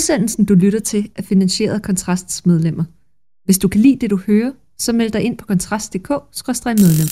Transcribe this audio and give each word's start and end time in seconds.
Udsendelsen, 0.00 0.44
du 0.44 0.54
lytter 0.54 0.80
til, 0.80 1.10
er 1.16 1.22
finansieret 1.22 1.74
af 1.74 1.82
Kontrasts 1.82 2.46
medlemmer. 2.46 2.84
Hvis 3.44 3.58
du 3.58 3.68
kan 3.68 3.80
lide 3.80 3.98
det, 4.00 4.10
du 4.10 4.16
hører, 4.26 4.52
så 4.78 4.92
meld 4.92 5.10
dig 5.10 5.22
ind 5.22 5.38
på 5.38 5.46
kontrast.dk-medlem. 5.46 7.08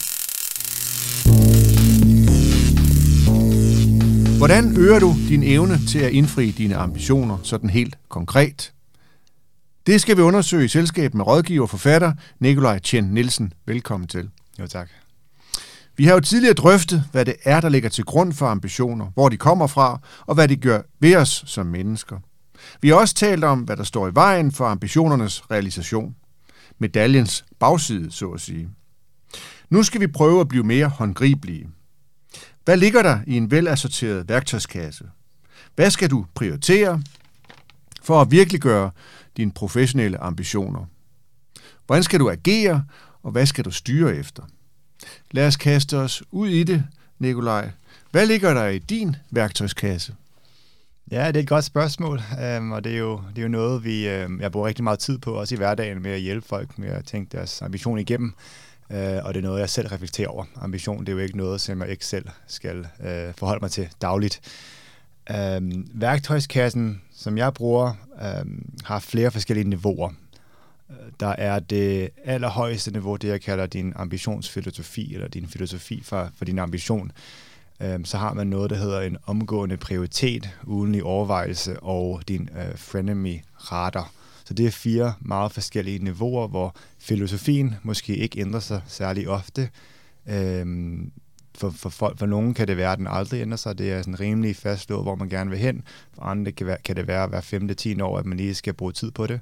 Hvordan 4.39 4.77
øger 4.79 4.99
du 4.99 5.15
din 5.29 5.43
evne 5.43 5.79
til 5.89 5.99
at 5.99 6.13
indfri 6.13 6.51
dine 6.51 6.77
ambitioner 6.77 7.39
sådan 7.43 7.71
helt 7.71 7.99
konkret? 8.09 8.73
Det 9.87 10.01
skal 10.01 10.17
vi 10.17 10.23
undersøge 10.23 10.65
i 10.65 10.69
selskab 10.69 11.15
med 11.15 11.27
rådgiver 11.27 11.63
og 11.63 11.71
forfatter 11.71 12.13
Nikolaj 12.41 12.79
Tjen 12.79 13.05
Nielsen. 13.05 13.53
Velkommen 13.67 14.07
til. 14.09 14.29
Jo, 14.61 14.67
tak. 14.67 14.89
Vi 15.97 16.05
har 16.05 16.15
jo 16.15 16.21
tidligere 16.21 16.55
drøftet, 16.55 17.05
hvad 17.13 17.25
det 17.25 17.35
er, 17.45 17.61
der 17.61 17.69
ligger 17.69 17.89
til 17.89 18.05
grund 18.05 18.33
for 18.33 18.47
ambitioner, 18.47 19.07
hvor 19.15 19.29
de 19.29 19.37
kommer 19.37 19.67
fra, 19.67 20.01
og 20.27 20.35
hvad 20.35 20.49
de 20.49 20.57
gør 20.57 20.83
ved 21.01 21.17
os 21.17 21.45
som 21.47 21.67
mennesker. 21.67 22.17
Vi 22.81 22.89
har 22.89 22.97
også 22.97 23.15
talt 23.15 23.45
om, 23.45 23.61
hvad 23.61 23.77
der 23.77 23.85
står 23.85 24.09
i 24.09 24.15
vejen 24.15 24.53
for 24.53 24.67
ambitionernes 24.67 25.51
realisation. 25.51 26.17
Medaljens 26.79 27.45
bagside, 27.59 28.13
så 28.13 28.31
at 28.31 28.41
sige. 28.41 28.69
Nu 29.71 29.83
skal 29.83 30.01
vi 30.01 30.07
prøve 30.07 30.41
at 30.41 30.49
blive 30.49 30.65
mere 30.65 30.87
håndgribelige. 30.87 31.69
Hvad 32.65 32.77
ligger 32.77 33.03
der 33.03 33.21
i 33.27 33.37
en 33.37 33.51
velassorteret 33.51 34.29
værktøjskasse? 34.29 35.05
Hvad 35.75 35.91
skal 35.91 36.11
du 36.11 36.27
prioritere 36.35 37.03
for 38.03 38.21
at 38.21 38.31
virkelig 38.31 38.61
gøre 38.61 38.91
dine 39.37 39.53
professionelle 39.53 40.19
ambitioner? 40.19 40.85
Hvordan 41.87 42.03
skal 42.03 42.21
du 42.21 42.31
agere, 42.31 42.85
og 43.23 43.33
hvad 43.33 43.47
skal 43.47 43.65
du 43.65 43.71
styre 43.71 44.17
efter? 44.17 44.43
Lad 45.31 45.47
os 45.47 45.57
kaste 45.57 45.99
os 45.99 46.23
ud 46.31 46.49
i 46.49 46.63
det, 46.63 46.85
Nikolaj. 47.19 47.71
Hvad 48.11 48.27
ligger 48.27 48.55
der 48.55 48.67
i 48.67 48.79
din 48.79 49.17
værktøjskasse? 49.31 50.15
Ja, 51.11 51.27
det 51.27 51.37
er 51.37 51.41
et 51.41 51.49
godt 51.49 51.65
spørgsmål, 51.65 52.21
øhm, 52.43 52.73
og 52.73 52.85
det 52.85 52.93
er, 52.93 52.99
jo, 52.99 53.21
det 53.31 53.39
er 53.39 53.43
jo 53.43 53.49
noget, 53.49 53.85
vi, 53.85 54.09
øhm, 54.09 54.41
jeg 54.41 54.53
bruger 54.53 54.67
rigtig 54.67 54.85
meget 54.85 54.99
tid 54.99 55.19
på, 55.19 55.33
også 55.33 55.55
i 55.55 55.59
hverdagen, 55.59 56.03
med 56.03 56.11
at 56.11 56.21
hjælpe 56.21 56.49
folk 56.49 56.79
med 56.79 56.89
at 56.89 57.05
tænke 57.05 57.37
deres 57.37 57.63
ambition 57.63 57.99
igennem. 57.99 58.35
Øh, 58.91 59.25
og 59.25 59.35
det 59.35 59.41
er 59.41 59.43
noget, 59.43 59.61
jeg 59.61 59.71
selv 59.71 59.89
reflekterer 59.89 60.29
over. 60.29 60.45
Ambition, 60.57 61.01
det 61.01 61.09
er 61.09 61.13
jo 61.13 61.19
ikke 61.19 61.37
noget, 61.37 61.61
som 61.61 61.81
jeg 61.81 61.91
ikke 61.91 62.07
selv 62.07 62.25
skal 62.47 62.87
øh, 63.05 63.35
forholde 63.37 63.61
mig 63.61 63.71
til 63.71 63.89
dagligt. 64.03 64.41
Øh, 65.31 65.63
værktøjskassen, 65.95 67.03
som 67.13 67.39
jeg 67.39 67.55
bruger, 67.55 67.95
øh, 68.23 68.47
har 68.85 68.99
flere 68.99 69.31
forskellige 69.31 69.69
niveauer. 69.69 70.11
Øh, 70.91 70.97
der 71.21 71.35
er 71.39 71.59
det 71.59 72.11
allerhøjeste 72.25 72.91
niveau, 72.91 73.17
det 73.17 73.29
jeg 73.29 73.41
kalder 73.41 73.67
din 73.67 73.93
ambitionsfilosofi, 73.97 75.15
eller 75.15 75.29
din 75.29 75.49
filosofi 75.49 76.03
for, 76.03 76.31
for 76.37 76.45
din 76.45 76.59
ambition. 76.59 77.07
Øh, 77.07 77.48
Øhm, 77.83 78.05
så 78.05 78.19
har 78.19 78.35
man 78.35 78.47
noget, 78.47 78.71
der 78.71 78.77
hedder 78.77 79.01
en 79.01 79.17
omgående 79.27 79.77
prioritet, 79.77 80.51
uden 80.65 80.95
i 80.95 81.01
overvejelse, 81.01 81.81
og 81.81 82.23
din 82.29 82.49
øh, 82.57 82.79
frenemy 82.79 83.41
radar. 83.57 84.11
Så 84.45 84.55
det 84.55 84.67
er 84.67 84.71
fire 84.71 85.15
meget 85.21 85.53
forskellige 85.53 86.05
niveauer, 86.05 86.49
hvor 86.49 86.77
filosofien 86.99 87.75
måske 87.83 88.17
ikke 88.17 88.41
ændrer 88.41 88.61
sig 88.61 88.83
særlig 88.87 89.29
ofte. 89.29 89.71
Øhm, 90.29 91.13
for, 91.59 91.71
for, 91.71 91.89
for, 91.89 92.15
for 92.17 92.27
nogen 92.27 92.55
kan 92.55 92.69
det 92.69 92.77
være, 92.77 92.93
at 92.93 92.99
den 92.99 93.07
aldrig 93.07 93.43
ændrer 93.43 93.57
sig. 93.57 93.79
Det 93.79 93.93
er 93.93 94.03
sådan 94.03 94.21
rimelig 94.21 94.57
fastlået, 94.57 95.05
hvor 95.05 95.15
man 95.15 95.29
gerne 95.29 95.51
vil 95.51 95.59
hen. 95.59 95.83
For 96.15 96.23
andre 96.23 96.53
kan, 96.53 96.67
være, 96.67 96.77
kan 96.85 96.97
det 96.97 97.07
være 97.07 97.27
hver 97.27 97.41
femte, 97.41 97.75
10 97.75 98.01
år, 98.01 98.19
at 98.19 98.27
man 98.27 98.39
lige 98.39 98.55
skal 98.55 98.75
bruge 98.75 98.93
tid 98.93 99.11
på 99.11 99.27
det. 99.27 99.41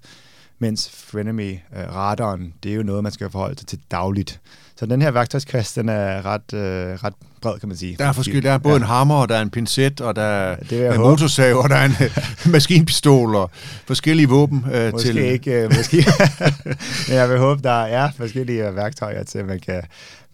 Mens 0.58 0.90
frenemy-radaren, 0.90 2.42
øh, 2.42 2.52
det 2.62 2.72
er 2.72 2.76
jo 2.76 2.82
noget, 2.82 3.02
man 3.02 3.12
skal 3.12 3.30
forholde 3.30 3.58
sig 3.58 3.66
til 3.66 3.80
dagligt. 3.90 4.40
Så 4.76 4.86
den 4.86 5.02
her 5.02 5.10
værktøjskasse, 5.10 5.80
den 5.80 5.88
er 5.88 6.26
ret, 6.26 6.54
øh, 6.54 6.94
ret 7.04 7.14
bred, 7.46 7.60
kan 7.60 7.68
man 7.68 7.78
sige. 7.78 7.96
Der 7.98 8.04
er 8.04 8.12
forskellige. 8.12 8.42
Der 8.42 8.50
er 8.50 8.58
både 8.58 8.74
ja. 8.74 8.80
en 8.80 8.86
hammer, 8.86 9.14
og 9.14 9.28
der 9.28 9.36
er 9.36 9.42
en 9.42 9.50
pincet, 9.50 10.00
og 10.00 10.16
der 10.16 10.22
er 10.22 10.56
ja, 10.70 10.94
en 10.94 11.00
motorsav, 11.00 11.56
og 11.56 11.70
der 11.70 11.76
er 11.76 11.84
en 11.84 11.94
maskinpistol, 12.52 13.34
og 13.34 13.50
forskellige 13.86 14.28
våben. 14.28 14.64
Øh, 14.72 14.92
måske 14.92 15.08
til... 15.08 15.16
ikke, 15.16 15.62
øh, 15.62 15.76
måske. 15.76 15.96
Men 17.08 17.16
jeg 17.16 17.30
vil 17.30 17.38
håbe, 17.38 17.62
der 17.62 17.70
er 17.70 18.10
forskellige 18.16 18.74
værktøjer 18.74 19.24
til, 19.24 19.38
at 19.38 19.46
man 19.46 19.60
kan, 19.60 19.82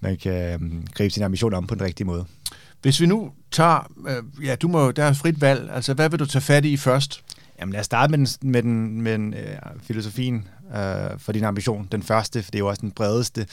man 0.00 0.16
kan 0.16 0.55
um, 0.55 0.84
gribe 0.95 1.11
sin 1.11 1.22
ambition 1.22 1.55
om 1.55 1.67
på 1.67 1.74
den 1.74 1.83
rigtige 1.83 2.06
måde. 2.06 2.24
Hvis 2.83 3.01
vi 3.01 3.06
nu 3.06 3.30
tager, 3.51 3.92
øh, 4.08 4.46
ja, 4.46 4.55
du 4.55 4.68
må, 4.68 4.90
der 4.90 5.05
er 5.05 5.12
frit 5.12 5.40
valg, 5.40 5.70
altså 5.74 5.95
hvad 5.95 6.08
vil 6.08 6.18
du 6.18 6.27
tage 6.27 6.42
fat 6.42 6.64
i 6.64 6.77
først? 6.77 7.22
Jamen 7.61 7.72
lad 7.72 7.80
os 7.80 7.86
starte 7.86 8.11
med 8.11 8.18
den, 8.18 8.51
med 8.52 8.62
den, 8.62 9.02
med 9.02 9.12
den 9.12 9.34
øh, 9.34 9.56
filosofien 9.83 10.48
øh, 10.77 11.18
for 11.18 11.33
din 11.33 11.45
ambition. 11.45 11.89
Den 11.92 12.02
første, 12.02 12.42
for 12.42 12.51
det 12.51 12.58
er 12.58 12.61
jo 12.61 12.68
også 12.68 12.80
den 12.80 12.90
bredeste. 12.90 13.46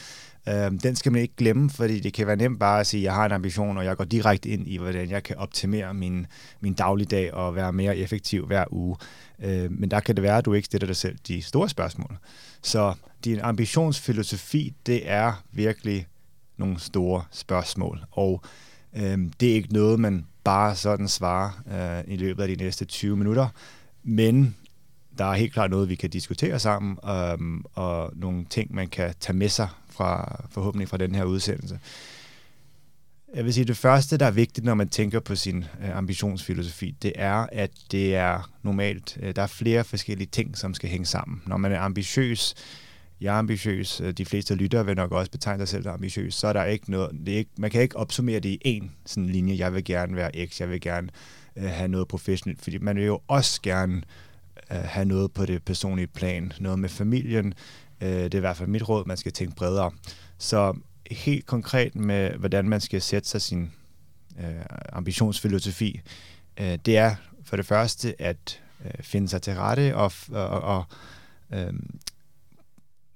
Øh, 0.47 0.71
den 0.83 0.95
skal 0.95 1.11
man 1.11 1.21
ikke 1.21 1.35
glemme, 1.37 1.69
fordi 1.69 1.99
det 1.99 2.13
kan 2.13 2.27
være 2.27 2.35
nemt 2.35 2.59
bare 2.59 2.79
at 2.79 2.87
sige, 2.87 3.01
at 3.01 3.03
jeg 3.03 3.13
har 3.13 3.25
en 3.25 3.31
ambition, 3.31 3.77
og 3.77 3.85
jeg 3.85 3.97
går 3.97 4.03
direkte 4.03 4.49
ind 4.49 4.67
i, 4.67 4.77
hvordan 4.77 5.09
jeg 5.09 5.23
kan 5.23 5.37
optimere 5.37 5.93
min, 5.93 6.27
min 6.59 6.73
dagligdag 6.73 7.33
og 7.33 7.55
være 7.55 7.73
mere 7.73 7.97
effektiv 7.97 8.45
hver 8.45 8.65
uge. 8.71 8.95
Øh, 9.43 9.71
men 9.71 9.91
der 9.91 9.99
kan 9.99 10.15
det 10.15 10.23
være, 10.23 10.37
at 10.37 10.45
du 10.45 10.53
ikke 10.53 10.65
stiller 10.65 10.87
dig 10.87 10.95
selv 10.95 11.17
de 11.27 11.41
store 11.41 11.69
spørgsmål. 11.69 12.17
Så 12.61 12.93
din 13.25 13.39
ambitionsfilosofi, 13.39 14.73
det 14.85 15.09
er 15.09 15.43
virkelig 15.51 16.07
nogle 16.57 16.79
store 16.79 17.23
spørgsmål, 17.31 18.03
og 18.11 18.41
øh, 18.95 19.17
det 19.39 19.49
er 19.51 19.53
ikke 19.53 19.73
noget, 19.73 19.99
man 19.99 20.25
bare 20.43 20.75
sådan 20.75 21.07
svarer 21.07 21.49
øh, 21.71 22.13
i 22.13 22.17
løbet 22.17 22.43
af 22.43 22.49
de 22.49 22.63
næste 22.63 22.85
20 22.85 23.17
minutter. 23.17 23.47
Men 24.03 24.55
der 25.17 25.25
er 25.25 25.33
helt 25.33 25.53
klart 25.53 25.69
noget, 25.69 25.89
vi 25.89 25.95
kan 25.95 26.09
diskutere 26.09 26.59
sammen, 26.59 26.97
um, 27.33 27.65
og 27.73 28.11
nogle 28.15 28.45
ting, 28.49 28.75
man 28.75 28.87
kan 28.87 29.13
tage 29.19 29.37
med 29.37 29.49
sig 29.49 29.67
fra 29.99 30.45
forhåbentlig 30.51 30.89
fra 30.89 30.97
den 30.97 31.15
her 31.15 31.23
udsendelse. 31.23 31.79
Jeg 33.35 33.45
vil 33.45 33.53
sige, 33.53 33.65
det 33.65 33.77
første, 33.77 34.17
der 34.17 34.25
er 34.25 34.31
vigtigt, 34.31 34.65
når 34.65 34.73
man 34.73 34.89
tænker 34.89 35.19
på 35.19 35.35
sin 35.35 35.65
øh, 35.83 35.97
ambitionsfilosofi, 35.97 36.95
det 37.01 37.13
er, 37.15 37.47
at 37.51 37.71
det 37.91 38.15
er 38.15 38.51
normalt, 38.63 39.17
øh, 39.21 39.35
der 39.35 39.41
er 39.41 39.47
flere 39.47 39.83
forskellige 39.83 40.27
ting, 40.31 40.57
som 40.57 40.73
skal 40.73 40.89
hænge 40.89 41.05
sammen. 41.05 41.41
Når 41.47 41.57
man 41.57 41.71
er 41.71 41.79
ambitiøs, 41.79 42.55
jeg 43.21 43.35
er 43.35 43.39
ambitiøs, 43.39 44.01
øh, 44.01 44.11
de 44.13 44.25
fleste 44.25 44.55
lyttere 44.55 44.85
vil 44.85 44.95
nok 44.95 45.11
også 45.11 45.31
betegne 45.31 45.59
sig 45.59 45.67
selv 45.67 45.83
som 45.83 45.93
ambitiøs, 45.93 46.35
så 46.35 46.47
er 46.47 46.53
der 46.53 46.63
ikke 46.63 46.91
noget, 46.91 47.11
det 47.25 47.33
er 47.33 47.37
ikke, 47.37 47.51
man 47.57 47.71
kan 47.71 47.81
ikke 47.81 47.97
opsummere 47.97 48.39
det 48.39 48.49
i 48.49 48.79
én 48.79 48.89
sådan 49.05 49.29
linje, 49.29 49.57
jeg 49.57 49.73
vil 49.73 49.83
gerne 49.83 50.15
være 50.15 50.47
X, 50.47 50.59
jeg 50.59 50.69
vil 50.69 50.81
gerne 50.81 51.09
øh, 51.55 51.69
have 51.69 51.87
noget 51.87 52.07
professionelt, 52.07 52.61
fordi 52.61 52.77
man 52.77 52.95
vil 52.95 53.05
jo 53.05 53.19
også 53.27 53.61
gerne 53.61 54.01
øh, 54.71 54.77
have 54.77 55.05
noget 55.05 55.31
på 55.31 55.45
det 55.45 55.63
personlige 55.63 56.07
plan, 56.07 56.53
noget 56.59 56.79
med 56.79 56.89
familien. 56.89 57.53
Øh, 58.01 58.23
det 58.23 58.33
er 58.33 58.37
i 58.37 58.39
hvert 58.39 58.57
fald 58.57 58.69
mit 58.69 58.89
råd, 58.89 59.05
man 59.05 59.17
skal 59.17 59.31
tænke 59.31 59.55
bredere. 59.55 59.91
Så 60.37 60.77
helt 61.11 61.45
konkret 61.45 61.95
med, 61.95 62.31
hvordan 62.31 62.69
man 62.69 62.81
skal 62.81 63.01
sætte 63.01 63.29
sig 63.29 63.41
sin 63.41 63.71
øh, 64.39 64.65
ambitionsfilosofi, 64.93 66.01
øh, 66.59 66.79
det 66.85 66.97
er 66.97 67.15
for 67.43 67.55
det 67.55 67.65
første 67.65 68.21
at 68.21 68.61
øh, 68.85 68.91
finde 69.01 69.29
sig 69.29 69.41
til 69.41 69.53
rette 69.53 69.95
og, 69.95 70.11
og, 70.31 70.61
og 70.61 70.83
øh, 71.53 71.73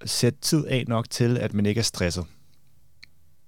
sætte 0.05 0.39
tid 0.41 0.65
af 0.65 0.85
nok 0.87 1.09
til, 1.09 1.37
at 1.37 1.53
man 1.53 1.65
ikke 1.65 1.79
er 1.79 1.83
stresset, 1.83 2.25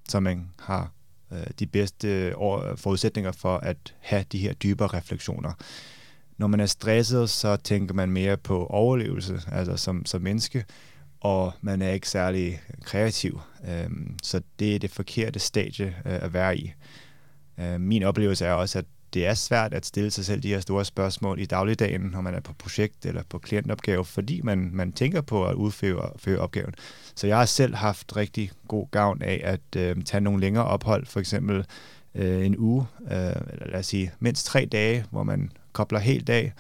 så 0.09 0.19
man 0.19 0.49
har 0.59 0.91
øh, 1.31 1.47
de 1.59 1.67
bedste 1.67 2.33
forudsætninger 2.75 3.31
for 3.31 3.57
at 3.57 3.93
have 3.99 4.25
de 4.31 4.37
her 4.37 4.53
dybere 4.53 4.87
refleksioner. 4.87 5.53
Når 6.37 6.47
man 6.47 6.59
er 6.59 6.65
stresset, 6.65 7.29
så 7.29 7.55
tænker 7.55 7.93
man 7.93 8.11
mere 8.11 8.37
på 8.37 8.65
overlevelse, 8.65 9.41
altså 9.51 9.77
som, 9.77 10.05
som 10.05 10.21
menneske, 10.21 10.65
og 11.25 11.53
man 11.61 11.81
er 11.81 11.91
ikke 11.91 12.09
særlig 12.09 12.61
kreativ. 12.83 13.41
Øhm, 13.69 14.17
så 14.23 14.41
det 14.59 14.75
er 14.75 14.79
det 14.79 14.91
forkerte 14.91 15.39
stadie 15.39 15.85
øh, 15.85 16.23
at 16.23 16.33
være 16.33 16.57
i. 16.57 16.73
Øh, 17.59 17.81
min 17.81 18.03
oplevelse 18.03 18.45
er 18.45 18.53
også, 18.53 18.79
at 18.79 18.85
det 19.13 19.25
er 19.25 19.33
svært 19.33 19.73
at 19.73 19.85
stille 19.85 20.11
sig 20.11 20.25
selv 20.25 20.43
de 20.43 20.47
her 20.47 20.59
store 20.59 20.85
spørgsmål 20.85 21.39
i 21.39 21.45
dagligdagen, 21.45 22.01
når 22.01 22.21
man 22.21 22.33
er 22.33 22.39
på 22.39 22.53
projekt 22.53 23.05
eller 23.05 23.23
på 23.29 23.39
klientopgave, 23.39 24.05
fordi 24.05 24.41
man, 24.41 24.69
man 24.73 24.91
tænker 24.91 25.21
på 25.21 25.45
at 25.45 25.55
udføre 25.55 26.39
opgaven. 26.39 26.73
Så 27.15 27.27
jeg 27.27 27.37
har 27.37 27.45
selv 27.45 27.75
haft 27.75 28.15
rigtig 28.15 28.51
god 28.67 28.87
gavn 28.91 29.21
af 29.21 29.41
at 29.43 29.81
øh, 29.81 30.03
tage 30.03 30.21
nogle 30.21 30.41
længere 30.41 30.65
ophold, 30.65 31.05
for 31.05 31.19
eksempel 31.19 31.65
øh, 32.15 32.45
en 32.45 32.57
uge, 32.57 32.85
øh, 33.11 33.17
eller 33.51 33.67
lad 33.67 33.79
os 33.79 33.85
sige 33.85 34.11
mindst 34.19 34.45
tre 34.45 34.65
dage, 34.65 35.05
hvor 35.11 35.23
man 35.23 35.51
kobler 35.73 35.99
helt 35.99 36.29
af. 36.29 36.53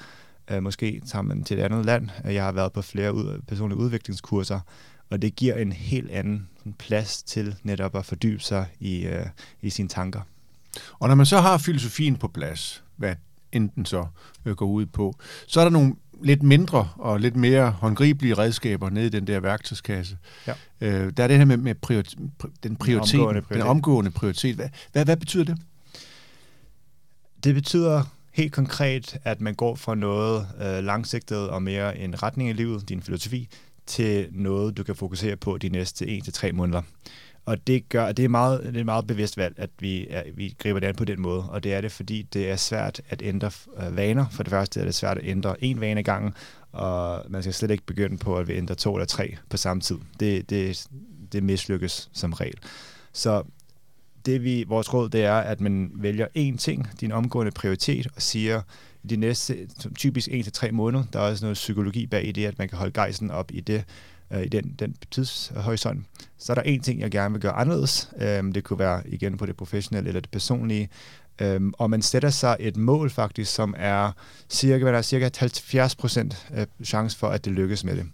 Øh, 0.51 0.63
måske 0.63 1.01
tager 1.07 1.23
man 1.23 1.43
til 1.43 1.59
et 1.59 1.63
andet 1.63 1.85
land. 1.85 2.09
Jeg 2.23 2.43
har 2.43 2.51
været 2.51 2.73
på 2.73 2.81
flere 2.81 3.13
ud, 3.13 3.41
personlige 3.47 3.79
udviklingskurser, 3.79 4.59
og 5.09 5.21
det 5.21 5.35
giver 5.35 5.55
en 5.55 5.71
helt 5.71 6.11
anden 6.11 6.47
plads 6.79 7.23
til 7.23 7.55
netop 7.63 7.95
at 7.95 8.05
fordybe 8.05 8.41
sig 8.41 8.65
i, 8.79 9.05
øh, 9.05 9.25
i 9.61 9.69
sine 9.69 9.89
tanker. 9.89 10.21
Og 10.99 11.07
når 11.07 11.15
man 11.15 11.25
så 11.25 11.39
har 11.39 11.57
filosofien 11.57 12.15
på 12.15 12.27
plads, 12.27 12.83
hvad 12.95 13.15
enten 13.51 13.85
så 13.85 14.05
øh, 14.45 14.55
går 14.55 14.65
ud 14.65 14.85
på, 14.85 15.15
så 15.47 15.59
er 15.59 15.63
der 15.63 15.71
nogle 15.71 15.95
lidt 16.23 16.43
mindre 16.43 16.89
og 16.95 17.19
lidt 17.19 17.35
mere 17.35 17.71
håndgribelige 17.71 18.33
redskaber 18.33 18.89
nede 18.89 19.05
i 19.05 19.09
den 19.09 19.27
der 19.27 19.39
værktøjskasse. 19.39 20.17
Ja. 20.47 20.53
Øh, 20.81 21.11
der 21.17 21.23
er 21.23 21.27
det 21.27 21.37
her 21.37 21.45
med, 21.45 21.57
med 21.57 21.75
priori- 21.85 22.29
den 22.63 22.75
prioritet, 22.75 23.11
den 23.13 23.19
omgående, 23.19 23.41
prioritet. 23.41 23.61
den 23.63 23.69
omgående 23.69 24.11
prioritet. 24.11 24.55
Hvad, 24.55 24.69
hvad, 24.91 25.05
hvad 25.05 25.17
betyder 25.17 25.43
det? 25.43 25.57
Det 27.43 27.55
betyder 27.55 28.03
helt 28.35 28.53
konkret, 28.53 29.17
at 29.23 29.41
man 29.41 29.55
går 29.55 29.75
fra 29.75 29.95
noget 29.95 30.47
øh, 30.61 30.83
langsigtet 30.83 31.49
og 31.49 31.63
mere 31.63 31.97
en 31.97 32.23
retning 32.23 32.49
i 32.49 32.53
livet, 32.53 32.89
din 32.89 33.01
filosofi, 33.01 33.49
til 33.85 34.27
noget, 34.31 34.77
du 34.77 34.83
kan 34.83 34.95
fokusere 34.95 35.35
på 35.35 35.57
de 35.57 35.69
næste 35.69 36.05
1-3 36.05 36.51
måneder. 36.51 36.81
Og 37.45 37.67
det, 37.67 37.89
gør, 37.89 38.11
det, 38.11 38.25
er 38.25 38.29
meget, 38.29 38.63
det 38.63 38.75
er 38.75 38.79
et 38.79 38.85
meget 38.85 39.07
bevidst 39.07 39.37
valg, 39.37 39.55
at 39.57 39.69
vi, 39.79 40.07
er, 40.09 40.23
vi 40.33 40.55
griber 40.57 40.79
det 40.79 40.87
an 40.87 40.95
på 40.95 41.05
den 41.05 41.21
måde. 41.21 41.49
Og 41.49 41.63
det 41.63 41.73
er 41.73 41.81
det, 41.81 41.91
fordi 41.91 42.21
det 42.21 42.49
er 42.49 42.55
svært 42.55 43.01
at 43.09 43.21
ændre 43.25 43.51
øh, 43.77 43.97
vaner. 43.97 44.25
For 44.31 44.43
det 44.43 44.49
første 44.49 44.79
er 44.79 44.85
det 44.85 44.95
svært 44.95 45.17
at 45.17 45.23
ændre 45.27 45.63
en 45.63 45.81
vane 45.81 46.03
gangen, 46.03 46.33
og 46.71 47.25
man 47.29 47.43
skal 47.43 47.53
slet 47.53 47.71
ikke 47.71 47.85
begynde 47.85 48.17
på 48.17 48.37
at 48.37 48.47
vi 48.47 48.53
ændre 48.53 48.75
to 48.75 48.95
eller 48.95 49.05
tre 49.05 49.35
på 49.49 49.57
samme 49.57 49.81
tid. 49.81 49.97
Det, 50.19 50.49
det, 50.49 50.87
det 51.31 51.43
mislykkes 51.43 52.09
som 52.13 52.33
regel. 52.33 52.57
Så 53.13 53.43
det 54.25 54.43
vi, 54.43 54.65
vores 54.67 54.93
råd, 54.93 55.09
det 55.09 55.23
er, 55.23 55.35
at 55.35 55.61
man 55.61 55.91
vælger 55.93 56.27
én 56.37 56.57
ting, 56.57 56.87
din 57.01 57.11
omgående 57.11 57.51
prioritet, 57.51 58.07
og 58.15 58.21
siger, 58.21 58.61
i 59.03 59.07
de 59.07 59.15
næste 59.15 59.57
typisk 59.95 60.27
1-3 60.27 60.71
måneder, 60.71 61.03
der 61.13 61.19
er 61.19 61.23
også 61.29 61.45
noget 61.45 61.55
psykologi 61.55 62.07
bag 62.07 62.27
i 62.27 62.31
det, 62.31 62.45
at 62.45 62.57
man 62.57 62.69
kan 62.69 62.77
holde 62.77 62.93
gejsen 62.93 63.31
op 63.31 63.51
i 63.51 63.59
det, 63.59 63.83
øh, 64.31 64.43
i 64.43 64.47
den, 64.47 64.75
den 64.79 64.95
tidshorisont. 65.11 66.05
Så 66.37 66.53
er 66.53 66.55
der 66.55 66.61
en 66.61 66.81
ting, 66.81 66.99
jeg 66.99 67.11
gerne 67.11 67.33
vil 67.33 67.41
gøre 67.41 67.51
anderledes. 67.51 68.09
Øhm, 68.21 68.51
det 68.51 68.63
kunne 68.63 68.79
være 68.79 69.01
igen 69.05 69.37
på 69.37 69.45
det 69.45 69.57
professionelle 69.57 70.07
eller 70.07 70.21
det 70.21 70.31
personlige. 70.31 70.89
Øhm, 71.41 71.73
og 71.77 71.89
man 71.89 72.01
sætter 72.01 72.29
sig 72.29 72.57
et 72.59 72.77
mål 72.77 73.09
faktisk, 73.09 73.53
som 73.53 73.75
er 73.77 74.11
cirka, 74.49 74.83
hvad 74.83 74.91
der 74.91 74.97
er 74.97 75.01
cirka 75.01 75.29
70% 75.29 76.65
chance 76.83 77.17
for, 77.17 77.27
at 77.27 77.45
det 77.45 77.53
lykkes 77.53 77.83
med 77.83 77.95
det. 77.95 78.05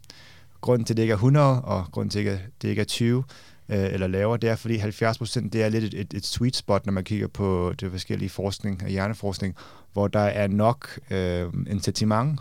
Grunden 0.61 0.85
til, 0.85 0.93
at 0.93 0.97
det 0.97 1.03
ikke 1.03 1.11
er 1.11 1.15
100, 1.15 1.61
og 1.61 1.85
grunden 1.91 2.09
til, 2.09 2.19
at 2.19 2.39
det 2.61 2.69
ikke 2.69 2.79
er 2.79 2.85
20, 2.85 3.23
øh, 3.71 3.93
eller 3.93 4.07
lavere, 4.07 4.37
det 4.37 4.49
er 4.49 4.55
fordi 4.55 4.75
70 4.75 5.17
procent, 5.17 5.53
det 5.53 5.63
er 5.63 5.69
lidt 5.69 5.83
et, 5.83 5.93
et, 5.93 6.13
et 6.13 6.25
sweet 6.25 6.55
spot, 6.55 6.85
når 6.85 6.93
man 6.93 7.03
kigger 7.03 7.27
på 7.27 7.73
det 7.79 7.91
forskellige 7.91 8.29
forskning, 8.29 8.87
hjerneforskning, 8.87 9.55
hvor 9.93 10.07
der 10.07 10.19
er 10.19 10.47
nok 10.47 10.99
øh, 11.11 11.53
incitament, 11.69 12.39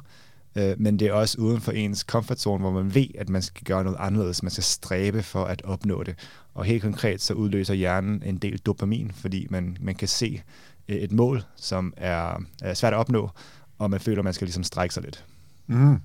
øh, 0.56 0.74
men 0.78 0.98
det 0.98 1.08
er 1.08 1.12
også 1.12 1.38
uden 1.38 1.60
for 1.60 1.72
ens 1.72 1.98
comfort 2.00 2.40
zone, 2.40 2.60
hvor 2.60 2.70
man 2.70 2.94
ved, 2.94 3.06
at 3.18 3.28
man 3.28 3.42
skal 3.42 3.64
gøre 3.64 3.84
noget 3.84 3.96
anderledes, 4.00 4.42
man 4.42 4.50
skal 4.50 4.64
stræbe 4.64 5.22
for 5.22 5.44
at 5.44 5.62
opnå 5.64 6.02
det. 6.02 6.14
Og 6.54 6.64
helt 6.64 6.82
konkret 6.82 7.20
så 7.20 7.34
udløser 7.34 7.74
hjernen 7.74 8.22
en 8.26 8.38
del 8.38 8.58
dopamin, 8.58 9.10
fordi 9.14 9.46
man, 9.50 9.76
man 9.80 9.94
kan 9.94 10.08
se 10.08 10.42
øh, 10.88 10.96
et 10.96 11.12
mål, 11.12 11.42
som 11.56 11.94
er, 11.96 12.42
er 12.62 12.74
svært 12.74 12.92
at 12.92 12.98
opnå, 12.98 13.30
og 13.78 13.90
man 13.90 14.00
føler, 14.00 14.18
at 14.18 14.24
man 14.24 14.34
skal 14.34 14.46
ligesom 14.46 14.64
strække 14.64 14.94
sig 14.94 15.02
lidt. 15.02 15.24
Mm. 15.66 16.00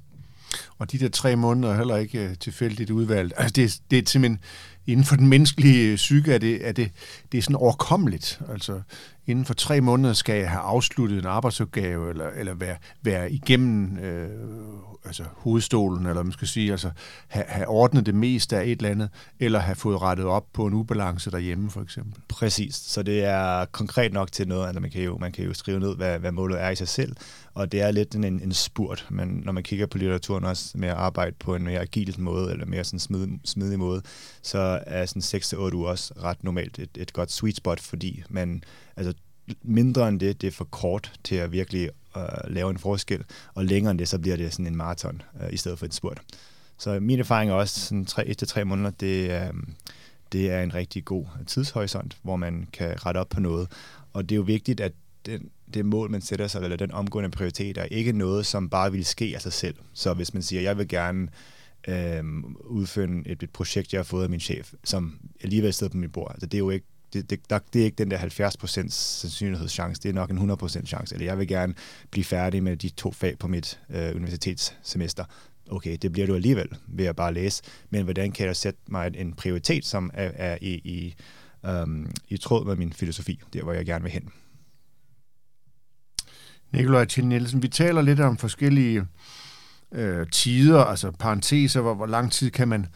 Og 0.78 0.92
de 0.92 1.00
der 1.00 1.10
tre 1.10 1.36
måneder 1.36 1.74
er 1.74 1.78
heller 1.78 1.96
ikke 1.96 2.30
øh, 2.30 2.38
tilfældigt 2.38 2.92
udvalgt. 2.92 3.34
Altså 3.38 3.54
det, 3.54 3.82
det 3.92 4.00
er 4.00 4.10
simpelthen 4.10 4.40
inden 4.88 5.06
for 5.06 5.16
den 5.16 5.28
menneskelige 5.28 5.96
psyke 5.96 6.34
er 6.34 6.38
det, 6.38 6.68
er 6.68 6.72
det, 6.72 6.92
det 7.32 7.38
er 7.38 7.42
sådan 7.42 7.56
overkommeligt. 7.56 8.42
Altså, 8.50 8.82
inden 9.28 9.46
for 9.46 9.54
tre 9.54 9.82
måneder 9.82 10.14
skal 10.14 10.36
jeg 10.40 10.50
have 10.50 10.62
afsluttet 10.62 11.20
en 11.20 11.26
arbejdsopgave, 11.26 12.10
eller, 12.10 12.30
eller 12.30 12.54
være, 12.54 12.78
være 13.02 13.32
igennem 13.32 13.98
øh, 13.98 14.30
altså 15.06 15.24
hovedstolen, 15.36 16.06
eller 16.06 16.24
man 16.24 16.32
skal 16.32 16.48
sige, 16.48 16.72
altså 16.72 16.92
have, 17.28 17.46
have 17.48 17.68
ordnet 17.68 18.06
det 18.06 18.16
meste 18.16 18.58
af 18.58 18.64
et 18.64 18.72
eller 18.72 18.90
andet, 18.90 19.10
eller 19.40 19.60
have 19.60 19.76
fået 19.76 20.02
rettet 20.02 20.26
op 20.26 20.46
på 20.54 20.66
en 20.66 20.74
ubalance 20.74 21.32
derhjemme, 21.32 21.72
for 21.72 21.82
eksempel. 21.82 22.22
Præcis, 22.28 22.76
så 22.76 23.04
det 23.04 23.24
er 23.24 23.66
konkret 23.66 24.14
nok 24.14 24.32
til 24.32 24.48
noget, 24.48 24.68
altså 24.68 24.80
man 24.80 24.92
kan 24.92 25.02
jo, 25.02 25.18
man 25.18 25.32
kan 25.32 25.46
jo 25.46 25.54
skrive 25.54 25.80
ned, 25.80 25.96
hvad, 25.96 26.20
hvad 26.20 26.32
målet 26.32 26.62
er 26.62 26.70
i 26.70 26.76
sig 26.76 26.88
selv, 26.88 27.16
og 27.54 27.72
det 27.72 27.82
er 27.82 27.92
lidt 27.92 28.16
en, 28.16 28.24
en 28.24 28.54
spurt, 28.54 29.08
men 29.10 29.28
når 29.46 29.52
man 29.52 29.64
kigger 29.64 29.86
på 29.86 29.98
litteraturen 29.98 30.44
også 30.44 30.78
med 30.78 30.90
at 30.90 30.96
arbejde 30.96 31.36
på 31.40 31.56
en 31.56 31.64
mere 31.64 31.80
agil 31.80 32.16
måde, 32.22 32.52
eller 32.52 32.66
mere 32.66 32.84
sådan 32.84 33.00
smidig, 33.00 33.40
smidig 33.46 33.80
måde, 33.80 34.02
så 34.42 34.84
er 34.88 35.06
sådan 35.06 35.42
6-8 35.42 35.76
uger 35.76 35.90
også 35.90 36.14
ret 36.24 36.44
normalt 36.44 36.80
et, 36.80 36.90
et 36.98 37.14
godt 37.14 37.32
sweet 37.32 37.56
spot, 37.56 37.80
fordi 37.80 38.24
man, 38.30 38.64
altså 38.98 39.14
mindre 39.62 40.08
end 40.08 40.20
det, 40.20 40.42
det 40.42 40.48
er 40.48 40.52
for 40.52 40.66
kort 40.66 41.20
til 41.24 41.36
at 41.36 41.52
virkelig 41.52 41.90
uh, 42.16 42.54
lave 42.54 42.70
en 42.70 42.78
forskel, 42.78 43.24
og 43.54 43.66
længere 43.66 43.92
end 43.92 44.00
det, 44.00 44.08
så 44.08 44.20
bliver 44.20 44.38
det 44.38 44.52
sådan 44.52 44.68
en 44.68 44.76
maraton 44.76 45.22
uh, 45.34 45.54
i 45.54 45.58
stedet 45.58 45.80
for 45.80 45.86
en 45.86 45.92
spurt. 45.92 46.22
Så 46.78 47.00
min 47.00 47.20
erfaring 47.20 47.52
er 47.52 47.56
også, 47.56 47.80
sådan 47.80 48.08
1-3 48.44 48.64
måneder, 48.64 48.90
det, 48.90 49.30
uh, 49.30 49.60
det 50.32 50.52
er 50.52 50.62
en 50.62 50.74
rigtig 50.74 51.06
god 51.06 51.26
tidshorisont, 51.48 52.18
hvor 52.22 52.36
man 52.36 52.68
kan 52.74 53.06
rette 53.06 53.18
op 53.18 53.30
på 53.30 53.40
noget. 53.40 53.68
Og 54.14 54.30
det 54.30 54.36
er 54.36 54.38
jo 54.38 54.42
vigtigt, 54.42 54.80
at 54.80 54.92
den, 55.26 55.50
det 55.74 55.86
mål, 55.86 56.10
man 56.10 56.22
sætter 56.22 56.48
sig, 56.48 56.64
eller 56.64 56.78
den 56.78 56.92
omgående 56.92 57.30
prioritet, 57.30 57.78
er 57.78 57.84
ikke 57.84 58.12
noget, 58.12 58.46
som 58.46 58.70
bare 58.70 58.92
vil 58.92 59.06
ske 59.06 59.32
af 59.36 59.42
sig 59.42 59.54
selv. 59.54 59.76
Så 59.94 60.14
hvis 60.14 60.34
man 60.34 60.44
siger, 60.44 60.62
jeg 60.62 60.78
vil 60.78 60.88
gerne 60.88 61.28
øh, 61.88 62.24
udføre 62.64 63.10
et, 63.26 63.44
et 63.44 63.50
projekt, 63.50 63.94
jeg 63.94 64.00
har 64.00 64.04
fået 64.04 64.24
af 64.24 64.30
min 64.30 64.40
chef, 64.40 64.74
som 64.84 65.20
alligevel 65.42 65.74
sidder 65.74 65.92
på 65.92 65.98
mit 65.98 66.12
bord. 66.12 66.32
Altså, 66.32 66.46
det 66.46 66.54
er 66.54 66.60
jo 66.60 66.70
ikke 66.70 66.88
det, 67.16 67.30
det, 67.30 67.50
der, 67.50 67.60
det 67.74 67.82
er 67.82 67.86
ikke 67.86 67.96
den 67.96 68.12
der 68.12 68.18
70% 68.18 68.90
sandsynlighedschance, 68.90 70.02
det 70.02 70.10
er 70.10 70.14
nok 70.14 70.32
en 70.32 70.52
100% 70.52 70.86
chance. 70.86 71.16
Eller 71.16 71.26
jeg 71.26 71.40
vil 71.40 71.48
gerne 71.48 71.74
blive 72.12 72.24
færdig 72.24 72.64
med 72.64 72.78
de 72.78 72.90
to 72.90 73.12
fag 73.12 73.38
på 73.40 73.48
mit 73.48 73.80
øh, 73.90 74.16
universitetssemester. 74.16 75.26
Okay, 75.72 75.98
det 76.02 76.12
bliver 76.12 76.28
du 76.28 76.36
alligevel 76.36 76.68
ved 76.88 77.06
at 77.06 77.16
bare 77.16 77.34
læse. 77.34 77.64
Men 77.90 78.04
hvordan 78.04 78.32
kan 78.32 78.48
jeg 78.48 78.56
sætte 78.56 78.80
mig 78.88 79.12
en 79.16 79.34
prioritet, 79.34 79.86
som 79.86 80.12
er, 80.14 80.32
er 80.36 80.58
i, 80.62 80.74
i, 80.74 81.16
øhm, 81.66 82.12
i 82.30 82.38
tråd 82.38 82.66
med 82.66 82.76
min 82.76 82.94
filosofi, 82.94 83.42
der 83.54 83.64
hvor 83.64 83.74
jeg 83.74 83.86
gerne 83.86 84.04
vil 84.04 84.12
hen. 84.12 84.30
Nikolaj 86.72 87.06
Tjern 87.06 87.30
Nielsen, 87.30 87.62
vi 87.62 87.68
taler 87.68 88.02
lidt 88.02 88.20
om 88.20 88.38
forskellige 88.38 89.06
øh, 89.92 90.28
tider, 90.32 90.80
altså 90.80 91.12
parenteser, 91.12 91.82
hvor, 91.82 91.94
hvor 91.94 92.06
lang 92.06 92.32
tid 92.32 92.52
kan 92.52 92.68
man, 92.68 92.88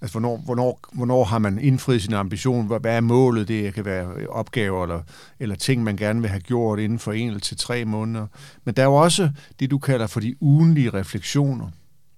altså 0.00 0.18
hvornår, 0.18 0.36
hvornår, 0.36 0.80
hvornår 0.92 1.24
har 1.24 1.38
man 1.38 1.58
indfriet 1.58 2.02
sin 2.02 2.14
ambition, 2.14 2.66
hvad, 2.66 2.80
hvad 2.80 2.96
er 2.96 3.00
målet, 3.00 3.48
det 3.48 3.74
kan 3.74 3.84
være 3.84 4.28
opgaver 4.28 4.82
eller, 4.82 5.02
eller 5.40 5.56
ting, 5.56 5.82
man 5.82 5.96
gerne 5.96 6.20
vil 6.20 6.30
have 6.30 6.40
gjort 6.40 6.78
inden 6.78 6.98
for 6.98 7.12
en 7.12 7.40
til 7.40 7.56
tre 7.56 7.84
måneder. 7.84 8.26
Men 8.64 8.74
der 8.74 8.82
er 8.82 8.86
jo 8.86 8.94
også 8.94 9.30
det, 9.60 9.70
du 9.70 9.78
kalder 9.78 10.06
for 10.06 10.20
de 10.20 10.42
ugenlige 10.42 10.90
refleksioner. 10.90 11.70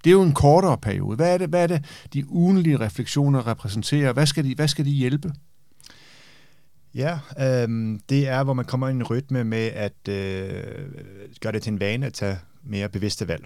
Det 0.04 0.10
er 0.10 0.14
jo 0.14 0.22
en 0.22 0.34
kortere 0.34 0.78
periode. 0.78 1.16
Hvad 1.16 1.34
er 1.34 1.38
det, 1.38 1.48
hvad 1.48 1.62
er 1.62 1.66
det 1.66 1.84
de 2.14 2.30
ugenlige 2.30 2.80
refleksioner 2.80 3.46
repræsenterer? 3.46 4.12
Hvad 4.12 4.26
skal 4.26 4.44
de, 4.44 4.54
hvad 4.54 4.68
skal 4.68 4.84
de 4.84 4.90
hjælpe? 4.90 5.32
Ja, 6.94 7.18
øh, 7.38 7.98
det 8.08 8.28
er, 8.28 8.44
hvor 8.44 8.52
man 8.52 8.64
kommer 8.64 8.88
ind 8.88 8.98
i 8.98 9.00
en 9.00 9.06
rytme 9.06 9.44
med 9.44 9.66
at 9.66 10.08
øh, 10.08 10.62
gøre 11.40 11.52
det 11.52 11.62
til 11.62 11.72
en 11.72 11.80
vane 11.80 12.06
at 12.06 12.12
tage 12.12 12.38
mere 12.64 12.88
bevidste 12.88 13.28
valg. 13.28 13.44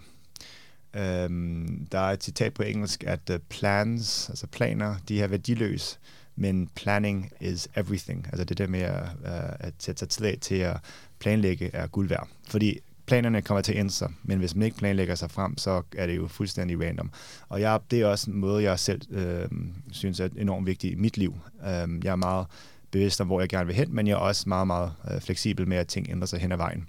Øhm, 0.97 1.87
der 1.93 1.99
er 1.99 2.13
et 2.13 2.25
citat 2.25 2.55
på 2.55 2.63
engelsk, 2.63 3.05
at 3.05 3.31
uh, 3.31 3.37
plans, 3.49 4.29
altså 4.29 4.47
planer, 4.47 4.95
de 5.09 5.21
er 5.21 5.27
værdiløse, 5.27 5.99
men 6.37 6.69
planning 6.75 7.31
is 7.41 7.69
everything. 7.77 8.27
Altså 8.27 8.45
det 8.45 8.59
der 8.59 8.67
med 8.67 8.81
at, 8.81 9.03
uh, 9.03 9.67
at 9.67 9.75
sætte 9.79 9.99
sig 9.99 10.09
tid 10.09 10.37
til 10.37 10.55
at 10.55 10.77
planlægge 11.19 11.71
er 11.73 11.87
guld 11.87 12.09
værd. 12.09 12.29
Fordi 12.49 12.79
planerne 13.07 13.43
kommer 13.43 13.63
til 13.63 13.73
at 13.73 13.79
ændre 13.79 13.93
sig, 13.93 14.13
men 14.23 14.39
hvis 14.39 14.55
man 14.55 14.65
ikke 14.65 14.77
planlægger 14.77 15.15
sig 15.15 15.31
frem, 15.31 15.59
så 15.59 15.83
er 15.97 16.07
det 16.07 16.17
jo 16.17 16.29
fuldstændig 16.29 16.81
random. 16.81 17.11
Og 17.49 17.61
jeg, 17.61 17.81
det 17.91 18.01
er 18.01 18.07
også 18.07 18.31
en 18.31 18.37
måde, 18.37 18.63
jeg 18.63 18.79
selv 18.79 19.01
øh, 19.11 19.49
synes 19.93 20.21
er 20.21 20.29
enormt 20.37 20.67
vigtig 20.67 20.93
i 20.93 20.95
mit 20.95 21.17
liv. 21.17 21.35
Øh, 21.61 22.05
jeg 22.05 22.11
er 22.11 22.17
meget 22.17 22.47
bevidst 22.91 23.21
om, 23.21 23.27
hvor 23.27 23.41
jeg 23.41 23.49
gerne 23.49 23.67
vil 23.67 23.75
hen, 23.75 23.95
men 23.95 24.07
jeg 24.07 24.13
er 24.13 24.19
også 24.19 24.49
meget, 24.49 24.67
meget 24.67 24.93
øh, 25.11 25.21
fleksibel 25.21 25.69
med, 25.69 25.77
at 25.77 25.87
ting 25.87 26.07
ændrer 26.11 26.27
sig 26.27 26.41
hen 26.41 26.53
ad 26.53 26.57
vejen. 26.57 26.89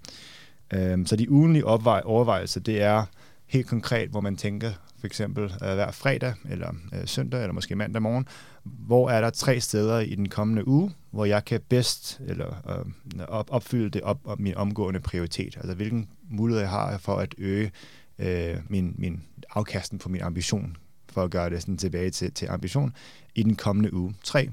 Øh, 0.74 1.08
så 1.08 1.16
de 1.16 1.32
ugenlige 1.32 1.66
overvejelser, 1.66 2.60
det 2.60 2.82
er 2.82 3.06
helt 3.48 3.68
konkret, 3.68 4.10
hvor 4.10 4.22
man 4.22 4.38
tænker 4.38 4.72
for 5.00 5.08
eksempel 5.08 5.44
øh, 5.44 5.74
hver 5.74 5.92
fredag 5.92 6.34
eller 6.50 6.74
øh, 6.94 7.08
søndag 7.08 7.42
eller 7.42 7.54
måske 7.54 7.76
mandag 7.76 8.02
morgen, 8.02 8.28
hvor 8.64 9.10
er 9.10 9.22
der 9.22 9.30
tre 9.30 9.60
steder 9.60 10.00
i 10.00 10.16
den 10.16 10.30
kommende 10.30 10.68
uge, 10.68 10.92
hvor 11.12 11.26
jeg 11.26 11.46
kan 11.46 11.62
bedst 11.70 12.22
eller 12.28 12.56
øh, 12.70 13.26
op, 13.28 13.48
opfylde 13.52 13.90
det 13.90 14.02
op, 14.02 14.20
op 14.24 14.40
min 14.40 14.56
omgående 14.56 15.00
prioritet. 15.00 15.58
Altså 15.58 15.74
hvilken 15.74 16.10
mulighed 16.30 16.62
jeg 16.62 16.70
har 16.70 16.98
for 16.98 17.16
at 17.16 17.36
øge 17.38 17.72
øh, 18.20 18.58
min, 18.70 18.96
min 18.98 19.24
afkasten 19.50 20.00
på 20.00 20.10
min 20.10 20.22
ambition, 20.22 20.78
for 21.10 21.24
at 21.24 21.32
gøre 21.32 21.50
det 21.50 21.62
sådan 21.62 21.78
tilbage 21.78 22.10
til, 22.10 22.34
til 22.34 22.48
ambition 22.50 22.94
i 23.36 23.44
den 23.44 23.56
kommende 23.56 23.94
uge. 23.94 24.16
Tre 24.24 24.50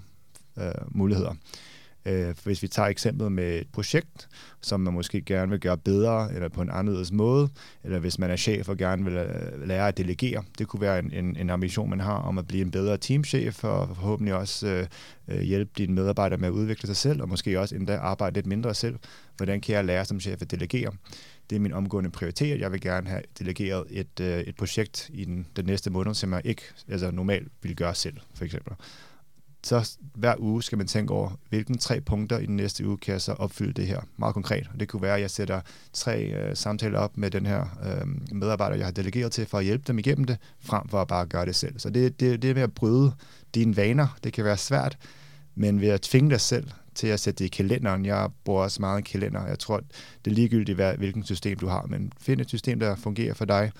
øh, 0.58 0.72
muligheder. 0.90 1.30
Øh, 1.30 1.36
Øh, 2.06 2.34
hvis 2.44 2.62
vi 2.62 2.68
tager 2.68 2.88
eksemplet 2.88 3.32
med 3.32 3.58
et 3.60 3.66
projekt, 3.72 4.28
som 4.60 4.80
man 4.80 4.94
måske 4.94 5.22
gerne 5.22 5.50
vil 5.50 5.60
gøre 5.60 5.78
bedre, 5.78 6.34
eller 6.34 6.48
på 6.48 6.62
en 6.62 6.70
anderledes 6.72 7.12
måde, 7.12 7.48
eller 7.84 7.98
hvis 7.98 8.18
man 8.18 8.30
er 8.30 8.36
chef 8.36 8.68
og 8.68 8.76
gerne 8.76 9.04
vil 9.04 9.14
øh, 9.14 9.68
lære 9.68 9.88
at 9.88 9.96
delegere, 9.96 10.42
det 10.58 10.68
kunne 10.68 10.80
være 10.80 10.98
en, 10.98 11.12
en, 11.12 11.36
en 11.36 11.50
ambition, 11.50 11.90
man 11.90 12.00
har 12.00 12.14
om 12.14 12.38
at 12.38 12.46
blive 12.46 12.62
en 12.62 12.70
bedre 12.70 12.98
teamchef, 12.98 13.64
og 13.64 13.88
forhåbentlig 13.88 14.34
også 14.34 14.66
øh, 14.66 14.86
øh, 15.28 15.40
hjælpe 15.40 15.70
dine 15.78 15.94
medarbejdere 15.94 16.38
med 16.38 16.48
at 16.48 16.52
udvikle 16.52 16.86
sig 16.86 16.96
selv, 16.96 17.22
og 17.22 17.28
måske 17.28 17.60
også 17.60 17.76
endda 17.76 17.96
arbejde 17.96 18.34
lidt 18.34 18.46
mindre 18.46 18.74
selv. 18.74 18.96
Hvordan 19.36 19.60
kan 19.60 19.74
jeg 19.74 19.84
lære 19.84 20.04
som 20.04 20.20
chef 20.20 20.42
at 20.42 20.50
delegere? 20.50 20.92
Det 21.50 21.56
er 21.56 21.60
min 21.60 21.72
omgående 21.72 22.10
prioritet. 22.10 22.60
Jeg 22.60 22.72
vil 22.72 22.80
gerne 22.80 23.08
have 23.08 23.22
delegeret 23.38 23.84
et, 23.90 24.20
øh, 24.20 24.40
et 24.40 24.56
projekt 24.56 25.10
i 25.12 25.24
den, 25.24 25.46
den 25.56 25.64
næste 25.64 25.90
måned, 25.90 26.14
som 26.14 26.32
jeg 26.32 26.42
ikke 26.44 26.62
altså 26.88 27.10
normalt 27.10 27.48
ville 27.62 27.74
gøre 27.74 27.94
selv, 27.94 28.16
for 28.34 28.44
eksempel 28.44 28.74
så 29.64 29.96
hver 30.14 30.34
uge 30.38 30.62
skal 30.62 30.78
man 30.78 30.86
tænke 30.86 31.12
over, 31.12 31.30
hvilken 31.48 31.78
tre 31.78 32.00
punkter 32.00 32.38
i 32.38 32.46
den 32.46 32.56
næste 32.56 32.86
uge 32.86 32.98
kan 32.98 33.12
jeg 33.12 33.20
så 33.20 33.32
opfylde 33.32 33.72
det 33.72 33.86
her 33.86 34.00
meget 34.16 34.34
konkret. 34.34 34.70
Og 34.72 34.80
det 34.80 34.88
kunne 34.88 35.02
være, 35.02 35.14
at 35.14 35.20
jeg 35.20 35.30
sætter 35.30 35.60
tre 35.92 36.24
øh, 36.24 36.56
samtaler 36.56 36.98
op 36.98 37.16
med 37.16 37.30
den 37.30 37.46
her 37.46 37.60
øh, 37.60 38.36
medarbejder, 38.36 38.76
jeg 38.76 38.86
har 38.86 38.92
delegeret 38.92 39.32
til, 39.32 39.46
for 39.46 39.58
at 39.58 39.64
hjælpe 39.64 39.84
dem 39.86 39.98
igennem 39.98 40.24
det, 40.24 40.36
frem 40.60 40.88
for 40.88 41.00
at 41.00 41.08
bare 41.08 41.26
gøre 41.26 41.46
det 41.46 41.54
selv. 41.54 41.78
Så 41.78 41.90
det, 41.90 42.20
det, 42.20 42.42
det 42.42 42.54
med 42.54 42.62
at 42.62 42.74
bryde 42.74 43.12
dine 43.54 43.76
vaner, 43.76 44.18
det 44.24 44.32
kan 44.32 44.44
være 44.44 44.56
svært, 44.56 44.98
men 45.54 45.80
ved 45.80 45.88
at 45.88 46.00
tvinge 46.00 46.30
dig 46.30 46.40
selv 46.40 46.70
til 46.94 47.06
at 47.06 47.20
sætte 47.20 47.38
det 47.38 47.44
i 47.44 47.48
kalenderen. 47.48 48.06
Jeg 48.06 48.28
bruger 48.44 48.62
også 48.62 48.80
meget 48.80 48.98
en 48.98 49.04
kalender. 49.04 49.46
Jeg 49.46 49.58
tror, 49.58 49.80
det 50.24 50.30
er 50.30 50.34
ligegyldigt, 50.34 50.78
hvilken 50.98 51.24
system 51.24 51.58
du 51.58 51.66
har, 51.66 51.86
men 51.86 52.12
find 52.20 52.40
et 52.40 52.48
system, 52.48 52.80
der 52.80 52.96
fungerer 52.96 53.34
for 53.34 53.44
dig, 53.44 53.72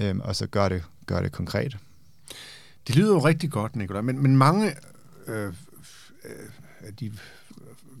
øh, 0.00 0.16
og 0.18 0.36
så 0.36 0.46
gør 0.46 0.68
det, 0.68 0.82
gør 1.06 1.22
det 1.22 1.32
konkret. 1.32 1.76
Det 2.86 2.96
lyder 2.96 3.12
jo 3.12 3.18
rigtig 3.18 3.50
godt, 3.50 3.76
Nicolai, 3.76 4.02
men, 4.02 4.22
men 4.22 4.36
mange 4.36 4.72
Øh, 5.26 5.46
øh, 6.24 6.48
af 6.80 6.94
de 7.00 7.12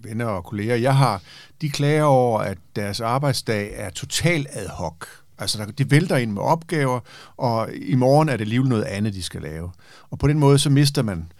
venner 0.02 0.26
og 0.26 0.44
kolleger, 0.44 0.74
jeg 0.74 0.96
har, 0.96 1.22
de 1.60 1.70
klager 1.70 2.04
over, 2.04 2.40
at 2.40 2.58
deres 2.76 3.00
arbejdsdag 3.00 3.72
er 3.74 3.90
total 3.90 4.46
ad 4.50 4.68
hoc. 4.68 5.06
Altså, 5.38 5.72
de 5.78 5.90
vælter 5.90 6.16
ind 6.16 6.32
med 6.32 6.42
opgaver, 6.42 7.00
og 7.36 7.68
i 7.74 7.94
morgen 7.94 8.28
er 8.28 8.32
det 8.32 8.44
alligevel 8.44 8.68
noget 8.68 8.84
andet, 8.84 9.14
de 9.14 9.22
skal 9.22 9.42
lave. 9.42 9.70
Og 10.10 10.18
på 10.18 10.26
den 10.26 10.38
måde, 10.38 10.58
så 10.58 10.70
mister 10.70 11.02
man 11.02 11.32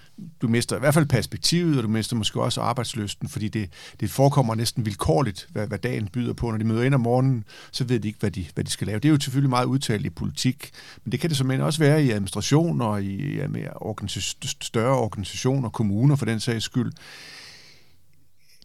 du 0.42 0.48
mister 0.48 0.76
i 0.76 0.78
hvert 0.78 0.94
fald 0.94 1.06
perspektivet, 1.06 1.76
og 1.76 1.82
du 1.82 1.88
mister 1.88 2.16
måske 2.16 2.42
også 2.42 2.60
arbejdsløsten, 2.60 3.28
fordi 3.28 3.48
det, 3.48 3.70
det 4.00 4.10
forekommer 4.10 4.54
næsten 4.54 4.86
vilkårligt, 4.86 5.48
hvad, 5.50 5.66
hvad 5.66 5.78
dagen 5.78 6.08
byder 6.08 6.32
på. 6.32 6.50
Når 6.50 6.58
de 6.58 6.64
møder 6.64 6.82
ind 6.82 6.94
om 6.94 7.00
morgenen, 7.00 7.44
så 7.72 7.84
ved 7.84 8.00
de 8.00 8.08
ikke, 8.08 8.20
hvad 8.20 8.30
de, 8.30 8.46
hvad 8.54 8.64
de 8.64 8.70
skal 8.70 8.86
lave. 8.86 8.98
Det 8.98 9.08
er 9.08 9.12
jo 9.12 9.20
selvfølgelig 9.20 9.50
meget 9.50 9.66
udtalt 9.66 10.06
i 10.06 10.10
politik, 10.10 10.70
men 11.04 11.12
det 11.12 11.20
kan 11.20 11.30
det 11.30 11.36
som 11.36 11.50
også 11.50 11.78
være 11.78 12.04
i 12.04 12.10
administration 12.10 12.80
og 12.80 13.02
i 13.02 13.36
ja, 13.36 13.48
mere 13.48 13.70
organis- 13.70 14.36
større 14.60 14.98
organisationer, 14.98 15.68
kommuner 15.68 16.16
for 16.16 16.24
den 16.24 16.40
sags 16.40 16.64
skyld. 16.64 16.92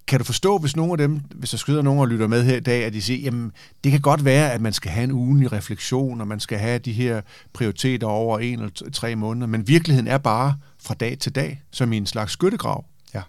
Kan 0.07 0.19
du 0.19 0.25
forstå, 0.25 0.57
hvis 0.57 0.75
nogle 0.75 0.91
af 0.91 0.97
dem, 0.97 1.21
hvis 1.35 1.50
der 1.50 1.57
skyder 1.57 1.81
nogen 1.81 2.00
og 2.00 2.07
lytter 2.07 2.27
med 2.27 2.43
her 2.43 2.57
i 2.57 2.59
dag, 2.59 2.83
at 2.83 2.93
de 2.93 3.01
siger, 3.01 3.19
jamen, 3.19 3.51
det 3.83 3.91
kan 3.91 4.01
godt 4.01 4.25
være, 4.25 4.53
at 4.53 4.62
man 4.62 4.74
skal 4.74 4.91
have 4.91 5.03
en 5.03 5.12
ugenlig 5.12 5.51
refleksion, 5.51 6.21
og 6.21 6.27
man 6.27 6.39
skal 6.39 6.57
have 6.57 6.79
de 6.79 6.93
her 6.93 7.21
prioriteter 7.53 8.07
over 8.07 8.39
en 8.39 8.59
eller 8.59 8.89
tre 8.93 9.15
måneder, 9.15 9.47
men 9.47 9.67
virkeligheden 9.67 10.07
er 10.07 10.17
bare 10.17 10.55
fra 10.83 10.93
dag 10.93 11.17
til 11.19 11.35
dag, 11.35 11.62
som 11.71 11.93
i 11.93 11.97
en 11.97 12.05
slags 12.05 12.31
skyttegrav. 12.31 12.85
Ja, 13.13 13.21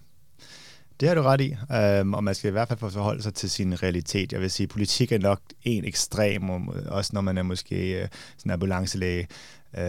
det 1.00 1.08
har 1.08 1.14
du 1.14 1.22
ret 1.22 1.40
i, 1.40 1.56
øhm, 1.74 2.14
og 2.14 2.24
man 2.24 2.34
skal 2.34 2.48
i 2.48 2.52
hvert 2.52 2.68
fald 2.68 2.80
forholde 2.80 3.22
sig 3.22 3.34
til 3.34 3.50
sin 3.50 3.82
realitet. 3.82 4.32
Jeg 4.32 4.40
vil 4.40 4.50
sige, 4.50 4.66
politik 4.66 5.12
er 5.12 5.18
nok 5.18 5.40
en 5.62 5.84
ekstrem, 5.84 6.68
også 6.88 7.10
når 7.14 7.20
man 7.20 7.38
er 7.38 7.42
måske 7.42 8.02
øh, 8.02 8.08
sådan 8.38 8.52
ambulancelæge. 8.52 9.26
Uh, 9.78 9.82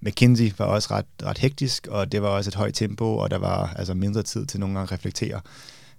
McKinsey 0.00 0.52
var 0.58 0.64
også 0.64 0.88
ret, 0.90 1.06
ret 1.22 1.38
hektisk, 1.38 1.86
og 1.86 2.12
det 2.12 2.22
var 2.22 2.28
også 2.28 2.50
et 2.50 2.54
højt 2.54 2.74
tempo, 2.74 3.16
og 3.16 3.30
der 3.30 3.38
var 3.38 3.74
altså 3.76 3.94
mindre 3.94 4.22
tid 4.22 4.46
til 4.46 4.60
nogle 4.60 4.74
gange 4.74 4.84
at 4.84 4.92
reflektere. 4.92 5.40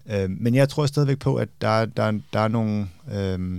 Øh, 0.10 0.30
men 0.30 0.56
jeg 0.56 0.70
tror 0.70 0.86
stadigvæk 0.86 1.20
på, 1.20 1.36
at 1.36 1.50
der, 1.62 1.86
der, 1.86 2.20
der 2.34 2.40
er 2.40 2.48
nogle... 2.48 2.88
Øh, 3.12 3.56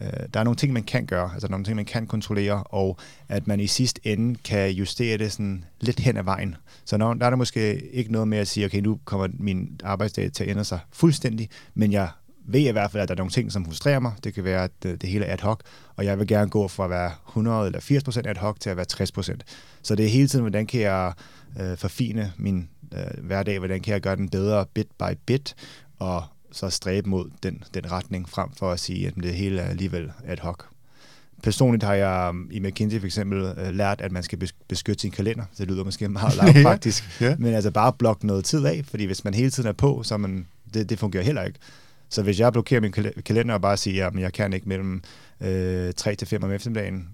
øh 0.00 0.12
der 0.34 0.40
er 0.40 0.44
nogle 0.44 0.56
ting, 0.56 0.72
man 0.72 0.82
kan 0.82 1.06
gøre, 1.06 1.30
altså 1.32 1.48
nogle 1.48 1.64
ting, 1.64 1.76
man 1.76 1.84
kan 1.84 2.06
kontrollere, 2.06 2.62
og 2.62 2.98
at 3.28 3.46
man 3.46 3.60
i 3.60 3.66
sidste 3.66 4.00
ende 4.04 4.38
kan 4.44 4.70
justere 4.70 5.18
det 5.18 5.32
sådan 5.32 5.64
lidt 5.80 6.00
hen 6.00 6.16
ad 6.16 6.22
vejen. 6.22 6.56
Så 6.84 6.96
når, 6.96 7.14
der 7.14 7.26
er 7.26 7.30
der 7.30 7.36
måske 7.36 7.86
ikke 7.90 8.12
noget 8.12 8.28
med 8.28 8.38
at 8.38 8.48
sige, 8.48 8.66
okay, 8.66 8.80
nu 8.80 8.98
kommer 9.04 9.28
min 9.38 9.80
arbejdsdag 9.84 10.32
til 10.32 10.44
at 10.44 10.50
ændre 10.50 10.64
sig 10.64 10.78
fuldstændig, 10.90 11.48
men 11.74 11.92
jeg 11.92 12.08
ved 12.44 12.60
i 12.60 12.70
hvert 12.70 12.90
fald, 12.90 13.02
at 13.02 13.08
der 13.08 13.14
er 13.14 13.18
nogle 13.18 13.30
ting, 13.30 13.52
som 13.52 13.64
frustrerer 13.64 14.00
mig. 14.00 14.12
Det 14.24 14.34
kan 14.34 14.44
være, 14.44 14.64
at 14.64 14.70
det, 14.82 15.02
det 15.02 15.10
hele 15.10 15.24
er 15.24 15.32
ad 15.32 15.38
hoc, 15.38 15.60
og 15.96 16.04
jeg 16.04 16.18
vil 16.18 16.26
gerne 16.26 16.50
gå 16.50 16.68
fra 16.68 16.84
at 16.84 16.90
være 16.90 17.12
100 17.28 17.66
eller 17.66 17.80
80 17.80 18.04
procent 18.04 18.26
ad 18.26 18.36
hoc 18.36 18.60
til 18.60 18.70
at 18.70 18.76
være 18.76 18.84
60 18.84 19.12
procent. 19.12 19.44
Så 19.82 19.94
det 19.94 20.04
er 20.04 20.10
hele 20.10 20.28
tiden, 20.28 20.42
hvordan 20.42 20.66
kan 20.66 20.80
jeg 20.80 21.12
øh, 21.60 21.76
forfine 21.76 22.32
min 22.36 22.68
øh, 22.92 23.24
hverdag, 23.24 23.58
hvordan 23.58 23.80
kan 23.80 23.92
jeg 23.92 24.00
gøre 24.00 24.16
den 24.16 24.28
bedre 24.28 24.66
bit 24.74 24.88
by 24.98 25.18
bit, 25.26 25.54
og 25.98 26.24
så 26.52 26.70
stræbe 26.70 27.08
mod 27.08 27.30
den, 27.42 27.64
den 27.74 27.92
retning, 27.92 28.28
frem 28.28 28.52
for 28.52 28.72
at 28.72 28.80
sige, 28.80 29.06
at 29.06 29.14
det 29.14 29.34
hele 29.34 29.60
er 29.60 29.68
alligevel 29.68 30.12
ad 30.24 30.36
hoc. 30.40 30.64
Personligt 31.42 31.82
har 31.82 31.94
jeg 31.94 32.28
um, 32.30 32.48
i 32.50 32.60
McKinsey 32.60 32.98
for 32.98 33.06
eksempel 33.06 33.42
uh, 33.42 33.74
lært, 33.74 34.00
at 34.00 34.12
man 34.12 34.22
skal 34.22 34.48
beskytte 34.68 35.00
sin 35.00 35.10
kalender. 35.10 35.44
Det 35.58 35.68
lyder 35.68 35.84
måske 35.84 36.08
meget 36.08 36.36
lavpraktisk, 36.54 37.20
ja, 37.20 37.26
ja. 37.28 37.36
men 37.38 37.54
altså 37.54 37.70
bare 37.70 37.92
blokke 37.92 38.26
noget 38.26 38.44
tid 38.44 38.64
af, 38.64 38.82
fordi 38.88 39.04
hvis 39.04 39.24
man 39.24 39.34
hele 39.34 39.50
tiden 39.50 39.68
er 39.68 39.72
på, 39.72 40.02
så 40.02 40.16
man, 40.16 40.46
det, 40.74 40.90
det 40.90 40.98
fungerer 40.98 41.24
heller 41.24 41.42
ikke. 41.42 41.58
Så 42.12 42.22
hvis 42.22 42.40
jeg 42.40 42.52
blokerer 42.52 42.80
min 42.80 42.92
kalender 43.24 43.54
og 43.54 43.60
bare 43.60 43.76
siger, 43.76 44.06
at 44.06 44.14
jeg 44.14 44.32
kan 44.32 44.52
ikke 44.52 44.68
mellem 44.68 45.02
øh, 45.40 45.92
3 45.96 46.14
til 46.14 46.28
5 46.28 46.44
om 46.44 46.52
eftermiddagen, 46.52 47.08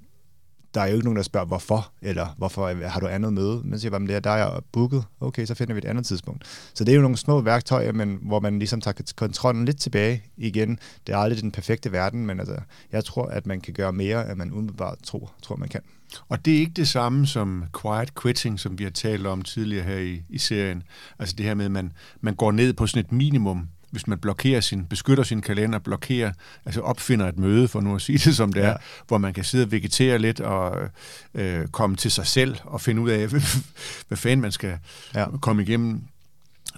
der 0.74 0.80
er 0.80 0.86
jo 0.86 0.94
ikke 0.94 1.04
nogen, 1.04 1.16
der 1.16 1.22
spørger, 1.22 1.46
hvorfor, 1.46 1.92
eller 2.02 2.34
hvorfor 2.38 2.66
øh, 2.66 2.80
har 2.80 3.00
du 3.00 3.06
andet 3.06 3.32
møde? 3.32 3.62
Men 3.64 3.78
siger, 3.78 3.90
bare, 3.90 4.20
der 4.20 4.30
er 4.30 4.36
jeg 4.36 4.60
booket. 4.72 5.04
Okay, 5.20 5.46
så 5.46 5.54
finder 5.54 5.74
vi 5.74 5.78
et 5.78 5.84
andet 5.84 6.06
tidspunkt. 6.06 6.70
Så 6.74 6.84
det 6.84 6.92
er 6.92 6.96
jo 6.96 7.02
nogle 7.02 7.16
små 7.16 7.40
værktøjer, 7.40 7.92
men 7.92 8.18
hvor 8.22 8.40
man 8.40 8.58
ligesom 8.58 8.80
tager 8.80 9.12
kontrollen 9.16 9.64
lidt 9.64 9.80
tilbage 9.80 10.22
igen. 10.36 10.78
Det 11.06 11.12
er 11.12 11.18
aldrig 11.18 11.42
den 11.42 11.52
perfekte 11.52 11.92
verden, 11.92 12.26
men 12.26 12.40
altså, 12.40 12.56
jeg 12.92 13.04
tror, 13.04 13.26
at 13.26 13.46
man 13.46 13.60
kan 13.60 13.74
gøre 13.74 13.92
mere, 13.92 14.30
end 14.30 14.38
man 14.38 14.52
umiddelbart 14.52 14.98
tror, 15.02 15.32
tror 15.42 15.56
man 15.56 15.68
kan. 15.68 15.80
Og 16.28 16.44
det 16.44 16.54
er 16.54 16.58
ikke 16.58 16.72
det 16.76 16.88
samme 16.88 17.26
som 17.26 17.64
quiet 17.82 18.14
quitting, 18.22 18.60
som 18.60 18.78
vi 18.78 18.84
har 18.84 18.90
talt 18.90 19.26
om 19.26 19.42
tidligere 19.42 19.84
her 19.84 19.98
i, 19.98 20.22
i 20.28 20.38
serien. 20.38 20.82
Altså 21.18 21.34
det 21.38 21.46
her 21.46 21.54
med, 21.54 21.64
at 21.64 21.70
man, 21.70 21.92
man 22.20 22.34
går 22.34 22.52
ned 22.52 22.72
på 22.72 22.86
sådan 22.86 23.04
et 23.04 23.12
minimum, 23.12 23.68
hvis 23.90 24.06
man 24.06 24.18
blokerer 24.18 24.60
sin, 24.60 24.86
beskytter 24.86 25.24
sin 25.24 25.42
kalender, 25.42 25.78
blokerer, 25.78 26.32
altså 26.64 26.80
opfinder 26.80 27.28
et 27.28 27.38
møde, 27.38 27.68
for 27.68 27.80
nu 27.80 27.94
at 27.94 28.02
sige 28.02 28.18
det 28.18 28.36
som 28.36 28.52
det 28.52 28.60
ja. 28.60 28.66
er, 28.66 28.76
hvor 29.08 29.18
man 29.18 29.34
kan 29.34 29.44
sidde 29.44 29.64
og 29.64 29.72
vegetere 29.72 30.18
lidt 30.18 30.40
og 30.40 30.88
øh, 31.34 31.66
komme 31.68 31.96
til 31.96 32.10
sig 32.10 32.26
selv 32.26 32.56
og 32.64 32.80
finde 32.80 33.02
ud 33.02 33.10
af, 33.10 33.26
hvad 34.08 34.16
fanden 34.16 34.40
man 34.40 34.52
skal 34.52 34.78
ja. 35.14 35.26
komme 35.40 35.62
igennem 35.62 36.02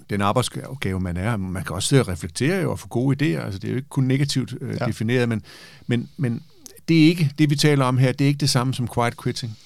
den 0.09 0.21
arbejdsopgave, 0.21 0.99
man 0.99 1.17
er. 1.17 1.37
Man 1.37 1.63
kan 1.63 1.75
også 1.75 1.89
sidde 1.89 2.01
og 2.01 2.07
reflektere 2.07 2.67
og 2.67 2.79
få 2.79 2.87
gode 2.87 3.15
idéer. 3.15 3.45
Altså, 3.45 3.59
det 3.59 3.67
er 3.67 3.71
jo 3.71 3.77
ikke 3.77 3.89
kun 3.89 4.03
negativt 4.03 4.53
øh, 4.61 4.77
ja. 4.79 4.85
defineret, 4.85 5.29
men, 5.29 5.41
men, 5.87 6.09
men 6.17 6.43
det 6.87 7.03
er 7.03 7.07
ikke 7.07 7.31
det, 7.37 7.49
vi 7.49 7.55
taler 7.55 7.85
om 7.85 7.97
her. 7.97 8.11
Det 8.11 8.25
er 8.25 8.27
ikke 8.27 8.39
det 8.39 8.49
samme 8.49 8.73
som 8.73 8.87
quiet 8.93 9.21
quitting. 9.23 9.57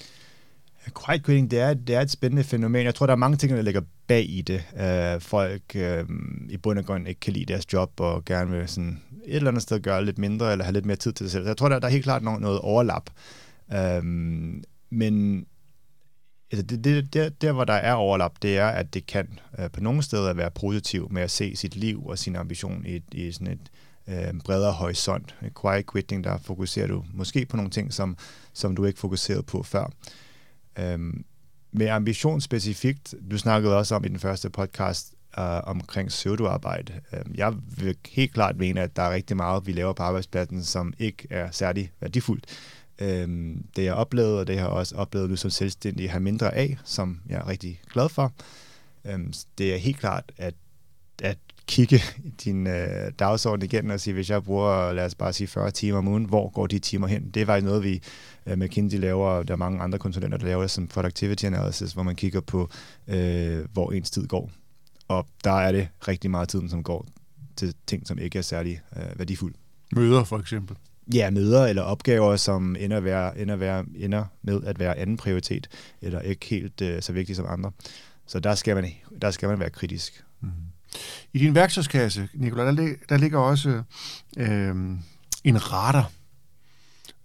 Quiet 0.94 1.24
quitting, 1.24 1.50
det 1.50 1.60
er, 1.60 1.74
det 1.74 1.96
er 1.96 2.00
et 2.00 2.10
spændende 2.10 2.44
fænomen. 2.44 2.84
Jeg 2.84 2.94
tror, 2.94 3.06
der 3.06 3.12
er 3.12 3.16
mange 3.16 3.36
ting, 3.36 3.52
der 3.52 3.62
ligger 3.62 3.80
bag 4.06 4.30
i 4.30 4.42
det. 4.42 4.64
Uh, 4.72 5.22
folk 5.22 5.62
uh, 5.74 6.10
i 6.48 6.56
bund 6.56 6.78
og 6.78 6.84
grund 6.84 7.08
ikke 7.08 7.20
kan 7.20 7.32
lide 7.32 7.44
deres 7.44 7.72
job 7.72 8.00
og 8.00 8.24
gerne 8.24 8.50
vil 8.50 8.68
sådan 8.68 9.02
et 9.24 9.36
eller 9.36 9.50
andet 9.50 9.62
sted 9.62 9.80
gøre 9.80 10.04
lidt 10.04 10.18
mindre 10.18 10.52
eller 10.52 10.64
have 10.64 10.72
lidt 10.72 10.86
mere 10.86 10.96
tid 10.96 11.12
til 11.12 11.26
sig 11.26 11.32
selv. 11.32 11.44
Så 11.44 11.48
jeg 11.48 11.56
tror, 11.56 11.68
der, 11.68 11.78
der 11.78 11.86
er 11.86 11.92
helt 11.92 12.04
klart 12.04 12.22
noget, 12.22 12.40
noget 12.40 12.60
overlap. 12.60 13.10
Uh, 13.68 14.04
men 14.90 15.46
altså 16.50 16.66
det, 16.66 16.84
det, 16.84 17.14
der, 17.14 17.28
der, 17.28 17.52
hvor 17.52 17.64
der 17.64 17.72
er 17.72 17.92
overlap, 17.92 18.32
det 18.42 18.58
er, 18.58 18.66
at 18.66 18.94
det 18.94 19.06
kan 19.06 19.38
uh, 19.58 19.70
på 19.72 19.80
nogle 19.80 20.02
steder 20.02 20.34
være 20.34 20.50
positivt 20.50 21.12
med 21.12 21.22
at 21.22 21.30
se 21.30 21.56
sit 21.56 21.76
liv 21.76 22.06
og 22.06 22.18
sin 22.18 22.36
ambition 22.36 22.86
i, 22.86 23.02
i 23.12 23.32
sådan 23.32 23.46
et 23.46 23.70
uh, 24.06 24.40
bredere 24.44 24.72
horisont. 24.72 25.34
Quiet 25.60 25.92
quitting, 25.92 26.24
der 26.24 26.38
fokuserer 26.38 26.86
du 26.86 27.04
måske 27.14 27.46
på 27.46 27.56
nogle 27.56 27.70
ting, 27.70 27.92
som, 27.92 28.16
som 28.52 28.76
du 28.76 28.84
ikke 28.84 28.98
fokuserede 28.98 29.42
på 29.42 29.62
før. 29.62 29.90
Øhm, 30.78 31.24
med 31.72 31.88
ambition 31.88 32.40
specifikt, 32.40 33.14
du 33.30 33.38
snakkede 33.38 33.76
også 33.76 33.94
om 33.94 34.04
i 34.04 34.08
den 34.08 34.18
første 34.18 34.50
podcast 34.50 35.14
øh, 35.38 35.60
omkring 35.64 36.08
pseudoarbejde. 36.08 36.92
Øhm, 37.12 37.34
jeg 37.34 37.54
vil 37.76 37.96
helt 38.08 38.32
klart 38.32 38.56
mene, 38.56 38.80
at 38.80 38.96
der 38.96 39.02
er 39.02 39.14
rigtig 39.14 39.36
meget, 39.36 39.66
vi 39.66 39.72
laver 39.72 39.92
på 39.92 40.02
arbejdspladsen, 40.02 40.64
som 40.64 40.92
ikke 40.98 41.26
er 41.30 41.50
særlig 41.50 41.92
værdifuldt. 42.00 42.46
Øhm, 42.98 43.64
det 43.76 43.84
jeg 43.84 43.94
oplevede, 43.94 44.40
og 44.40 44.46
det 44.46 44.58
har 44.58 44.66
jeg 44.66 44.72
også 44.72 44.96
oplevet 44.96 45.30
nu 45.30 45.36
som 45.36 45.50
selvstændig, 45.50 46.10
har 46.10 46.18
mindre 46.18 46.54
af, 46.54 46.78
som 46.84 47.20
jeg 47.28 47.36
er 47.36 47.48
rigtig 47.48 47.80
glad 47.92 48.08
for. 48.08 48.32
Øhm, 49.04 49.32
det 49.58 49.74
er 49.74 49.78
helt 49.78 49.98
klart, 49.98 50.32
at, 50.36 50.54
at 51.22 51.38
kigge 51.66 52.02
din 52.44 52.66
øh, 52.66 53.12
dagsorden 53.18 53.64
igen 53.64 53.90
og 53.90 54.00
sige, 54.00 54.14
hvis 54.14 54.30
jeg 54.30 54.44
bruger, 54.44 54.92
lad 54.92 55.04
os 55.04 55.14
bare 55.14 55.32
sige 55.32 55.48
40 55.48 55.70
timer 55.70 55.98
om 55.98 56.08
ugen, 56.08 56.24
hvor 56.24 56.48
går 56.48 56.66
de 56.66 56.78
timer 56.78 57.06
hen? 57.06 57.30
Det 57.30 57.42
er 57.42 57.46
faktisk 57.46 57.66
noget, 57.66 57.84
vi 57.84 58.02
øh, 58.46 58.58
McKinsey 58.58 58.98
laver, 58.98 59.28
og 59.28 59.48
der 59.48 59.54
er 59.54 59.58
mange 59.58 59.80
andre 59.80 59.98
konsulenter, 59.98 60.38
der 60.38 60.46
laver 60.46 60.66
som 60.66 60.88
productivity 60.88 61.44
analysis, 61.44 61.92
hvor 61.92 62.02
man 62.02 62.16
kigger 62.16 62.40
på, 62.40 62.70
øh, 63.08 63.64
hvor 63.72 63.92
ens 63.92 64.10
tid 64.10 64.26
går. 64.26 64.50
Og 65.08 65.26
der 65.44 65.52
er 65.52 65.72
det 65.72 65.88
rigtig 66.08 66.30
meget 66.30 66.48
tiden, 66.48 66.68
som 66.68 66.82
går 66.82 67.06
til 67.56 67.74
ting, 67.86 68.06
som 68.06 68.18
ikke 68.18 68.38
er 68.38 68.42
særlig 68.42 68.80
øh, 68.96 69.18
værdifulde. 69.18 69.56
Møder 69.92 70.24
for 70.24 70.38
eksempel? 70.38 70.76
Ja, 71.14 71.30
møder 71.30 71.66
eller 71.66 71.82
opgaver, 71.82 72.36
som 72.36 72.76
ender, 72.78 73.00
være, 73.00 73.38
ender, 73.38 73.56
være, 73.56 73.84
ender 73.96 74.24
med 74.42 74.62
at 74.64 74.78
være 74.78 74.98
anden 74.98 75.16
prioritet, 75.16 75.68
eller 76.02 76.20
ikke 76.20 76.46
helt 76.46 76.80
øh, 76.80 77.02
så 77.02 77.12
vigtigt 77.12 77.36
som 77.36 77.46
andre. 77.48 77.70
Så 78.26 78.40
der 78.40 78.54
skal 78.54 78.74
man, 78.74 78.90
der 79.22 79.30
skal 79.30 79.48
man 79.48 79.60
være 79.60 79.70
kritisk. 79.70 80.24
Mm. 80.40 80.50
I 81.32 81.38
din 81.38 81.54
værktøjskasse, 81.54 82.28
Nicolai, 82.34 82.76
der, 82.76 82.94
der 83.08 83.16
ligger 83.16 83.38
også 83.38 83.82
øh, 84.36 84.76
en 85.44 85.72
radar. 85.72 86.10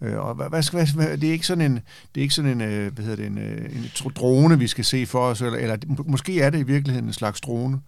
Øh, 0.01 0.17
og 0.17 0.36
hvad, 0.36 0.50
hvad 0.50 0.63
skal, 0.63 0.88
hvad, 0.96 1.17
det 1.17 1.29
er 1.29 1.34
ikke 1.34 1.46
sådan 1.46 1.72
en, 1.72 1.75
det 2.15 2.22
er 2.22 2.22
ikke 2.22 2.34
sådan 2.34 2.51
en, 2.51 2.62
øh, 2.62 2.93
hvad 2.93 3.05
hedder 3.05 3.24
det, 3.24 3.25
en, 3.25 3.38
øh, 3.38 3.75
en 3.75 4.12
drone, 4.15 4.60
vi 4.60 4.67
skal 4.67 4.86
se 4.86 5.05
for 5.05 5.20
os, 5.20 5.41
eller, 5.41 5.60
eller 5.60 5.77
måske 6.05 6.41
er 6.41 6.50
det 6.50 6.60
i 6.60 6.63
virkeligheden 6.63 7.08
en 7.08 7.13
slags 7.13 7.41
drone. 7.41 7.81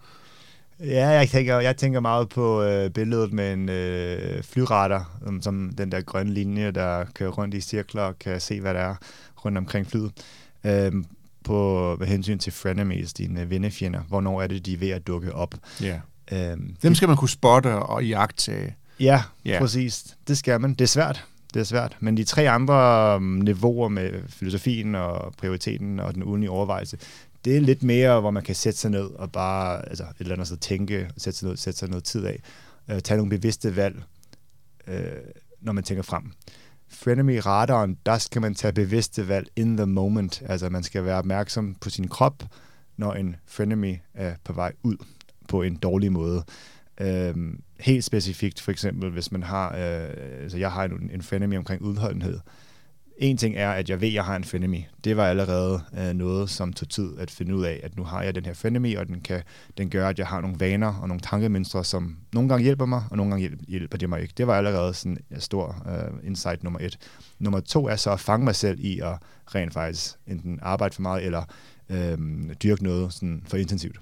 Ja, 0.80 1.08
jeg 1.08 1.28
tænker, 1.28 1.60
jeg 1.60 1.76
tænker 1.76 2.00
meget 2.00 2.28
på 2.28 2.62
øh, 2.62 2.90
billedet 2.90 3.32
med 3.32 3.52
en 3.52 3.68
øh, 3.68 4.42
flyradar, 4.42 5.10
som, 5.24 5.42
som 5.42 5.70
den 5.78 5.92
der 5.92 6.00
grønne 6.00 6.34
linje, 6.34 6.70
der 6.70 7.04
kører 7.14 7.30
rundt 7.30 7.54
i 7.54 7.60
cirkler 7.60 8.02
og 8.02 8.18
kan 8.18 8.40
se, 8.40 8.60
hvad 8.60 8.74
der 8.74 8.80
er 8.80 8.94
rundt 9.44 9.58
omkring 9.58 9.86
flyet. 9.86 10.12
Øh, 10.64 10.92
på 11.44 11.96
med 11.98 12.06
hensyn 12.06 12.38
til 12.38 12.52
frenemies, 12.52 13.12
dine 13.12 13.50
vennefjender. 13.50 14.00
Hvornår 14.00 14.42
er 14.42 14.46
det, 14.46 14.66
de 14.66 14.72
er 14.74 14.78
ved 14.78 14.90
at 14.90 15.06
dukke 15.06 15.34
op? 15.34 15.54
Ja. 15.82 16.00
Øhm, 16.32 16.76
Dem 16.82 16.94
skal 16.94 17.08
man 17.08 17.16
kunne 17.16 17.28
spotte 17.28 17.74
og 17.74 18.04
jagtage. 18.06 18.76
Ja, 19.00 19.22
ja, 19.44 19.58
præcis. 19.58 20.16
Det 20.28 20.38
skal 20.38 20.60
man. 20.60 20.70
Det 20.70 20.80
er 20.80 20.86
svært. 20.86 21.24
Det 21.54 21.60
er 21.60 21.64
svært. 21.64 21.96
Men 22.00 22.16
de 22.16 22.24
tre 22.24 22.50
andre 22.50 23.14
øhm, 23.14 23.24
niveauer 23.24 23.88
med 23.88 24.28
filosofien 24.28 24.94
og 24.94 25.32
prioriteten 25.32 26.00
og 26.00 26.14
den 26.14 26.22
ugenlige 26.22 26.50
overvejelse, 26.50 26.98
det 27.44 27.56
er 27.56 27.60
lidt 27.60 27.82
mere, 27.82 28.20
hvor 28.20 28.30
man 28.30 28.42
kan 28.42 28.54
sætte 28.54 28.78
sig 28.78 28.90
ned 28.90 29.04
og 29.04 29.32
bare 29.32 29.88
altså, 29.88 30.04
et 30.04 30.14
eller 30.20 30.32
andet 30.32 30.46
sted 30.46 30.56
tænke, 30.56 31.10
sætte 31.16 31.38
sig, 31.38 31.48
ned, 31.48 31.56
sætte 31.56 31.78
sig 31.78 31.88
noget 31.88 32.04
tid 32.04 32.24
af, 32.24 32.40
øh, 32.90 33.00
tage 33.00 33.16
nogle 33.16 33.30
bevidste 33.30 33.76
valg, 33.76 34.02
øh, 34.86 35.12
når 35.60 35.72
man 35.72 35.84
tænker 35.84 36.02
frem 36.02 36.32
frenemy-radaren, 36.88 37.98
der 38.06 38.18
skal 38.18 38.42
man 38.42 38.54
tage 38.54 38.72
bevidste 38.72 39.28
valg 39.28 39.48
in 39.56 39.76
the 39.76 39.86
moment. 39.86 40.42
Altså 40.46 40.68
man 40.68 40.82
skal 40.82 41.04
være 41.04 41.18
opmærksom 41.18 41.74
på 41.74 41.90
sin 41.90 42.08
krop, 42.08 42.42
når 42.96 43.12
en 43.12 43.36
frenemy 43.46 43.96
er 44.14 44.34
på 44.44 44.52
vej 44.52 44.72
ud 44.82 44.96
på 45.48 45.62
en 45.62 45.76
dårlig 45.76 46.12
måde. 46.12 46.44
Øh, 47.00 47.34
helt 47.80 48.04
specifikt, 48.04 48.60
for 48.60 48.70
eksempel, 48.70 49.10
hvis 49.10 49.32
man 49.32 49.42
har, 49.42 49.68
øh, 49.68 50.42
altså 50.42 50.58
jeg 50.58 50.72
har 50.72 50.84
en, 50.84 51.10
en 51.12 51.22
frenemy 51.22 51.58
omkring 51.58 51.82
udholdenhed. 51.82 52.40
En 53.18 53.36
ting 53.36 53.56
er, 53.56 53.70
at 53.70 53.90
jeg 53.90 54.00
ved, 54.00 54.08
at 54.08 54.14
jeg 54.14 54.24
har 54.24 54.36
en 54.36 54.44
frenemy. 54.44 54.80
Det 55.04 55.16
var 55.16 55.26
allerede 55.26 55.80
øh, 55.98 56.12
noget, 56.12 56.50
som 56.50 56.72
tog 56.72 56.88
tid 56.88 57.18
at 57.18 57.30
finde 57.30 57.56
ud 57.56 57.64
af, 57.64 57.80
at 57.82 57.96
nu 57.96 58.04
har 58.04 58.22
jeg 58.22 58.34
den 58.34 58.44
her 58.44 58.54
frenemy, 58.54 58.96
og 58.96 59.06
den, 59.06 59.20
kan, 59.20 59.42
den 59.78 59.90
gør, 59.90 60.08
at 60.08 60.18
jeg 60.18 60.26
har 60.26 60.40
nogle 60.40 60.56
vaner 60.60 60.94
og 60.94 61.08
nogle 61.08 61.20
tankemønstre, 61.20 61.84
som 61.84 62.16
nogle 62.32 62.48
gange 62.48 62.62
hjælper 62.62 62.86
mig, 62.86 63.02
og 63.10 63.16
nogle 63.16 63.30
gange 63.30 63.40
hjælper, 63.40 63.64
hjælper 63.68 64.06
mig 64.06 64.22
ikke. 64.22 64.34
Det 64.36 64.46
var 64.46 64.54
allerede 64.54 64.94
sådan 64.94 65.18
en 65.30 65.40
stor 65.40 65.86
øh, 65.88 66.28
insight 66.28 66.62
nummer 66.62 66.80
et. 66.80 66.98
Nummer 67.38 67.60
to 67.60 67.88
er 67.88 67.96
så 67.96 68.10
at 68.10 68.20
fange 68.20 68.44
mig 68.44 68.54
selv 68.54 68.80
i 68.80 69.00
at 69.00 69.18
rent 69.54 69.72
faktisk 69.72 70.14
enten 70.26 70.58
arbejde 70.62 70.94
for 70.94 71.02
meget, 71.02 71.24
eller 71.24 71.44
øh, 71.88 72.18
dyrke 72.62 72.84
noget 72.84 73.12
sådan 73.12 73.42
for 73.46 73.56
intensivt. 73.56 74.00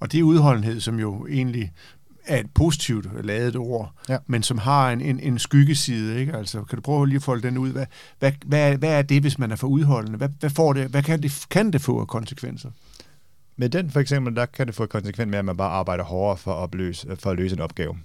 Og 0.00 0.12
det 0.12 0.20
er 0.20 0.24
udholdenhed, 0.24 0.80
som 0.80 0.98
jo 0.98 1.26
egentlig 1.26 1.72
er 2.26 2.40
et 2.40 2.50
positivt 2.54 3.26
lavet 3.26 3.56
ord, 3.56 3.92
ja. 4.08 4.18
men 4.26 4.42
som 4.42 4.58
har 4.58 4.90
en, 4.90 5.00
en, 5.00 5.20
en 5.20 5.38
skyggeside. 5.38 6.20
Ikke? 6.20 6.36
Altså, 6.36 6.64
kan 6.64 6.76
du 6.76 6.82
prøve 6.82 7.06
lige 7.06 7.16
at 7.16 7.22
folde 7.22 7.42
den 7.42 7.58
ud? 7.58 7.70
Hvad, 7.70 7.86
hvad, 8.18 8.32
hvad, 8.46 8.76
hvad 8.76 8.98
er 8.98 9.02
det, 9.02 9.20
hvis 9.20 9.38
man 9.38 9.50
er 9.50 9.56
for 9.56 9.66
udholdende? 9.66 10.18
Hvad, 10.18 10.28
hvad, 10.40 10.50
får 10.50 10.72
det, 10.72 10.88
hvad 10.88 11.02
kan, 11.02 11.22
det, 11.22 11.46
kan 11.50 11.70
det 11.70 11.80
få 11.80 12.00
af 12.00 12.08
konsekvenser? 12.08 12.70
Med 13.56 13.68
den 13.68 13.90
for 13.90 14.00
eksempel, 14.00 14.36
der 14.36 14.46
kan 14.46 14.66
det 14.66 14.74
få 14.74 14.86
konsekvens 14.86 15.30
med, 15.30 15.38
at 15.38 15.44
man 15.44 15.56
bare 15.56 15.70
arbejder 15.70 16.04
hårdere 16.04 16.36
for 16.36 16.52
at, 16.52 16.56
opløse, 16.56 17.16
for 17.16 17.30
at 17.30 17.36
løse 17.36 17.56
en 17.56 17.60
opgave. 17.60 17.96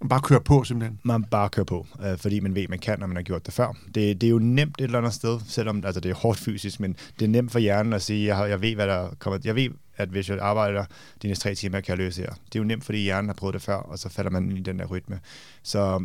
Man 0.00 0.08
bare 0.08 0.20
kører 0.20 0.40
på, 0.40 0.64
simpelthen? 0.64 1.00
Man 1.02 1.24
bare 1.24 1.48
kører 1.48 1.64
på, 1.64 1.86
øh, 2.04 2.18
fordi 2.18 2.40
man 2.40 2.54
ved, 2.54 2.68
man 2.68 2.78
kan, 2.78 2.98
når 2.98 3.06
man 3.06 3.16
har 3.16 3.22
gjort 3.22 3.46
det 3.46 3.54
før. 3.54 3.76
Det, 3.86 4.20
det 4.20 4.24
er 4.24 4.30
jo 4.30 4.38
nemt 4.38 4.74
et 4.78 4.84
eller 4.84 4.98
andet 4.98 5.14
sted, 5.14 5.40
selvom 5.48 5.82
altså, 5.84 6.00
det 6.00 6.10
er 6.10 6.14
hårdt 6.14 6.38
fysisk, 6.38 6.80
men 6.80 6.96
det 7.18 7.24
er 7.24 7.28
nemt 7.28 7.52
for 7.52 7.58
hjernen 7.58 7.92
at 7.92 8.02
sige, 8.02 8.36
jeg, 8.36 8.50
jeg 8.50 8.60
ved, 8.60 8.74
hvad 8.74 8.86
der 8.86 9.08
kommer. 9.18 9.38
Jeg 9.44 9.54
ved, 9.54 9.68
at 9.96 10.08
hvis 10.08 10.28
jeg 10.28 10.38
arbejder 10.40 10.84
de 11.22 11.28
næste 11.28 11.42
tre 11.42 11.54
timer, 11.54 11.80
kan 11.80 11.90
jeg 11.92 11.98
løse 11.98 12.20
her. 12.22 12.30
Det 12.30 12.54
er 12.54 12.58
jo 12.58 12.64
nemt, 12.64 12.84
fordi 12.84 12.98
hjernen 12.98 13.28
har 13.28 13.34
prøvet 13.34 13.54
det 13.54 13.62
før, 13.62 13.74
og 13.74 13.98
så 13.98 14.08
falder 14.08 14.30
man 14.30 14.56
i 14.56 14.60
den 14.60 14.78
der 14.78 14.86
rytme. 14.86 15.20
Så 15.62 16.04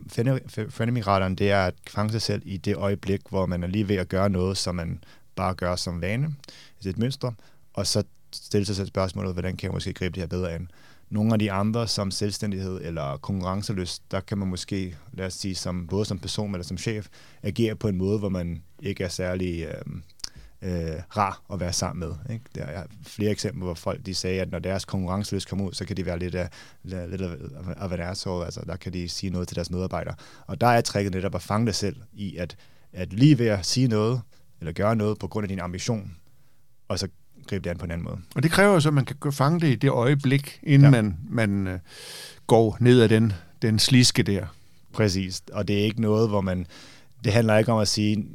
frenemy-radaren, 0.70 1.36
det 1.36 1.52
er 1.52 1.66
at 1.66 1.74
fange 1.90 2.12
sig 2.12 2.22
selv 2.22 2.42
i 2.46 2.58
det 2.58 2.76
øjeblik, 2.76 3.22
hvor 3.30 3.46
man 3.46 3.64
er 3.64 3.68
lige 3.68 3.88
ved 3.88 3.96
at 3.96 4.10
gøre 4.10 4.30
noget, 4.30 4.58
som 4.58 4.76
man 4.76 5.04
bare 5.36 5.54
gør 5.54 5.76
som 5.76 6.02
vane, 6.02 6.36
altså 6.76 6.90
et 6.90 6.98
mønster, 6.98 7.32
og 7.74 7.88
så 7.88 8.04
stille 8.34 8.66
sig 8.66 8.76
selv 8.76 8.88
spørgsmålet, 8.88 9.34
hvordan 9.34 9.58
kan 9.58 9.68
jeg 9.68 9.74
måske 9.74 9.94
gribe 9.94 10.14
det 10.14 10.22
her 10.22 10.28
bedre 10.28 10.52
an. 10.52 10.72
Nogle 11.10 11.34
af 11.34 11.40
de 11.40 11.52
andre, 11.52 11.88
som 11.88 12.12
selvstændighed 12.12 12.82
eller 12.84 13.18
konkurrenceløst, 13.18 14.12
der 14.12 14.20
kan 14.20 14.38
man 14.38 14.48
måske, 14.48 14.96
lad 15.14 15.26
os 15.26 15.34
sige, 15.34 15.56
som, 15.56 15.88
både 15.88 16.06
som 16.06 16.20
person 16.20 16.52
eller 16.52 16.66
som 16.66 16.78
chef, 16.78 17.08
agere 17.44 17.76
på 17.76 17.88
en 17.88 17.98
måde, 17.98 18.20
hvor 18.20 18.30
man 18.30 18.64
ikke 18.80 19.04
er 19.04 19.10
særlig 19.10 19.64
øh, 19.64 20.02
øh, 20.62 21.18
rar 21.18 21.42
at 21.54 21.60
være 21.60 21.74
sammen 21.74 22.10
med. 22.10 22.34
Ikke? 22.34 22.46
Der 22.56 22.64
er 22.64 22.84
flere 23.04 23.32
eksempler, 23.32 23.66
hvor 23.66 23.74
folk 23.74 24.06
de 24.06 24.14
sagde, 24.14 24.42
at 24.42 24.52
når 24.52 24.60
deres 24.60 24.86
konkurrenceløst 24.86 25.50
kommer 25.50 25.66
ud, 25.66 25.74
så 25.74 25.86
kan 25.86 25.98
de 25.98 26.06
være 26.06 26.20
lidt 26.20 26.36
af, 26.36 26.50
lidt 26.84 27.22
af, 27.22 27.30
af 27.92 28.18
så 28.18 28.42
altså 28.42 28.62
der 28.68 28.76
kan 28.76 28.94
de 28.94 29.10
sige 29.10 29.30
noget 29.30 29.48
til 29.48 29.56
deres 29.56 29.72
medarbejdere. 29.72 30.16
Og 30.48 30.62
der 30.62 30.68
er 30.68 30.82
tricket 30.82 31.14
netop 31.14 31.36
at 31.36 31.42
fange 31.42 31.66
dig 31.66 31.76
selv 31.76 31.96
i, 32.14 32.36
at, 32.36 32.56
at 32.94 33.14
lige 33.14 33.40
ved 33.40 33.48
at 33.48 33.66
sige 33.66 33.88
noget, 33.88 34.22
eller 34.60 34.72
gøre 34.72 34.96
noget 34.96 35.20
på 35.20 35.28
grund 35.28 35.44
af 35.44 35.50
din 35.50 35.60
ambition, 35.60 36.16
og 36.88 37.00
så 37.00 37.08
gribe 37.48 37.64
det 37.64 37.70
an 37.70 37.78
på 37.78 37.86
en 37.86 37.92
anden 37.92 38.06
måde. 38.06 38.18
Og 38.36 38.44
det 38.44 38.52
kræver 38.52 38.80
så, 38.80 38.90
at 38.90 38.94
man 38.94 39.06
kan 39.06 39.34
fange 39.34 39.60
det 39.60 39.68
i 39.68 39.76
det 39.76 39.90
øjeblik, 39.90 40.60
inden 40.64 40.94
ja. 40.94 41.02
man, 41.02 41.18
man 41.30 41.68
uh, 41.68 41.80
går 42.48 42.78
ned 42.80 43.02
ad 43.02 43.10
den, 43.10 43.34
den 43.62 43.80
sliske 43.80 44.24
der. 44.24 44.46
Præcis, 44.94 45.44
og 45.54 45.68
det 45.68 45.80
er 45.80 45.84
ikke 45.84 46.02
noget, 46.02 46.30
hvor 46.30 46.42
man... 46.42 46.68
Det 47.24 47.34
handler 47.34 47.58
ikke 47.58 47.72
om 47.72 47.80
at 47.80 47.88
sige, 47.88 48.26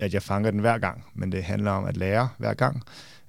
at 0.00 0.14
jeg 0.14 0.22
fanger 0.22 0.50
den 0.50 0.60
hver 0.60 0.78
gang, 0.78 1.04
men 1.14 1.32
det 1.32 1.44
handler 1.44 1.70
om 1.70 1.84
at 1.84 1.96
lære 1.96 2.28
hver 2.38 2.54
gang. 2.54 2.82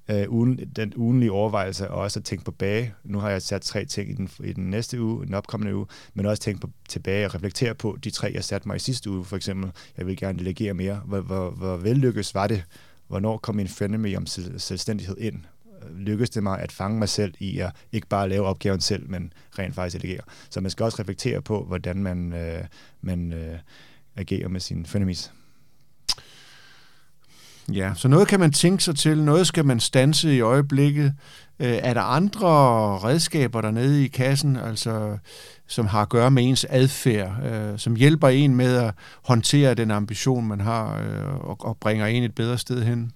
Øh, 0.10 0.25
ugen, 0.30 0.60
den 0.75 0.94
ugenlige 0.96 1.32
overvejelse 1.32 1.92
og 1.92 2.01
også 2.01 2.20
at 2.20 2.24
tænke 2.24 2.46
på 2.46 2.51
bage. 2.51 2.94
Nu 3.04 3.20
har 3.20 3.30
jeg 3.30 3.42
sat 3.42 3.62
tre 3.62 3.86
ting 3.86 4.10
i 4.10 4.13
den, 4.13 4.30
i 4.44 4.54
den 4.54 4.70
næste 4.70 5.01
uge, 5.01 5.25
den 5.25 5.34
opkommende 5.34 5.75
uge, 5.75 5.86
men 6.13 6.25
også 6.25 6.42
tænke 6.42 6.62
på, 6.62 6.70
tilbage 6.90 7.25
og 7.25 7.36
reflektere 7.36 7.75
på 7.75 7.98
de 8.04 8.10
tre, 8.10 8.32
jeg 8.34 8.44
satte 8.44 8.68
mig 8.68 8.75
i 8.75 8.80
sidste 8.80 9.10
uge. 9.10 9.25
For 9.25 9.36
eksempel, 9.36 9.72
jeg 9.98 10.08
vil 10.08 10.18
gerne 10.18 10.40
delegere 10.40 10.74
mere. 10.74 11.01
Hvor, 11.06 11.22
hvor, 11.22 11.50
hvor 11.50 11.78
vellykkes 11.78 12.36
var 12.36 12.48
det? 12.48 12.63
Hvornår 13.08 13.38
kom 13.38 13.56
min 13.56 13.68
frenemy 13.68 14.18
om 14.18 14.25
selvstændighed 14.58 15.18
ind? 15.18 15.36
Øh, 15.84 15.98
lykkedes 15.98 16.29
det 16.29 16.44
mig 16.44 16.60
at 16.60 16.72
fange 16.72 17.00
mig 17.00 17.10
selv 17.10 17.34
i 17.40 17.60
at 17.60 17.72
ikke 17.92 18.07
bare 18.07 18.29
lave 18.29 18.46
opgaven 18.46 18.81
selv, 18.81 19.10
men 19.10 19.34
rent 19.60 19.75
faktisk 19.75 20.01
delegere? 20.01 20.24
Så 20.50 20.62
man 20.62 20.72
skal 20.72 20.84
også 20.84 21.00
reflektere 21.00 21.42
på, 21.42 21.64
hvordan 21.64 22.03
man, 22.03 22.34
øh, 22.34 22.64
man 23.01 23.34
øh, 23.34 23.60
agerer 24.16 24.48
med 24.48 24.60
sine 24.60 24.86
frenemies. 24.86 25.31
Ja, 27.74 27.92
så 27.96 28.07
noget 28.07 28.27
kan 28.27 28.40
man 28.40 28.51
tænke 28.51 28.84
sig 28.84 28.96
til, 28.96 29.24
noget 29.24 29.48
skal 29.48 29.66
man 29.66 29.79
stanse 29.79 30.36
i 30.36 30.42
øjeblikket. 30.42 31.14
Øh, 31.60 31.79
er 31.84 31.94
der 31.94 32.01
andre 32.01 32.48
redskaber 32.98 33.62
dernede 33.62 34.05
i 34.05 34.07
kassen, 34.07 34.55
altså, 34.55 35.18
som 35.68 35.86
har 35.86 36.01
at 36.01 36.10
gøre 36.10 36.31
med 36.31 36.44
ens 36.44 36.66
adfærd, 36.70 37.46
øh, 37.46 37.79
som 37.79 37.96
hjælper 37.96 38.27
en 38.27 38.55
med 38.55 38.75
at 38.75 38.94
håndtere 39.24 39.74
den 39.74 39.92
ambition, 39.92 40.48
man 40.48 40.62
har, 40.62 41.00
øh, 41.00 41.50
og, 41.50 41.57
og 41.60 41.77
bringer 41.77 42.05
en 42.05 42.24
et 42.24 42.36
bedre 42.36 42.57
sted 42.57 42.84
hen? 42.84 43.12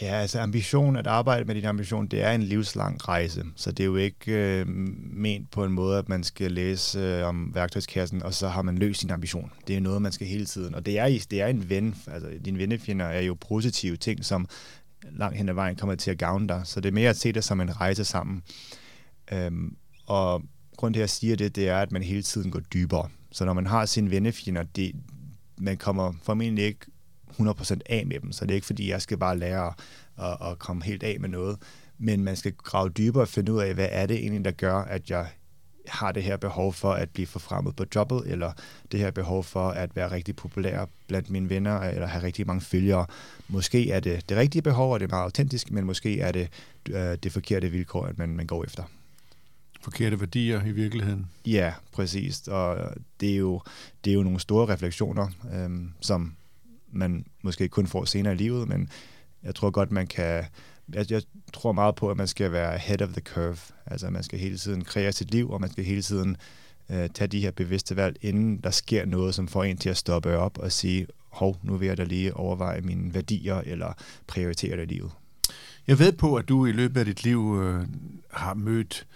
Ja, 0.00 0.14
altså 0.14 0.40
ambition, 0.40 0.96
at 0.96 1.06
arbejde 1.06 1.44
med 1.44 1.54
din 1.54 1.64
ambition, 1.64 2.06
det 2.06 2.22
er 2.22 2.30
en 2.30 2.42
livslang 2.42 3.08
rejse, 3.08 3.44
så 3.56 3.72
det 3.72 3.80
er 3.80 3.86
jo 3.86 3.96
ikke 3.96 4.32
øh, 4.32 4.66
ment 5.12 5.50
på 5.50 5.64
en 5.64 5.72
måde, 5.72 5.98
at 5.98 6.08
man 6.08 6.24
skal 6.24 6.52
læse 6.52 6.98
øh, 6.98 7.26
om 7.26 7.54
værktøjskassen, 7.54 8.22
og 8.22 8.34
så 8.34 8.48
har 8.48 8.62
man 8.62 8.78
løst 8.78 9.00
sin 9.00 9.10
ambition. 9.10 9.52
Det 9.66 9.76
er 9.76 9.80
noget, 9.80 10.02
man 10.02 10.12
skal 10.12 10.26
hele 10.26 10.46
tiden, 10.46 10.74
og 10.74 10.86
det 10.86 10.98
er, 10.98 11.24
det 11.30 11.40
er 11.40 11.46
en 11.46 11.68
ven, 11.68 11.94
altså 12.06 12.30
dine 12.44 12.58
vennefjender 12.58 13.06
er 13.06 13.20
jo 13.20 13.36
positive 13.48 13.96
ting, 13.96 14.24
som 14.24 14.48
langt 15.10 15.36
hen 15.36 15.48
ad 15.48 15.54
vejen 15.54 15.76
kommer 15.76 15.94
til 15.94 16.10
at 16.10 16.18
gavne 16.18 16.48
dig, 16.48 16.62
så 16.64 16.80
det 16.80 16.88
er 16.88 16.92
mere 16.92 17.10
at 17.10 17.16
se 17.16 17.32
det 17.32 17.44
som 17.44 17.60
en 17.60 17.80
rejse 17.80 18.04
sammen. 18.04 18.42
Øhm, 19.32 19.76
og 20.06 20.42
grund 20.76 20.94
til, 20.94 21.00
at 21.00 21.02
jeg 21.02 21.10
siger 21.10 21.36
det, 21.36 21.56
det 21.56 21.68
er, 21.68 21.78
at 21.78 21.92
man 21.92 22.02
hele 22.02 22.22
tiden 22.22 22.50
går 22.50 22.60
dybere. 22.60 23.08
Så 23.32 23.44
når 23.44 23.52
man 23.52 23.66
har 23.66 23.86
sine 23.86 24.10
vennefjender, 24.10 24.62
det, 24.62 24.92
man 25.58 25.76
kommer 25.76 26.12
formentlig 26.22 26.64
ikke 26.64 26.86
100% 27.40 27.80
af 27.86 28.06
med 28.06 28.20
dem, 28.20 28.32
så 28.32 28.44
det 28.44 28.50
er 28.50 28.54
ikke 28.54 28.66
fordi, 28.66 28.90
jeg 28.90 29.02
skal 29.02 29.18
bare 29.18 29.38
lære 29.38 29.72
at, 30.18 30.36
at 30.50 30.58
komme 30.58 30.84
helt 30.84 31.02
af 31.02 31.16
med 31.20 31.28
noget, 31.28 31.58
men 31.98 32.24
man 32.24 32.36
skal 32.36 32.52
grave 32.52 32.88
dybere 32.88 33.22
og 33.22 33.28
finde 33.28 33.52
ud 33.52 33.60
af, 33.60 33.74
hvad 33.74 33.88
er 33.90 34.06
det 34.06 34.16
egentlig, 34.16 34.44
der 34.44 34.50
gør, 34.50 34.76
at 34.76 35.10
jeg 35.10 35.26
har 35.88 36.12
det 36.12 36.22
her 36.22 36.36
behov 36.36 36.72
for 36.72 36.92
at 36.92 37.10
blive 37.10 37.26
forfremmet 37.26 37.76
på 37.76 37.84
jobbet, 37.94 38.22
eller 38.26 38.52
det 38.92 39.00
her 39.00 39.10
behov 39.10 39.44
for 39.44 39.68
at 39.68 39.96
være 39.96 40.10
rigtig 40.10 40.36
populær 40.36 40.86
blandt 41.08 41.30
mine 41.30 41.48
venner, 41.48 41.80
eller 41.80 42.06
have 42.06 42.24
rigtig 42.24 42.46
mange 42.46 42.60
følgere. 42.60 43.06
Måske 43.48 43.90
er 43.90 44.00
det 44.00 44.28
det 44.28 44.36
rigtige 44.36 44.62
behov, 44.62 44.92
og 44.92 45.00
det 45.00 45.06
er 45.06 45.10
meget 45.10 45.24
autentisk, 45.24 45.70
men 45.70 45.84
måske 45.84 46.20
er 46.20 46.32
det 46.32 46.48
øh, 46.90 47.16
det 47.22 47.32
forkerte 47.32 47.70
vilkår, 47.70 48.06
at 48.06 48.18
man, 48.18 48.28
man 48.28 48.46
går 48.46 48.64
efter. 48.64 48.82
Forkerte 49.80 50.20
værdier 50.20 50.64
i 50.64 50.72
virkeligheden. 50.72 51.26
Ja, 51.46 51.72
præcis. 51.92 52.48
Og 52.48 52.94
det 53.20 53.32
er 53.32 53.36
jo, 53.36 53.60
det 54.04 54.10
er 54.10 54.14
jo 54.14 54.22
nogle 54.22 54.40
store 54.40 54.72
refleksioner, 54.72 55.28
øh, 55.54 55.70
som 56.00 56.36
man 56.92 57.24
måske 57.42 57.68
kun 57.68 57.86
får 57.86 58.04
senere 58.04 58.34
i 58.34 58.36
livet, 58.36 58.68
men 58.68 58.88
jeg 59.42 59.54
tror 59.54 59.70
godt, 59.70 59.90
man 59.90 60.06
kan... 60.06 60.44
Jeg, 60.92 61.10
jeg 61.10 61.22
tror 61.52 61.72
meget 61.72 61.94
på, 61.94 62.10
at 62.10 62.16
man 62.16 62.26
skal 62.26 62.52
være 62.52 62.78
head 62.78 63.02
of 63.02 63.08
the 63.08 63.20
curve. 63.20 63.56
Altså, 63.86 64.10
man 64.10 64.22
skal 64.22 64.38
hele 64.38 64.58
tiden 64.58 64.84
kreere 64.84 65.12
sit 65.12 65.30
liv, 65.30 65.50
og 65.50 65.60
man 65.60 65.72
skal 65.72 65.84
hele 65.84 66.02
tiden 66.02 66.36
øh, 66.90 67.08
tage 67.08 67.28
de 67.28 67.40
her 67.40 67.50
bevidste 67.50 67.96
valg, 67.96 68.16
inden 68.20 68.58
der 68.58 68.70
sker 68.70 69.04
noget, 69.04 69.34
som 69.34 69.48
får 69.48 69.64
en 69.64 69.76
til 69.76 69.88
at 69.88 69.96
stoppe 69.96 70.36
op 70.36 70.58
og 70.58 70.72
sige, 70.72 71.06
hov, 71.28 71.58
nu 71.62 71.76
vil 71.76 71.88
jeg 71.88 71.96
da 71.96 72.04
lige 72.04 72.34
overveje 72.34 72.80
mine 72.80 73.14
værdier, 73.14 73.56
eller 73.56 73.92
prioritere 74.26 74.76
det 74.76 74.82
i 74.82 74.94
livet. 74.94 75.10
Jeg 75.86 75.98
ved 75.98 76.12
på, 76.12 76.36
at 76.36 76.48
du 76.48 76.66
i 76.66 76.72
løbet 76.72 77.00
af 77.00 77.06
dit 77.06 77.24
liv 77.24 77.60
øh, 77.62 77.86
har 78.30 78.54
mødt 78.54 79.06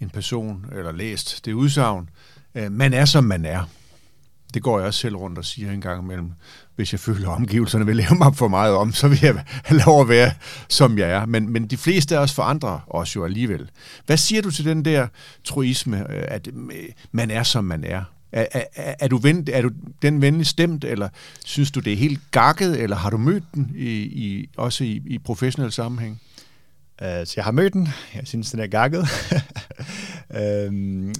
en 0.00 0.10
person, 0.10 0.66
eller 0.72 0.92
læst 0.92 1.44
det 1.44 1.52
udsagn, 1.52 2.10
øh, 2.54 2.72
man 2.72 2.94
er, 2.94 3.04
som 3.04 3.24
man 3.24 3.44
er. 3.44 3.64
Det 4.54 4.62
går 4.62 4.78
jeg 4.78 4.86
også 4.86 5.00
selv 5.00 5.16
rundt 5.16 5.38
og 5.38 5.44
siger 5.44 5.72
en 5.72 5.80
gang 5.80 6.04
imellem. 6.04 6.32
Hvis 6.76 6.92
jeg 6.92 7.00
føler, 7.00 7.28
at 7.28 7.36
omgivelserne 7.36 7.86
vil 7.86 7.96
lave 7.96 8.14
mig 8.18 8.36
for 8.36 8.48
meget 8.48 8.74
om, 8.74 8.92
så 8.92 9.08
vil 9.08 9.18
jeg 9.22 9.44
have 9.64 9.80
lov 9.86 10.00
at 10.00 10.08
være, 10.08 10.30
som 10.68 10.98
jeg 10.98 11.10
er. 11.10 11.26
Men, 11.26 11.52
men 11.52 11.66
de 11.66 11.76
fleste 11.76 12.16
af 12.16 12.20
os 12.20 12.32
forandrer 12.32 12.78
os 12.86 13.16
jo 13.16 13.24
alligevel. 13.24 13.70
Hvad 14.06 14.16
siger 14.16 14.42
du 14.42 14.50
til 14.50 14.64
den 14.64 14.84
der 14.84 15.06
troisme, 15.44 15.98
øh, 15.98 16.24
at 16.28 16.48
øh, 16.48 16.52
man 17.12 17.30
er, 17.30 17.42
som 17.42 17.64
man 17.64 17.84
er? 17.84 18.02
Er, 18.32 18.46
er, 18.52 18.94
er, 19.00 19.08
du, 19.08 19.16
ven, 19.16 19.46
er 19.52 19.62
du 19.62 19.70
den 20.02 20.22
venlig 20.22 20.46
stemt, 20.46 20.84
eller 20.84 21.08
synes 21.44 21.70
du, 21.70 21.80
det 21.80 21.92
er 21.92 21.96
helt 21.96 22.20
gakket, 22.30 22.80
eller 22.80 22.96
har 22.96 23.10
du 23.10 23.16
mødt 23.16 23.44
den 23.54 23.72
i, 23.74 23.90
i, 24.00 24.48
også 24.56 24.84
i, 24.84 25.02
i 25.06 25.18
professionel 25.18 25.72
sammenhæng? 25.72 26.20
Øh, 27.02 27.26
så 27.26 27.32
jeg 27.36 27.44
har 27.44 27.52
mødt 27.52 27.72
den. 27.72 27.88
Jeg 28.14 28.26
synes, 28.26 28.50
den 28.50 28.60
er 28.60 28.66
gakket. 28.66 29.06
Øhm, 30.36 31.14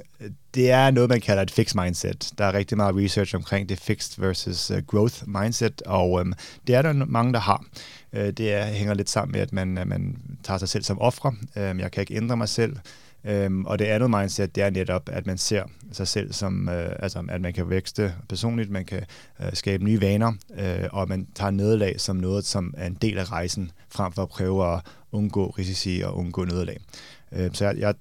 det 0.55 0.71
er 0.71 0.91
noget, 0.91 1.11
man 1.11 1.21
kalder 1.21 1.43
et 1.43 1.51
fixed 1.51 1.81
mindset. 1.81 2.31
Der 2.39 2.45
er 2.45 2.53
rigtig 2.53 2.77
meget 2.77 2.97
research 2.97 3.37
omkring 3.37 3.69
det 3.69 3.81
fixed 3.81 4.23
versus 4.23 4.71
øh, 4.71 4.83
growth 4.87 5.29
mindset, 5.29 5.83
og 5.83 6.21
øhm, 6.21 6.33
det 6.67 6.75
er 6.75 6.83
der 6.83 6.93
mange, 6.93 7.33
der 7.33 7.39
har. 7.39 7.65
Øh, 8.13 8.31
det 8.33 8.65
hænger 8.65 8.95
lidt 8.95 9.11
sammen 9.11 9.33
med, 9.33 9.41
at 9.41 9.53
man, 9.53 9.69
man 9.87 10.17
tager 10.43 10.59
sig 10.59 10.69
selv 10.69 10.83
som 10.83 11.01
ofre. 11.01 11.35
Øhm, 11.57 11.81
jeg 11.81 11.91
kan 11.91 12.01
ikke 12.01 12.15
ændre 12.15 12.37
mig 12.37 12.49
selv. 12.49 12.77
Øhm, 13.25 13.65
og 13.65 13.79
det 13.79 13.85
andet 13.85 14.11
mindset, 14.11 14.55
det 14.55 14.63
er 14.63 14.71
netop, 14.71 15.09
at 15.13 15.27
man 15.27 15.39
ser 15.39 15.65
sig 15.93 16.09
selv 16.09 16.33
som, 16.33 16.69
øh, 16.69 16.97
altså 16.99 17.25
at 17.29 17.41
man 17.41 17.53
kan 17.53 17.71
vækste 17.71 18.15
personligt, 18.29 18.71
man 18.71 18.85
kan 18.85 19.05
øh, 19.41 19.53
skabe 19.53 19.85
nye 19.85 20.01
vaner, 20.01 20.33
øh, 20.59 20.89
og 20.93 21.09
man 21.09 21.27
tager 21.35 21.51
nederlag 21.51 22.01
som 22.01 22.17
noget, 22.17 22.45
som 22.45 22.75
er 22.77 22.87
en 22.87 22.99
del 23.03 23.19
af 23.19 23.33
rejsen, 23.33 23.71
frem 23.89 24.13
for 24.13 24.23
at 24.23 24.29
prøve 24.29 24.75
at 24.75 24.81
undgå 25.13 25.47
risici 25.47 26.03
og 26.05 26.17
undgå 26.17 26.45
nederlag. 26.45 26.77
Øh, 27.33 27.51
så 27.53 27.65
jeg, 27.65 27.77
jeg 27.79 27.95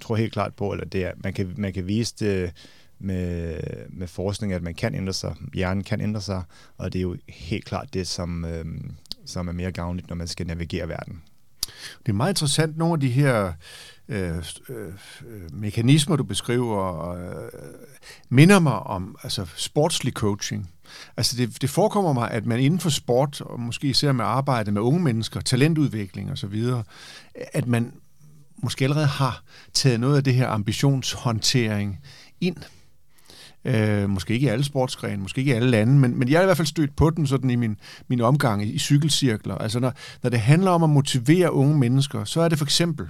tror 0.00 0.16
helt 0.16 0.32
klart 0.32 0.54
på, 0.54 0.70
at 0.70 0.92
det 0.92 1.04
er, 1.04 1.12
man, 1.24 1.32
kan, 1.32 1.54
man 1.56 1.72
kan 1.72 1.86
vise 1.86 2.14
det 2.18 2.52
med, 2.98 3.60
med 3.90 4.06
forskning, 4.06 4.52
at 4.52 4.62
man 4.62 4.74
kan 4.74 4.94
ændre 4.94 5.12
sig, 5.12 5.34
hjernen 5.54 5.84
kan 5.84 6.00
ændre 6.00 6.20
sig, 6.20 6.42
og 6.76 6.92
det 6.92 6.98
er 6.98 7.02
jo 7.02 7.16
helt 7.28 7.64
klart 7.64 7.94
det, 7.94 8.06
som, 8.06 8.44
øh, 8.44 8.64
som 9.26 9.48
er 9.48 9.52
mere 9.52 9.72
gavnligt, 9.72 10.08
når 10.08 10.16
man 10.16 10.28
skal 10.28 10.46
navigere 10.46 10.88
verden. 10.88 11.22
Det 12.06 12.08
er 12.08 12.16
meget 12.16 12.30
interessant, 12.30 12.76
nogle 12.76 12.94
af 12.94 13.00
de 13.00 13.08
her 13.08 13.52
øh, 14.08 14.36
øh, 14.68 14.92
øh, 15.26 15.52
mekanismer, 15.52 16.16
du 16.16 16.24
beskriver, 16.24 17.10
øh, 17.10 17.48
minder 18.28 18.58
mig 18.58 18.78
om 18.78 19.16
altså, 19.22 19.46
sportslig 19.56 20.12
coaching. 20.12 20.70
Altså 21.16 21.36
det, 21.36 21.62
det 21.62 21.70
forekommer 21.70 22.12
mig, 22.12 22.30
at 22.30 22.46
man 22.46 22.60
inden 22.60 22.80
for 22.80 22.90
sport, 22.90 23.40
og 23.40 23.60
måske 23.60 23.86
især 23.86 24.12
med 24.12 24.24
arbejde 24.24 24.72
med 24.72 24.80
unge 24.80 25.00
mennesker, 25.00 25.40
talentudvikling 25.40 26.32
osv., 26.32 26.64
at 27.52 27.66
man 27.66 27.92
måske 28.56 28.84
allerede 28.84 29.06
har 29.06 29.42
taget 29.74 30.00
noget 30.00 30.16
af 30.16 30.24
det 30.24 30.34
her 30.34 30.48
ambitionshåndtering 30.48 32.00
ind. 32.40 32.56
Øh, 33.64 34.10
måske 34.10 34.34
ikke 34.34 34.46
i 34.46 34.48
alle 34.48 34.64
sportsgrene, 34.64 35.22
måske 35.22 35.38
ikke 35.38 35.52
i 35.52 35.54
alle 35.54 35.70
lande, 35.70 35.92
men, 35.92 36.18
men 36.18 36.28
jeg 36.28 36.38
er 36.38 36.42
i 36.42 36.44
hvert 36.44 36.56
fald 36.56 36.66
stødt 36.66 36.96
på 36.96 37.10
den 37.10 37.26
sådan 37.26 37.50
i 37.50 37.56
min, 37.56 37.76
min 38.08 38.20
omgang 38.20 38.62
i, 38.62 38.72
i 38.72 38.78
cykelcirkler. 38.78 39.54
Altså 39.54 39.80
når, 39.80 39.92
når 40.22 40.30
det 40.30 40.40
handler 40.40 40.70
om 40.70 40.82
at 40.82 40.90
motivere 40.90 41.52
unge 41.52 41.78
mennesker, 41.78 42.24
så 42.24 42.40
er 42.40 42.48
det 42.48 42.58
for 42.58 42.64
eksempel, 42.64 43.08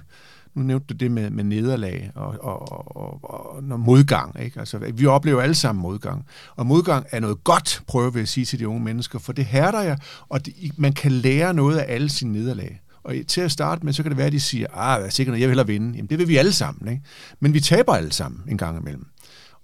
nu 0.55 0.63
nævnte 0.63 0.85
du 0.87 0.93
det 0.93 1.11
med, 1.11 1.29
med 1.29 1.43
nederlag 1.43 2.11
og, 2.15 2.35
og, 2.41 2.71
og, 2.71 3.23
og, 3.23 3.55
og 3.71 3.79
modgang. 3.79 4.39
Ikke? 4.43 4.59
Altså, 4.59 4.77
vi 4.93 5.05
oplever 5.05 5.41
alle 5.41 5.55
sammen 5.55 5.81
modgang. 5.81 6.25
Og 6.55 6.65
modgang 6.65 7.05
er 7.11 7.19
noget 7.19 7.43
godt, 7.43 7.83
prøver 7.87 8.09
vi 8.09 8.19
at 8.19 8.27
sige 8.27 8.45
til 8.45 8.59
de 8.59 8.67
unge 8.67 8.83
mennesker, 8.83 9.19
for 9.19 9.33
det 9.33 9.45
hærder 9.45 9.81
jeg, 9.81 9.97
og 10.29 10.45
det, 10.45 10.53
man 10.77 10.93
kan 10.93 11.11
lære 11.11 11.53
noget 11.53 11.77
af 11.77 11.93
alle 11.93 12.09
sine 12.09 12.31
nederlag. 12.31 12.81
Og 13.03 13.15
til 13.27 13.41
at 13.41 13.51
starte 13.51 13.85
med, 13.85 13.93
så 13.93 14.03
kan 14.03 14.09
det 14.09 14.17
være, 14.17 14.27
at 14.27 14.33
de 14.33 14.39
siger, 14.39 14.67
ah, 14.73 14.99
jeg 14.99 15.05
er 15.05 15.09
sikkert, 15.09 15.33
jeg 15.33 15.47
vil 15.47 15.49
hellere 15.49 15.67
vinde. 15.67 15.95
Jamen, 15.95 16.09
det 16.09 16.19
vil 16.19 16.27
vi 16.27 16.37
alle 16.37 16.53
sammen. 16.53 16.91
Ikke? 16.91 17.03
Men 17.39 17.53
vi 17.53 17.59
taber 17.59 17.93
alle 17.93 18.11
sammen 18.11 18.41
en 18.47 18.57
gang 18.57 18.79
imellem. 18.79 19.05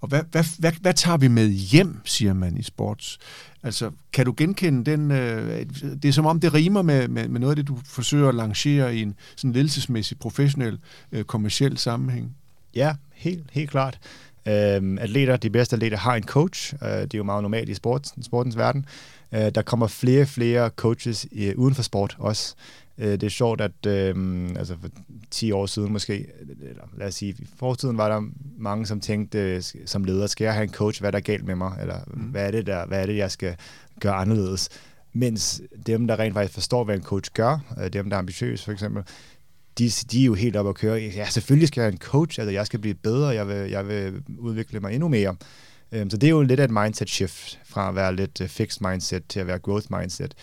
Og 0.02 0.08
hvad, 0.08 0.22
hvad, 0.32 0.44
hvad, 0.60 0.72
hvad 0.82 0.94
tager 0.94 1.18
vi 1.18 1.28
med 1.28 1.50
hjem, 1.50 2.02
siger 2.06 2.34
man 2.34 2.58
i 2.58 2.64
sports? 2.64 3.18
Altså, 3.64 3.92
kan 4.14 4.26
du 4.26 4.34
genkende 4.38 4.92
den? 4.92 5.12
Øh, 5.12 5.66
det 6.04 6.06
er 6.06 6.12
som 6.12 6.26
om, 6.26 6.40
det 6.40 6.54
rimer 6.54 6.82
med, 6.82 7.08
med, 7.08 7.28
med 7.28 7.40
noget 7.40 7.52
af 7.52 7.56
det, 7.56 7.68
du 7.68 7.78
forsøger 7.86 8.30
at 8.30 8.36
lancere 8.36 8.96
i 8.96 9.02
en 9.02 9.16
sådan 9.36 9.54
ledelsesmæssig, 9.54 10.20
professionel, 10.20 10.80
øh, 11.12 11.24
kommersiel 11.24 11.78
sammenhæng. 11.78 12.36
Ja, 12.76 12.96
helt, 13.14 13.44
helt 13.52 13.70
klart. 13.70 14.00
Øhm, 14.48 14.98
atleter, 14.98 15.38
de 15.38 15.50
bedste 15.50 15.76
atleter 15.76 15.98
har 15.98 16.16
en 16.16 16.24
coach. 16.24 16.74
Øh, 16.82 16.90
det 16.90 17.14
er 17.14 17.18
jo 17.18 17.24
meget 17.24 17.42
normalt 17.42 17.70
i 17.70 17.74
sports, 17.74 18.26
sportens 18.26 18.58
verden. 18.58 18.86
Øh, 19.32 19.52
der 19.56 19.62
kommer 19.62 19.88
flere 19.88 20.22
og 20.22 20.28
flere 20.28 20.70
coaches 20.70 21.28
i, 21.32 21.54
uden 21.56 21.76
for 21.76 21.84
sport 21.84 22.16
også. 22.20 22.56
Øh, 22.98 23.12
det 23.12 23.24
er 23.24 23.30
sjovt, 23.30 23.62
at 23.62 23.86
øh, 23.88 24.50
altså 24.56 24.76
for 24.82 24.90
10 25.32 25.52
år 25.52 25.66
siden 25.66 25.94
måske, 25.94 26.28
eller 26.62 26.84
lad 26.98 27.08
os 27.08 27.16
sige, 27.16 27.36
i 27.40 27.48
fortiden 27.58 27.98
var 27.98 28.10
der 28.10 28.22
mange, 28.58 28.86
som 28.86 29.00
tænkte 29.00 29.62
som 29.86 30.04
leder, 30.04 30.28
skal 30.28 30.46
jeg 30.46 30.54
have 30.54 30.64
en 30.64 30.74
coach, 30.74 31.02
hvad 31.02 31.10
er 31.10 31.12
der 31.12 31.20
galt 31.20 31.46
med 31.46 31.56
mig, 31.56 31.78
eller 31.82 32.00
mm. 32.08 32.22
hvad, 32.22 32.48
er 32.48 32.52
det 32.52 32.68
der, 32.68 32.86
hvad 32.86 33.02
er 33.02 33.06
det, 33.06 33.18
jeg 33.18 33.32
skal 33.32 33.56
gøre 34.00 34.14
anderledes? 34.14 34.70
Mens 35.14 35.62
dem, 35.88 36.08
der 36.08 36.20
rent 36.20 36.34
faktisk 36.34 36.54
forstår, 36.54 36.84
hvad 36.84 36.96
en 36.96 37.04
coach 37.04 37.32
gør, 37.34 37.60
øh, 37.84 37.94
dem, 37.94 38.10
der 38.10 38.18
er 38.18 38.20
ambitiøse 38.20 38.66
for 38.66 38.72
eksempel, 38.72 39.04
de, 39.78 39.90
de 39.90 40.22
er 40.22 40.26
jo 40.26 40.34
helt 40.34 40.56
op 40.56 40.68
at 40.68 40.76
køre. 40.76 41.00
Ja, 41.00 41.30
selvfølgelig 41.30 41.68
skal 41.68 41.82
jeg 41.82 41.86
have 41.86 41.94
en 41.94 41.98
coach, 41.98 42.40
altså 42.40 42.52
jeg 42.52 42.66
skal 42.66 42.80
blive 42.80 42.96
bedre, 42.96 43.28
jeg 43.28 43.48
vil, 43.48 43.70
jeg 43.70 43.88
vil 43.88 44.24
udvikle 44.38 44.80
mig 44.80 44.94
endnu 44.94 45.08
mere. 45.08 45.36
Øhm, 45.92 46.10
så 46.10 46.18
det 46.18 46.28
er 46.28 46.32
jo 46.32 46.42
lidt 46.42 46.60
af 46.60 46.64
et 46.64 46.72
mindset 46.72 47.10
shift 47.10 47.60
fra 47.66 47.90
at 47.90 47.96
være 47.96 48.16
lidt 48.16 48.42
øh, 48.42 48.48
fixed 48.48 48.90
mindset 48.90 49.24
til 49.30 49.40
at 49.40 49.48
være 49.48 49.60
growth 49.60 49.88
mindset. 50.00 50.34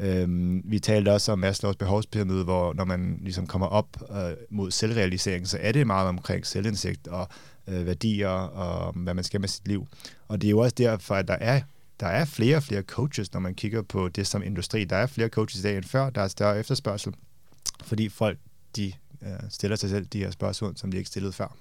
Øhm, 0.00 0.62
vi 0.64 0.78
talte 0.78 1.12
også 1.12 1.32
om 1.32 1.38
Maslows 1.38 1.76
behovspyramide, 1.76 2.44
hvor 2.44 2.74
når 2.74 2.84
man 2.84 3.18
ligesom 3.22 3.46
kommer 3.46 3.66
op 3.66 3.96
øh, 4.10 4.36
mod 4.50 4.70
selvrealisering, 4.70 5.48
så 5.48 5.58
er 5.60 5.72
det 5.72 5.86
meget 5.86 6.08
omkring 6.08 6.46
selvindsigt 6.46 7.08
og 7.08 7.28
øh, 7.66 7.86
værdier 7.86 8.28
og 8.28 8.92
hvad 8.92 9.14
man 9.14 9.24
skal 9.24 9.40
med 9.40 9.48
sit 9.48 9.68
liv. 9.68 9.86
Og 10.28 10.40
det 10.40 10.46
er 10.46 10.50
jo 10.50 10.58
også 10.58 10.74
derfor, 10.78 11.14
at 11.14 11.28
der 11.28 11.36
er 11.40 11.60
der 12.00 12.06
er 12.06 12.24
flere 12.24 12.56
og 12.56 12.62
flere 12.62 12.82
coaches, 12.82 13.32
når 13.32 13.40
man 13.40 13.54
kigger 13.54 13.82
på 13.82 14.08
det 14.08 14.26
som 14.26 14.42
industri. 14.42 14.84
Der 14.84 14.96
er 14.96 15.06
flere 15.06 15.28
coaches 15.28 15.60
i 15.60 15.62
dag 15.62 15.76
end 15.76 15.84
før, 15.84 16.10
der 16.10 16.20
er 16.20 16.28
større 16.28 16.58
efterspørgsel, 16.58 17.14
fordi 17.84 18.08
folk 18.08 18.38
de 18.76 18.92
øh, 19.22 19.28
stiller 19.50 19.76
sig 19.76 19.90
selv 19.90 20.06
de 20.06 20.18
her 20.18 20.30
spørgsmål, 20.30 20.76
som 20.76 20.90
de 20.90 20.96
ikke 20.96 21.08
stillede 21.08 21.32
før. 21.32 21.56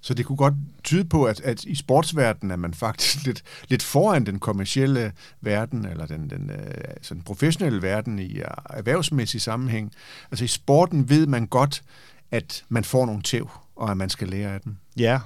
Så 0.00 0.14
det 0.14 0.26
kunne 0.26 0.36
godt 0.36 0.54
tyde 0.84 1.04
på, 1.04 1.24
at, 1.24 1.40
at 1.40 1.64
i 1.64 1.74
sportsverdenen 1.74 2.50
er 2.50 2.56
man 2.56 2.74
faktisk 2.74 3.22
lidt, 3.26 3.42
lidt 3.68 3.82
foran 3.82 4.26
den 4.26 4.38
kommercielle 4.38 5.12
verden, 5.40 5.84
eller 5.84 6.06
den, 6.06 6.30
den 6.30 6.50
altså 6.50 7.08
sådan 7.08 7.22
professionelle 7.22 7.82
verden 7.82 8.18
i 8.18 8.38
øh, 8.38 8.44
erhvervsmæssig 8.70 9.40
sammenhæng. 9.40 9.92
Altså 10.30 10.44
i 10.44 10.48
sporten 10.48 11.08
ved 11.08 11.26
man 11.26 11.46
godt, 11.46 11.82
at 12.30 12.64
man 12.68 12.84
får 12.84 13.06
nogle 13.06 13.22
tæv, 13.22 13.50
og 13.76 13.90
at 13.90 13.96
man 13.96 14.10
skal 14.10 14.28
lære 14.28 14.54
af 14.54 14.60
dem. 14.60 14.76
Ja, 14.96 15.20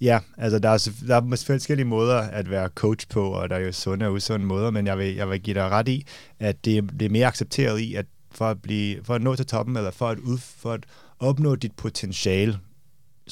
ja 0.00 0.18
altså 0.38 0.58
der 0.58 0.68
er, 0.68 0.90
der 1.06 1.16
er 1.16 1.44
forskellige 1.46 1.86
måder 1.86 2.20
at 2.20 2.50
være 2.50 2.68
coach 2.68 3.08
på, 3.08 3.30
og 3.30 3.50
der 3.50 3.56
er 3.56 3.60
jo 3.60 3.72
sunde 3.72 4.06
og 4.06 4.12
usunde 4.12 4.46
måder, 4.46 4.70
men 4.70 4.86
jeg 4.86 4.98
vil, 4.98 5.14
jeg 5.14 5.30
vil 5.30 5.40
give 5.40 5.54
dig 5.54 5.68
ret 5.68 5.88
i, 5.88 6.06
at 6.38 6.64
det, 6.64 6.90
det 7.00 7.06
er 7.06 7.10
mere 7.10 7.26
accepteret 7.26 7.78
i, 7.78 7.94
at 7.94 8.06
for 8.30 8.48
at, 8.48 8.62
blive, 8.62 9.04
for 9.04 9.14
at 9.14 9.22
nå 9.22 9.36
til 9.36 9.46
toppen, 9.46 9.76
eller 9.76 9.90
for 9.90 10.08
at, 10.08 10.18
ud, 10.18 10.38
for 10.38 10.72
at 10.72 10.84
opnå 11.18 11.54
dit 11.54 11.72
potentiale 11.72 12.58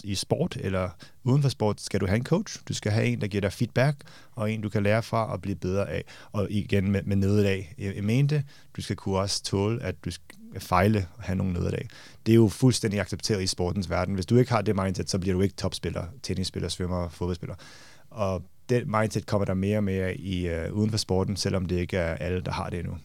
i 0.04 0.14
sport 0.14 0.56
eller 0.60 0.90
uden 1.24 1.42
for 1.42 1.48
sport, 1.48 1.80
skal 1.80 2.00
du 2.00 2.06
have 2.06 2.16
en 2.16 2.24
coach. 2.24 2.58
Du 2.68 2.74
skal 2.74 2.92
have 2.92 3.06
en, 3.06 3.20
der 3.20 3.26
giver 3.26 3.40
dig 3.40 3.52
feedback, 3.52 3.96
og 4.32 4.52
en, 4.52 4.60
du 4.60 4.68
kan 4.68 4.82
lære 4.82 5.02
fra 5.02 5.32
og 5.32 5.42
blive 5.42 5.56
bedre 5.56 5.90
af. 5.90 6.04
Og 6.32 6.46
igen 6.50 6.90
med, 6.90 7.02
med 7.02 7.16
nederlag. 7.16 7.74
Jeg, 7.78 7.96
jeg 7.96 8.04
mente, 8.04 8.44
du 8.76 8.82
skal 8.82 8.96
kunne 8.96 9.18
også 9.18 9.42
tåle, 9.42 9.82
at 9.82 10.04
du 10.04 10.10
skal 10.10 10.36
fejle 10.58 11.06
og 11.16 11.22
have 11.22 11.36
nogle 11.36 11.52
nederlag. 11.52 11.88
Det 12.26 12.32
er 12.32 12.36
jo 12.36 12.48
fuldstændig 12.48 13.00
accepteret 13.00 13.42
i 13.42 13.46
sportens 13.46 13.90
verden. 13.90 14.14
Hvis 14.14 14.26
du 14.26 14.36
ikke 14.36 14.52
har 14.52 14.62
det 14.62 14.76
mindset, 14.76 15.10
så 15.10 15.18
bliver 15.18 15.34
du 15.34 15.40
ikke 15.40 15.54
topspiller, 15.54 16.04
tennisspiller, 16.22 16.68
svømmer, 16.68 17.08
fodboldspiller. 17.08 17.54
Og 18.10 18.42
det 18.68 18.88
mindset 18.88 19.26
kommer 19.26 19.44
der 19.44 19.54
mere 19.54 19.76
og 19.76 19.84
mere 19.84 20.16
i 20.16 20.50
uh, 20.50 20.72
uden 20.72 20.90
for 20.90 20.98
sporten, 20.98 21.36
selvom 21.36 21.66
det 21.66 21.76
ikke 21.76 21.96
er 21.96 22.14
alle, 22.14 22.40
der 22.40 22.52
har 22.52 22.70
det 22.70 22.78
endnu. 22.78 22.96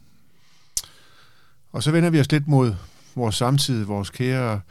Og 1.71 1.83
så 1.83 1.91
vender 1.91 2.09
vi 2.09 2.19
os 2.19 2.31
lidt 2.31 2.47
mod 2.47 2.75
vores 3.19 3.35
samtid, 3.35 3.83
vores 3.83 4.09
kære 4.09 4.61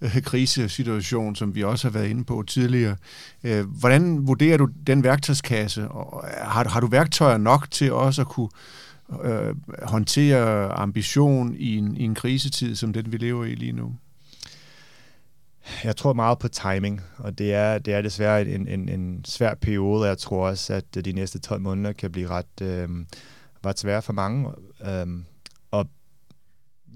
øh, 0.00 0.22
krisesituation, 0.22 1.36
som 1.36 1.54
vi 1.54 1.64
også 1.64 1.88
har 1.88 1.92
været 1.92 2.08
inde 2.08 2.24
på 2.24 2.44
tidligere. 2.46 2.96
Øh, 3.44 3.66
hvordan 3.66 4.26
vurderer 4.26 4.56
du 4.56 4.68
den 4.86 5.04
værktøjskasse? 5.04 5.88
Og 5.88 6.24
har, 6.28 6.68
har 6.68 6.80
du 6.80 6.86
værktøjer 6.86 7.38
nok 7.38 7.70
til 7.70 7.92
også 7.92 8.20
at 8.20 8.28
kunne 8.28 8.48
øh, 9.24 9.54
håndtere 9.82 10.72
ambition 10.72 11.54
i 11.54 11.76
en, 11.76 11.96
i 11.96 12.04
en 12.04 12.14
krisetid, 12.14 12.74
som 12.74 12.92
den 12.92 13.12
vi 13.12 13.16
lever 13.16 13.44
i 13.44 13.54
lige 13.54 13.72
nu? 13.72 13.94
Jeg 15.84 15.96
tror 15.96 16.12
meget 16.12 16.38
på 16.38 16.48
timing, 16.48 17.00
og 17.16 17.38
det 17.38 17.54
er, 17.54 17.78
det 17.78 17.94
er 17.94 18.02
desværre 18.02 18.48
en, 18.48 18.68
en, 18.68 18.88
en 18.88 19.24
svær 19.24 19.54
periode. 19.54 20.08
Jeg 20.08 20.18
tror 20.18 20.48
også, 20.48 20.74
at 20.74 21.04
de 21.04 21.12
næste 21.12 21.38
12 21.38 21.60
måneder 21.60 21.92
kan 21.92 22.12
blive 22.12 22.28
ret, 22.28 22.62
øh, 22.62 22.88
ret 23.66 23.78
svære 23.78 24.02
for 24.02 24.12
mange. 24.12 24.48
Øh, 24.86 25.06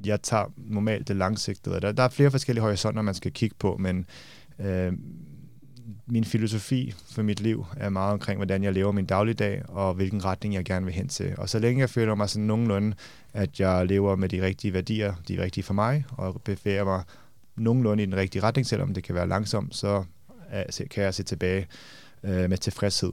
jeg 0.06 0.22
tager 0.22 0.52
normalt 0.56 1.08
det 1.08 1.16
langsigtede. 1.16 1.80
Der, 1.80 1.92
der 1.92 2.02
er 2.02 2.08
flere 2.08 2.30
forskellige 2.30 2.62
horisonter, 2.62 3.02
man 3.02 3.14
skal 3.14 3.32
kigge 3.32 3.56
på, 3.58 3.76
men 3.80 4.06
øh, 4.58 4.92
min 6.06 6.24
filosofi 6.24 6.94
for 7.10 7.22
mit 7.22 7.40
liv 7.40 7.66
er 7.76 7.88
meget 7.88 8.12
omkring, 8.12 8.38
hvordan 8.38 8.64
jeg 8.64 8.72
lever 8.72 8.92
min 8.92 9.06
dagligdag, 9.06 9.62
og 9.68 9.94
hvilken 9.94 10.24
retning 10.24 10.54
jeg 10.54 10.64
gerne 10.64 10.86
vil 10.86 10.94
hen 10.94 11.08
til. 11.08 11.34
Og 11.38 11.48
så 11.48 11.58
længe 11.58 11.80
jeg 11.80 11.90
føler 11.90 12.14
mig 12.14 12.30
sådan 12.30 12.46
nogenlunde, 12.46 12.96
at 13.32 13.60
jeg 13.60 13.86
lever 13.86 14.16
med 14.16 14.28
de 14.28 14.42
rigtige 14.42 14.72
værdier, 14.72 15.14
de 15.28 15.42
rigtige 15.42 15.64
for 15.64 15.74
mig, 15.74 16.04
og 16.10 16.42
bevæger 16.44 16.84
mig 16.84 17.02
nogenlunde 17.56 18.02
i 18.02 18.06
den 18.06 18.16
rigtige 18.16 18.42
retning, 18.42 18.66
selvom 18.66 18.94
det 18.94 19.04
kan 19.04 19.14
være 19.14 19.28
langsomt, 19.28 19.76
så 19.76 20.04
kan 20.90 21.04
jeg 21.04 21.14
se 21.14 21.22
tilbage 21.22 21.66
øh, 22.24 22.50
med 22.50 22.58
tilfredshed. 22.58 23.12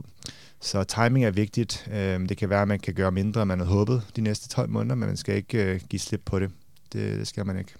Så 0.60 0.84
timing 0.84 1.24
er 1.24 1.30
vigtigt. 1.30 1.88
Øh, 1.92 2.28
det 2.28 2.36
kan 2.36 2.50
være, 2.50 2.62
at 2.62 2.68
man 2.68 2.80
kan 2.80 2.94
gøre 2.94 3.12
mindre, 3.12 3.42
end 3.42 3.48
man 3.48 3.58
havde 3.58 3.70
håbet 3.70 4.02
de 4.16 4.20
næste 4.20 4.48
12 4.48 4.70
måneder, 4.70 4.94
men 4.94 5.06
man 5.06 5.16
skal 5.16 5.36
ikke 5.36 5.64
øh, 5.64 5.80
give 5.88 6.00
slip 6.00 6.22
på 6.24 6.38
det. 6.38 6.50
Det, 6.92 7.18
det 7.18 7.28
skal 7.28 7.46
man 7.46 7.58
ikke. 7.58 7.74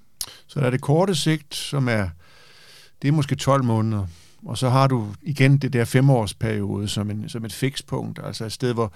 Så 0.47 0.61
der 0.61 0.67
er 0.67 0.71
det 0.71 0.81
korte 0.81 1.15
sigt, 1.15 1.55
som 1.55 1.89
er, 1.89 2.09
det 3.03 3.09
er 3.09 3.13
måske 3.13 3.35
12 3.35 3.65
måneder, 3.65 4.07
og 4.47 4.59
så 4.59 4.69
har 4.69 4.87
du 4.87 5.15
igen 5.23 5.59
det 5.59 5.73
der 5.73 5.85
femårsperiode 5.85 6.89
som, 6.89 7.11
en, 7.11 7.29
som 7.29 7.45
et 7.45 7.53
fikspunkt, 7.53 8.21
altså 8.25 8.45
et 8.45 8.53
sted, 8.53 8.73
hvor 8.75 8.93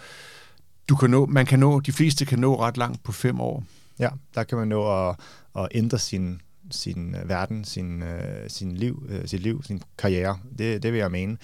du 0.88 0.96
kan 0.96 1.10
nå, 1.10 1.26
man 1.26 1.46
kan 1.46 1.58
nå, 1.58 1.80
de 1.80 1.92
fleste 1.92 2.24
kan 2.24 2.38
nå 2.38 2.60
ret 2.60 2.76
langt 2.76 3.02
på 3.02 3.12
fem 3.12 3.40
år. 3.40 3.64
Ja, 3.98 4.08
der 4.34 4.44
kan 4.44 4.58
man 4.58 4.68
nå 4.68 5.08
at, 5.08 5.16
at 5.58 5.68
ændre 5.70 5.98
sin, 5.98 6.40
sin 6.70 7.14
uh, 7.22 7.28
verden, 7.28 7.64
sin, 7.64 8.02
uh, 8.02 8.08
sin 8.48 8.72
liv, 8.72 9.02
uh, 9.10 9.26
sit 9.26 9.40
liv, 9.40 9.62
sin 9.62 9.82
karriere. 9.98 10.38
Det, 10.58 10.82
det 10.82 10.92
vil 10.92 10.98
jeg 10.98 11.10
mene. 11.10 11.36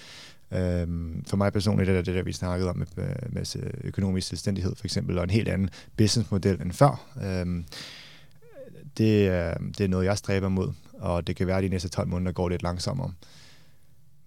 Um, 0.51 1.23
for 1.27 1.37
mig 1.37 1.53
personligt 1.53 1.89
er 1.89 1.93
det 1.93 2.05
det, 2.05 2.15
der 2.15 2.23
vi 2.23 2.33
snakkede 2.33 2.69
om 2.69 2.77
med, 2.77 2.87
med 3.29 3.71
økonomisk 3.83 4.27
selvstændighed 4.27 4.75
for 4.75 4.85
eksempel, 4.85 5.17
og 5.17 5.23
en 5.23 5.29
helt 5.29 5.47
anden 5.47 5.69
businessmodel 5.97 6.61
end 6.61 6.71
før. 6.71 7.07
Um, 7.41 7.65
det, 8.97 9.27
er, 9.27 9.57
det 9.77 9.81
er 9.81 9.87
noget, 9.87 10.05
jeg 10.05 10.17
stræber 10.17 10.49
mod, 10.49 10.73
og 10.93 11.27
det 11.27 11.35
kan 11.35 11.47
være, 11.47 11.57
at 11.57 11.63
de 11.63 11.69
næste 11.69 11.89
12 11.89 12.07
måneder 12.07 12.31
går 12.31 12.49
lidt 12.49 12.63
langsommere. 12.63 13.11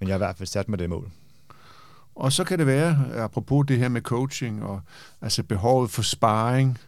Men 0.00 0.08
jeg 0.08 0.14
har 0.14 0.18
i 0.18 0.26
hvert 0.26 0.36
fald 0.36 0.46
sat 0.46 0.68
mig 0.68 0.78
det 0.78 0.90
mål. 0.90 1.10
Og 2.14 2.32
så 2.32 2.44
kan 2.44 2.58
det 2.58 2.66
være, 2.66 3.06
apropos 3.16 3.66
det 3.68 3.78
her 3.78 3.88
med 3.88 4.00
coaching, 4.00 4.62
og 4.62 4.80
altså 5.20 5.42
behovet 5.42 5.90
for 5.90 6.02
sparring, 6.02 6.78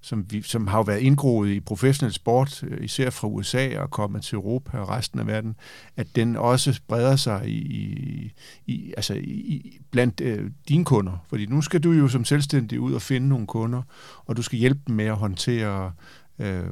som, 0.00 0.26
vi, 0.30 0.42
som 0.42 0.66
har 0.66 0.78
jo 0.78 0.82
været 0.82 1.00
indgroet 1.00 1.50
i 1.50 1.60
professionel 1.60 2.12
sport, 2.12 2.62
øh, 2.62 2.84
især 2.84 3.10
fra 3.10 3.28
USA 3.28 3.78
og 3.78 3.90
kommet 3.90 4.22
til 4.22 4.36
Europa 4.36 4.78
og 4.78 4.88
resten 4.88 5.20
af 5.20 5.26
verden, 5.26 5.56
at 5.96 6.06
den 6.16 6.36
også 6.36 6.80
breder 6.88 7.16
sig 7.16 7.48
i, 7.48 8.32
i, 8.66 8.94
altså 8.96 9.14
i, 9.14 9.78
blandt 9.90 10.20
øh, 10.20 10.50
dine 10.68 10.84
kunder. 10.84 11.24
Fordi 11.28 11.46
nu 11.46 11.62
skal 11.62 11.80
du 11.80 11.92
jo 11.92 12.08
som 12.08 12.24
selvstændig 12.24 12.80
ud 12.80 12.92
og 12.92 13.02
finde 13.02 13.28
nogle 13.28 13.46
kunder, 13.46 13.82
og 14.24 14.36
du 14.36 14.42
skal 14.42 14.58
hjælpe 14.58 14.80
dem 14.86 14.96
med 14.96 15.04
at 15.04 15.16
håndtere, 15.16 15.92
øh, 16.38 16.66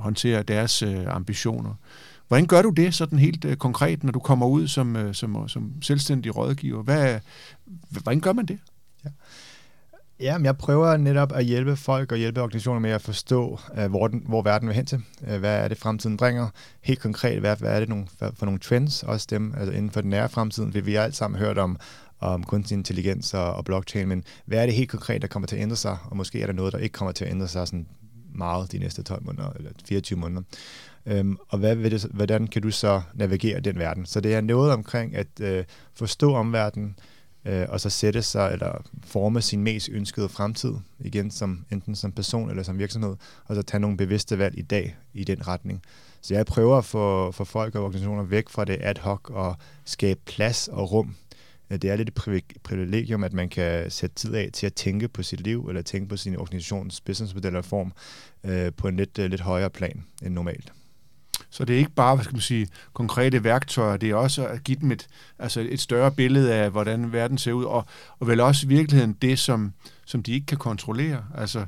håndtere 0.00 0.42
deres 0.42 0.82
øh, 0.82 1.06
ambitioner. 1.06 1.74
Hvordan 2.28 2.46
gør 2.46 2.62
du 2.62 2.70
det 2.70 2.94
sådan 2.94 3.18
helt 3.18 3.44
øh, 3.44 3.56
konkret, 3.56 4.04
når 4.04 4.12
du 4.12 4.18
kommer 4.18 4.46
ud 4.46 4.68
som, 4.68 4.96
øh, 4.96 5.14
som, 5.14 5.36
øh, 5.36 5.48
som 5.48 5.82
selvstændig 5.82 6.36
rådgiver? 6.36 6.82
Hvad, 6.82 7.20
hvordan 7.90 8.20
gør 8.20 8.32
man 8.32 8.46
det? 8.46 8.58
Ja. 9.04 9.10
Ja, 10.20 10.38
men 10.38 10.44
jeg 10.44 10.56
prøver 10.58 10.96
netop 10.96 11.32
at 11.32 11.44
hjælpe 11.44 11.76
folk 11.76 12.12
og 12.12 12.18
hjælpe 12.18 12.40
organisationer 12.42 12.80
med 12.80 12.90
at 12.90 13.02
forstå, 13.02 13.60
øh, 13.78 13.90
hvor, 13.90 14.08
den, 14.08 14.22
hvor 14.28 14.42
verden 14.42 14.68
vil 14.68 14.76
hen 14.76 14.86
til. 14.86 15.02
Øh, 15.28 15.38
hvad 15.38 15.64
er 15.64 15.68
det, 15.68 15.78
fremtiden 15.78 16.16
bringer? 16.16 16.48
Helt 16.80 17.00
konkret, 17.00 17.40
hvad, 17.40 17.56
hvad 17.56 17.74
er 17.74 17.80
det 17.80 17.88
nogle, 17.88 18.06
for 18.18 18.44
nogle 18.44 18.60
trends, 18.60 19.02
også 19.02 19.26
dem 19.30 19.54
altså 19.56 19.72
inden 19.72 19.90
for 19.90 20.00
den 20.00 20.10
nære 20.10 20.28
fremtiden? 20.28 20.74
Vi, 20.74 20.80
vi 20.80 20.94
har 20.94 21.02
alt 21.02 21.16
sammen 21.16 21.38
hørt 21.40 21.58
om, 21.58 21.78
om 22.20 22.44
kunstig 22.44 22.74
intelligens 22.74 23.34
og, 23.34 23.54
og 23.54 23.64
blockchain, 23.64 24.08
men 24.08 24.24
hvad 24.46 24.58
er 24.58 24.66
det 24.66 24.74
helt 24.74 24.90
konkret, 24.90 25.22
der 25.22 25.28
kommer 25.28 25.46
til 25.46 25.56
at 25.56 25.62
ændre 25.62 25.76
sig? 25.76 25.96
Og 26.04 26.16
måske 26.16 26.42
er 26.42 26.46
der 26.46 26.52
noget, 26.52 26.72
der 26.72 26.78
ikke 26.78 26.92
kommer 26.92 27.12
til 27.12 27.24
at 27.24 27.30
ændre 27.30 27.48
sig 27.48 27.68
sådan 27.68 27.86
meget 28.40 28.72
de 28.72 28.78
næste 28.78 29.02
12 29.02 29.24
måneder 29.24 29.50
eller 29.50 29.70
24 29.84 30.18
måneder. 30.18 30.42
Øhm, 31.06 31.38
og 31.48 31.58
hvad 31.58 31.74
vil 31.74 31.90
det, 31.90 32.06
hvordan 32.10 32.46
kan 32.46 32.62
du 32.62 32.70
så 32.70 33.02
navigere 33.14 33.60
den 33.60 33.78
verden? 33.78 34.06
Så 34.06 34.20
det 34.20 34.34
er 34.34 34.40
noget 34.40 34.72
omkring 34.72 35.16
at 35.16 35.40
øh, 35.40 35.64
forstå 35.94 36.34
omverdenen, 36.34 36.96
øh, 37.44 37.66
og 37.68 37.80
så 37.80 37.90
sætte 37.90 38.22
sig 38.22 38.52
eller 38.52 38.82
forme 39.04 39.40
sin 39.40 39.62
mest 39.62 39.88
ønskede 39.92 40.28
fremtid, 40.28 40.74
igen 41.00 41.30
som 41.30 41.64
enten 41.70 41.94
som 41.94 42.12
person 42.12 42.50
eller 42.50 42.62
som 42.62 42.78
virksomhed, 42.78 43.16
og 43.44 43.56
så 43.56 43.62
tage 43.62 43.80
nogle 43.80 43.96
bevidste 43.96 44.38
valg 44.38 44.58
i 44.58 44.62
dag 44.62 44.96
i 45.14 45.24
den 45.24 45.48
retning. 45.48 45.82
Så 46.20 46.34
jeg 46.34 46.46
prøver 46.46 46.78
at 46.78 46.84
få, 46.84 47.30
få 47.32 47.44
folk 47.44 47.74
og 47.74 47.84
organisationer 47.84 48.22
væk 48.22 48.48
fra 48.48 48.64
det 48.64 48.78
ad 48.80 48.94
hoc 49.00 49.30
og 49.30 49.56
skabe 49.84 50.20
plads 50.26 50.68
og 50.68 50.92
rum. 50.92 51.16
Det 51.70 51.84
er 51.84 51.96
lidt 51.96 52.08
et 52.08 52.44
privilegium, 52.62 53.24
at 53.24 53.32
man 53.32 53.48
kan 53.48 53.90
sætte 53.90 54.16
tid 54.16 54.34
af 54.34 54.50
til 54.52 54.66
at 54.66 54.74
tænke 54.74 55.08
på 55.08 55.22
sit 55.22 55.40
liv, 55.40 55.66
eller 55.68 55.82
tænke 55.82 56.08
på 56.08 56.16
sin 56.16 56.36
organisations 56.36 57.00
businessmodel 57.00 57.56
og 57.56 57.64
form 57.64 57.92
øh, 58.44 58.72
på 58.76 58.88
en 58.88 58.96
lidt, 58.96 59.18
øh, 59.18 59.30
lidt 59.30 59.40
højere 59.40 59.70
plan 59.70 60.04
end 60.22 60.34
normalt. 60.34 60.72
Så 61.50 61.64
det 61.64 61.74
er 61.74 61.78
ikke 61.78 61.90
bare, 61.90 62.14
hvad 62.14 62.24
skal 62.24 62.34
man 62.34 62.40
sige, 62.40 62.68
konkrete 62.92 63.44
værktøjer, 63.44 63.96
det 63.96 64.10
er 64.10 64.14
også 64.14 64.46
at 64.46 64.64
give 64.64 64.78
dem 64.80 64.92
et, 64.92 65.06
altså 65.38 65.60
et 65.60 65.80
større 65.80 66.12
billede 66.12 66.54
af, 66.54 66.70
hvordan 66.70 67.12
verden 67.12 67.38
ser 67.38 67.52
ud, 67.52 67.64
og, 67.64 67.86
og 68.18 68.26
vel 68.26 68.40
også 68.40 68.66
i 68.66 68.68
virkeligheden 68.68 69.12
det, 69.22 69.38
som, 69.38 69.72
som 70.06 70.22
de 70.22 70.32
ikke 70.32 70.46
kan 70.46 70.58
kontrollere. 70.58 71.24
Altså 71.34 71.64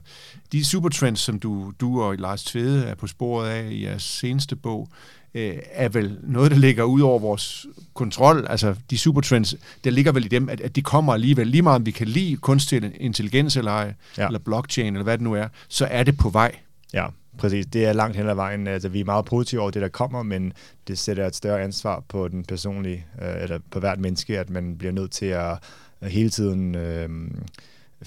de 0.53 0.65
supertrends, 0.65 1.21
som 1.21 1.39
du, 1.41 1.73
du 1.81 2.03
og 2.03 2.17
Lars 2.17 2.45
Tvede 2.45 2.85
er 2.85 2.95
på 2.95 3.07
sporet 3.07 3.49
af 3.49 3.69
i 3.71 3.85
jeres 3.85 4.03
seneste 4.03 4.57
bog, 4.57 4.89
øh, 5.35 5.59
er 5.73 5.89
vel 5.89 6.19
noget, 6.23 6.51
der 6.51 6.57
ligger 6.57 6.85
ud 6.85 7.01
over 7.01 7.19
vores 7.19 7.67
kontrol. 7.95 8.47
Altså 8.51 8.75
de 8.91 8.99
supertrends, 8.99 9.57
der 9.85 9.91
ligger 9.91 10.13
vel 10.13 10.25
i 10.25 10.29
dem, 10.29 10.49
at, 10.49 10.61
at 10.61 10.77
de 10.77 10.83
kommer 10.83 11.15
alligevel. 11.15 11.47
Lige 11.47 11.63
meget 11.63 11.77
om 11.77 11.87
vi 11.87 11.91
kan 11.91 12.09
lide 12.09 12.37
kunstig 12.37 12.93
intelligens 13.01 13.57
eller 13.57 13.71
ej, 13.71 13.95
ja. 14.19 14.27
eller 14.27 14.39
blockchain, 14.39 14.95
eller 14.95 15.05
hvad 15.05 15.19
det 15.19 15.25
nu 15.25 15.35
er, 15.35 15.49
så 15.69 15.87
er 15.91 16.03
det 16.03 16.19
på 16.19 16.29
vej. 16.29 16.57
Ja, 16.95 17.07
Præcis, 17.39 17.67
det 17.67 17.85
er 17.85 17.93
langt 17.93 18.17
hen 18.17 18.29
ad 18.29 18.35
vejen. 18.35 18.67
Altså, 18.67 18.89
vi 18.89 19.01
er 19.01 19.05
meget 19.05 19.25
positive 19.25 19.61
over 19.61 19.71
det, 19.71 19.83
der 19.83 19.89
kommer, 19.89 20.23
men 20.23 20.53
det 20.89 20.99
sætter 20.99 21.27
et 21.27 21.37
større 21.37 21.63
ansvar 21.63 22.03
på 22.09 22.29
den 22.29 22.45
personlige, 22.45 23.07
øh, 23.23 23.43
eller 23.43 23.59
på 23.71 23.81
hvert 23.81 24.01
menneske, 24.01 24.39
at 24.39 24.51
man 24.51 24.79
bliver 24.79 24.93
nødt 24.93 25.11
til 25.11 25.27
at, 25.27 25.59
at 26.01 26.11
hele 26.11 26.31
tiden 26.31 26.75
øh, 26.75 27.09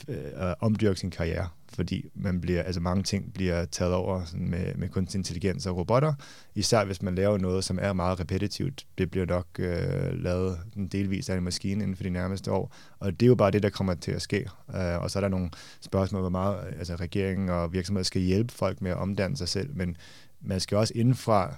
øh, 0.07 0.17
omdyrke 0.59 0.99
sin 0.99 1.11
karriere 1.11 1.47
fordi 1.73 2.05
man 2.13 2.41
bliver, 2.41 2.63
altså 2.63 2.81
mange 2.81 3.03
ting 3.03 3.33
bliver 3.33 3.65
taget 3.65 3.93
over 3.93 4.25
sådan 4.25 4.49
med, 4.49 4.75
med 4.75 4.89
kunstig 4.89 5.17
intelligens 5.17 5.65
og 5.65 5.77
robotter, 5.77 6.13
især 6.55 6.85
hvis 6.85 7.01
man 7.01 7.15
laver 7.15 7.37
noget, 7.37 7.63
som 7.63 7.79
er 7.81 7.93
meget 7.93 8.19
repetitivt. 8.19 8.85
Det 8.97 9.11
bliver 9.11 9.25
nok 9.25 9.47
øh, 9.59 10.23
lavet 10.23 10.59
en 10.75 10.87
delvis 10.87 11.29
af 11.29 11.37
en 11.37 11.43
maskine 11.43 11.83
inden 11.83 11.95
for 11.95 12.03
de 12.03 12.09
nærmeste 12.09 12.51
år, 12.51 12.75
og 12.99 13.19
det 13.19 13.25
er 13.25 13.27
jo 13.27 13.35
bare 13.35 13.51
det, 13.51 13.63
der 13.63 13.69
kommer 13.69 13.93
til 13.93 14.11
at 14.11 14.21
ske. 14.21 14.49
Øh, 14.75 15.01
og 15.01 15.11
så 15.11 15.19
er 15.19 15.21
der 15.21 15.29
nogle 15.29 15.49
spørgsmål, 15.81 16.21
hvor 16.21 16.29
meget 16.29 16.73
altså 16.77 16.95
regeringen 16.95 17.49
og 17.49 17.73
virksomheder 17.73 18.03
skal 18.03 18.21
hjælpe 18.21 18.53
folk 18.53 18.81
med 18.81 18.91
at 18.91 18.97
omdanne 18.97 19.37
sig 19.37 19.47
selv, 19.47 19.75
men 19.75 19.97
man 20.41 20.59
skal 20.59 20.77
også 20.77 20.93
indenfra 20.95 21.55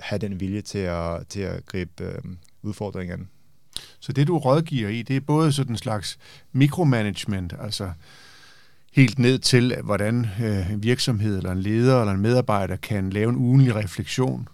have 0.00 0.18
den 0.18 0.40
vilje 0.40 0.60
til 0.60 0.78
at, 0.78 1.26
til 1.28 1.40
at 1.40 1.66
gribe 1.66 2.04
øh, 2.04 2.18
udfordringerne. 2.62 3.26
Så 4.00 4.12
det, 4.12 4.26
du 4.26 4.38
rådgiver 4.38 4.88
i, 4.88 5.02
det 5.02 5.16
er 5.16 5.20
både 5.20 5.52
sådan 5.52 5.72
en 5.72 5.78
slags 5.78 6.18
mikromanagement, 6.52 7.54
altså 7.60 7.92
helt 8.98 9.18
ned 9.18 9.38
til, 9.38 9.76
hvordan 9.84 10.26
øh, 10.42 10.72
en 10.72 10.82
virksomhed 10.82 11.36
eller 11.36 11.52
en 11.52 11.60
leder 11.60 12.00
eller 12.00 12.12
en 12.12 12.20
medarbejder 12.20 12.76
kan 12.76 13.10
lave 13.10 13.30
en 13.30 13.36
ugenlig 13.36 13.74
refleksion. 13.74 14.48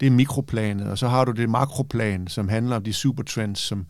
Det 0.00 0.06
er 0.06 0.10
mikroplanet, 0.10 0.90
og 0.90 0.98
så 0.98 1.08
har 1.08 1.24
du 1.24 1.32
det 1.32 1.50
makroplan, 1.50 2.28
som 2.28 2.48
handler 2.48 2.76
om 2.76 2.82
de 2.82 2.92
supertrends, 2.92 3.60
som, 3.60 3.86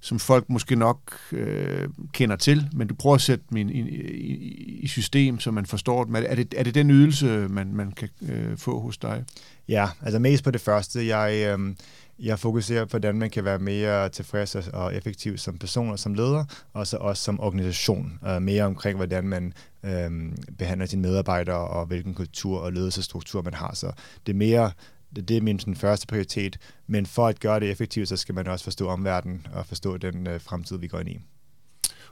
som 0.00 0.18
folk 0.18 0.48
måske 0.48 0.76
nok 0.76 1.00
øh, 1.32 1.88
kender 2.12 2.36
til, 2.36 2.68
men 2.72 2.88
du 2.88 2.94
prøver 2.94 3.14
at 3.14 3.20
sætte 3.20 3.44
dem 3.50 3.56
i, 3.56 3.72
i, 3.72 4.80
i 4.82 4.86
system, 4.86 5.40
så 5.40 5.50
man 5.50 5.66
forstår 5.66 6.04
dem. 6.04 6.14
Er 6.14 6.34
det, 6.34 6.54
er 6.56 6.62
det 6.62 6.74
den 6.74 6.90
ydelse, 6.90 7.26
man, 7.26 7.74
man 7.74 7.92
kan 7.92 8.08
øh, 8.22 8.56
få 8.56 8.80
hos 8.80 8.98
dig? 8.98 9.24
Ja, 9.68 9.88
altså 10.02 10.18
mest 10.18 10.44
på 10.44 10.50
det 10.50 10.60
første. 10.60 11.06
Jeg, 11.06 11.58
øh, 11.58 11.74
jeg 12.18 12.38
fokuserer 12.38 12.84
på, 12.84 12.90
hvordan 12.90 13.18
man 13.18 13.30
kan 13.30 13.44
være 13.44 13.58
mere 13.58 14.08
tilfreds 14.08 14.54
og 14.54 14.94
effektiv 14.94 15.38
som 15.38 15.58
person 15.58 15.90
og 15.90 15.98
som 15.98 16.14
leder, 16.14 16.44
og 16.72 16.86
så 16.86 16.96
også 16.96 17.22
som 17.22 17.40
organisation. 17.40 18.18
Øh, 18.26 18.42
mere 18.42 18.64
omkring, 18.64 18.96
hvordan 18.96 19.28
man 19.28 19.52
øh, 19.82 20.10
behandler 20.58 20.86
sine 20.86 21.02
medarbejdere, 21.02 21.68
og 21.68 21.86
hvilken 21.86 22.14
kultur 22.14 22.58
og 22.60 22.72
ledelsesstruktur 22.72 23.42
man 23.42 23.54
har. 23.54 23.74
Så 23.74 23.92
det 24.26 24.32
er 24.32 24.36
mere 24.36 24.70
det, 25.16 25.36
er 25.36 25.40
min 25.40 25.58
sådan, 25.58 25.76
første 25.76 26.06
prioritet, 26.06 26.58
men 26.86 27.06
for 27.06 27.26
at 27.26 27.40
gøre 27.40 27.60
det 27.60 27.70
effektivt, 27.70 28.08
så 28.08 28.16
skal 28.16 28.34
man 28.34 28.46
også 28.46 28.64
forstå 28.64 28.88
omverdenen 28.88 29.46
og 29.52 29.66
forstå 29.66 29.96
den 29.96 30.26
øh, 30.26 30.40
fremtid, 30.40 30.78
vi 30.78 30.88
går 30.88 30.98
ind 30.98 31.08
i. 31.08 31.18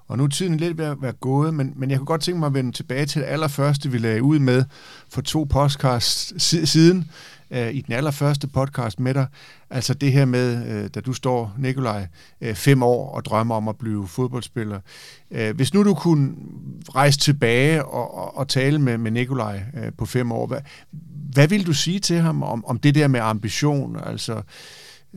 Og 0.09 0.19
nu 0.19 0.25
er 0.25 0.29
tiden 0.29 0.57
lidt 0.57 0.79
ved 0.79 0.85
at 0.85 1.03
være 1.03 1.13
gået, 1.13 1.55
men, 1.55 1.73
men 1.77 1.91
jeg 1.91 1.99
kunne 1.99 2.07
godt 2.07 2.21
tænke 2.21 2.39
mig 2.39 2.47
at 2.47 2.55
vende 2.55 2.73
tilbage 2.73 3.07
til 3.07 3.23
det 3.23 3.29
allerførste, 3.29 3.91
vi 3.91 3.99
lagde 3.99 4.23
ud 4.23 4.39
med 4.39 4.65
for 5.09 5.21
to 5.21 5.45
podcasts 5.45 6.43
siden, 6.71 7.11
øh, 7.51 7.75
i 7.75 7.81
den 7.81 7.95
allerførste 7.95 8.49
podcast 8.49 9.01
med 9.01 9.15
dig. 9.15 9.27
Altså 9.71 9.95
det 9.95 10.13
her 10.13 10.25
med, 10.25 10.67
øh, 10.67 10.91
da 10.95 11.01
du 11.01 11.13
står, 11.13 11.55
Nikolaj, 11.59 12.07
øh, 12.41 12.55
fem 12.55 12.83
år 12.83 13.11
og 13.11 13.25
drømmer 13.25 13.55
om 13.55 13.69
at 13.69 13.79
blive 13.79 14.09
fodboldspiller. 14.09 14.81
Øh, 15.31 15.57
hvis 15.57 15.75
nu 15.75 15.85
du 15.85 15.95
kunne 15.95 16.35
rejse 16.95 17.19
tilbage 17.19 17.85
og, 17.85 18.15
og, 18.15 18.37
og 18.37 18.49
tale 18.49 18.79
med, 18.79 18.99
med 18.99 19.11
Nikolaj 19.11 19.63
øh, 19.75 19.93
på 19.99 20.07
fem 20.07 20.33
år, 20.33 20.47
hvad, 20.47 20.61
hvad 21.33 21.49
vil 21.49 21.67
du 21.67 21.73
sige 21.73 21.99
til 21.99 22.21
ham 22.21 22.43
om, 22.43 22.65
om 22.67 22.79
det 22.79 22.95
der 22.95 23.09
med 23.09 23.21
ambition? 23.21 23.97
Altså, 24.07 24.43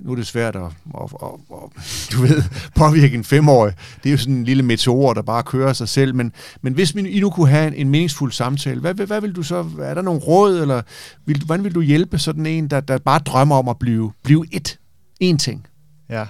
nu 0.03 0.11
er 0.11 0.15
det 0.15 0.27
svært 0.27 0.55
at, 0.55 0.61
at, 0.63 0.71
at, 1.01 1.29
at 1.51 2.09
du 2.11 2.21
ved, 2.21 2.43
påvirke 2.75 3.15
en 3.15 3.23
femårig. 3.23 3.73
Det 4.03 4.09
er 4.09 4.11
jo 4.11 4.17
sådan 4.17 4.33
en 4.33 4.43
lille 4.43 4.63
meteor, 4.63 5.13
der 5.13 5.21
bare 5.21 5.43
kører 5.43 5.73
sig 5.73 5.89
selv. 5.89 6.15
Men, 6.15 6.33
men 6.61 6.73
hvis 6.73 6.91
I 6.91 7.19
nu 7.19 7.29
kunne 7.29 7.49
have 7.49 7.67
en, 7.67 7.73
en 7.73 7.89
meningsfuld 7.89 8.31
samtale, 8.31 8.79
hvad, 8.79 8.93
hvad, 8.93 9.07
hvad 9.07 9.21
vil 9.21 9.35
du 9.35 9.43
så, 9.43 9.65
er 9.81 9.93
der 9.93 10.01
nogle 10.01 10.19
råd, 10.19 10.61
eller 10.61 10.81
vil, 11.25 11.43
hvordan 11.45 11.63
vil 11.63 11.75
du 11.75 11.81
hjælpe 11.81 12.17
sådan 12.17 12.45
en, 12.45 12.67
der, 12.67 12.79
der 12.79 12.97
bare 12.97 13.19
drømmer 13.19 13.55
om 13.55 13.67
at 13.67 13.79
blive, 13.79 14.11
blive 14.23 14.45
et, 14.51 14.79
en 15.19 15.37
ting? 15.37 15.67
Ja. 16.09 16.25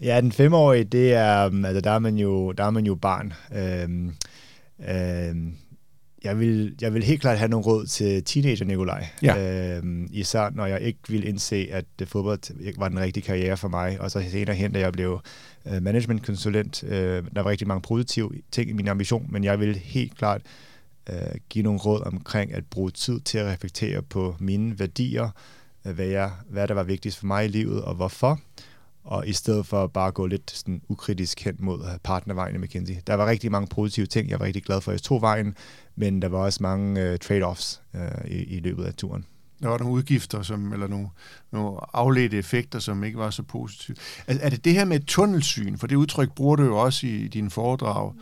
Ja, 0.00 0.20
den 0.20 0.32
femårige, 0.32 0.84
det 0.84 1.12
er, 1.12 1.64
altså 1.66 1.80
der 1.80 1.90
er 1.90 1.98
man 1.98 2.16
jo, 2.16 2.52
der 2.52 2.64
er 2.64 2.70
man 2.70 2.86
jo 2.86 2.94
barn. 2.94 3.32
Øhm, 3.56 4.14
øhm, 4.88 5.52
jeg 6.24 6.38
vil, 6.38 6.74
jeg 6.80 6.94
vil 6.94 7.02
helt 7.02 7.20
klart 7.20 7.38
have 7.38 7.48
nogle 7.48 7.66
råd 7.66 7.86
til 7.86 8.24
teenager 8.24 8.64
Nikolaj. 8.64 9.06
Ja. 9.22 9.76
Øhm, 9.76 10.08
især 10.10 10.50
når 10.50 10.66
jeg 10.66 10.80
ikke 10.80 10.98
vil 11.08 11.28
indse, 11.28 11.68
at 11.70 11.84
fodbold 12.04 12.60
ikke 12.60 12.80
var 12.80 12.88
den 12.88 13.00
rigtige 13.00 13.24
karriere 13.24 13.56
for 13.56 13.68
mig. 13.68 14.00
Og 14.00 14.10
så 14.10 14.24
senere 14.30 14.56
hen, 14.56 14.72
da 14.72 14.78
jeg 14.78 14.92
blev 14.92 15.20
øh, 15.66 15.82
managementkonsulent, 15.82 16.84
øh, 16.84 17.24
der 17.34 17.42
var 17.42 17.50
rigtig 17.50 17.68
mange 17.68 17.82
positive 17.82 18.30
ting 18.50 18.70
i 18.70 18.72
min 18.72 18.88
ambition, 18.88 19.26
men 19.28 19.44
jeg 19.44 19.60
vil 19.60 19.76
helt 19.76 20.18
klart 20.18 20.42
øh, 21.10 21.16
give 21.48 21.62
nogle 21.62 21.80
råd 21.80 22.00
omkring 22.06 22.54
at 22.54 22.64
bruge 22.66 22.90
tid 22.90 23.20
til 23.20 23.38
at 23.38 23.46
reflektere 23.46 24.02
på 24.02 24.36
mine 24.38 24.78
værdier, 24.78 25.28
øh, 25.86 25.94
hvad, 25.94 26.06
jeg, 26.06 26.30
hvad 26.50 26.68
der 26.68 26.74
var 26.74 26.82
vigtigst 26.82 27.18
for 27.18 27.26
mig 27.26 27.44
i 27.44 27.48
livet, 27.48 27.82
og 27.82 27.94
hvorfor 27.94 28.40
og 29.04 29.28
i 29.28 29.32
stedet 29.32 29.66
for 29.66 29.86
bare 29.86 30.08
at 30.08 30.14
gå 30.14 30.26
lidt 30.26 30.50
sådan 30.50 30.82
ukritisk 30.88 31.40
hen 31.40 31.56
mod 31.58 31.98
partnervejen 32.02 32.54
i 32.54 32.58
McKinsey. 32.58 32.94
Der 33.06 33.14
var 33.14 33.26
rigtig 33.26 33.50
mange 33.50 33.66
positive 33.66 34.06
ting, 34.06 34.30
jeg 34.30 34.40
var 34.40 34.46
rigtig 34.46 34.62
glad 34.62 34.80
for, 34.80 34.90
at 34.90 34.94
jeg 34.94 35.02
tog 35.02 35.20
vejen, 35.20 35.54
men 35.96 36.22
der 36.22 36.28
var 36.28 36.38
også 36.38 36.58
mange 36.62 37.10
uh, 37.10 37.16
trade-offs 37.24 37.80
uh, 37.94 38.30
i, 38.30 38.44
i 38.44 38.60
løbet 38.60 38.84
af 38.84 38.94
turen. 38.94 39.24
Der 39.62 39.68
var 39.68 39.78
nogle 39.78 39.94
udgifter, 39.94 40.42
som, 40.42 40.72
eller 40.72 40.86
nogle, 40.86 41.08
nogle 41.52 41.78
afledte 41.92 42.38
effekter, 42.38 42.78
som 42.78 43.04
ikke 43.04 43.18
var 43.18 43.30
så 43.30 43.42
positive. 43.42 43.96
Er, 44.26 44.34
er 44.40 44.50
det 44.50 44.64
det 44.64 44.72
her 44.72 44.84
med 44.84 45.00
tunnelsyn? 45.00 45.76
For 45.76 45.86
det 45.86 45.96
udtryk 45.96 46.32
bruger 46.32 46.56
du 46.56 46.62
jo 46.62 46.78
også 46.78 47.06
i, 47.06 47.28
dine 47.28 47.50
foredrag. 47.50 48.12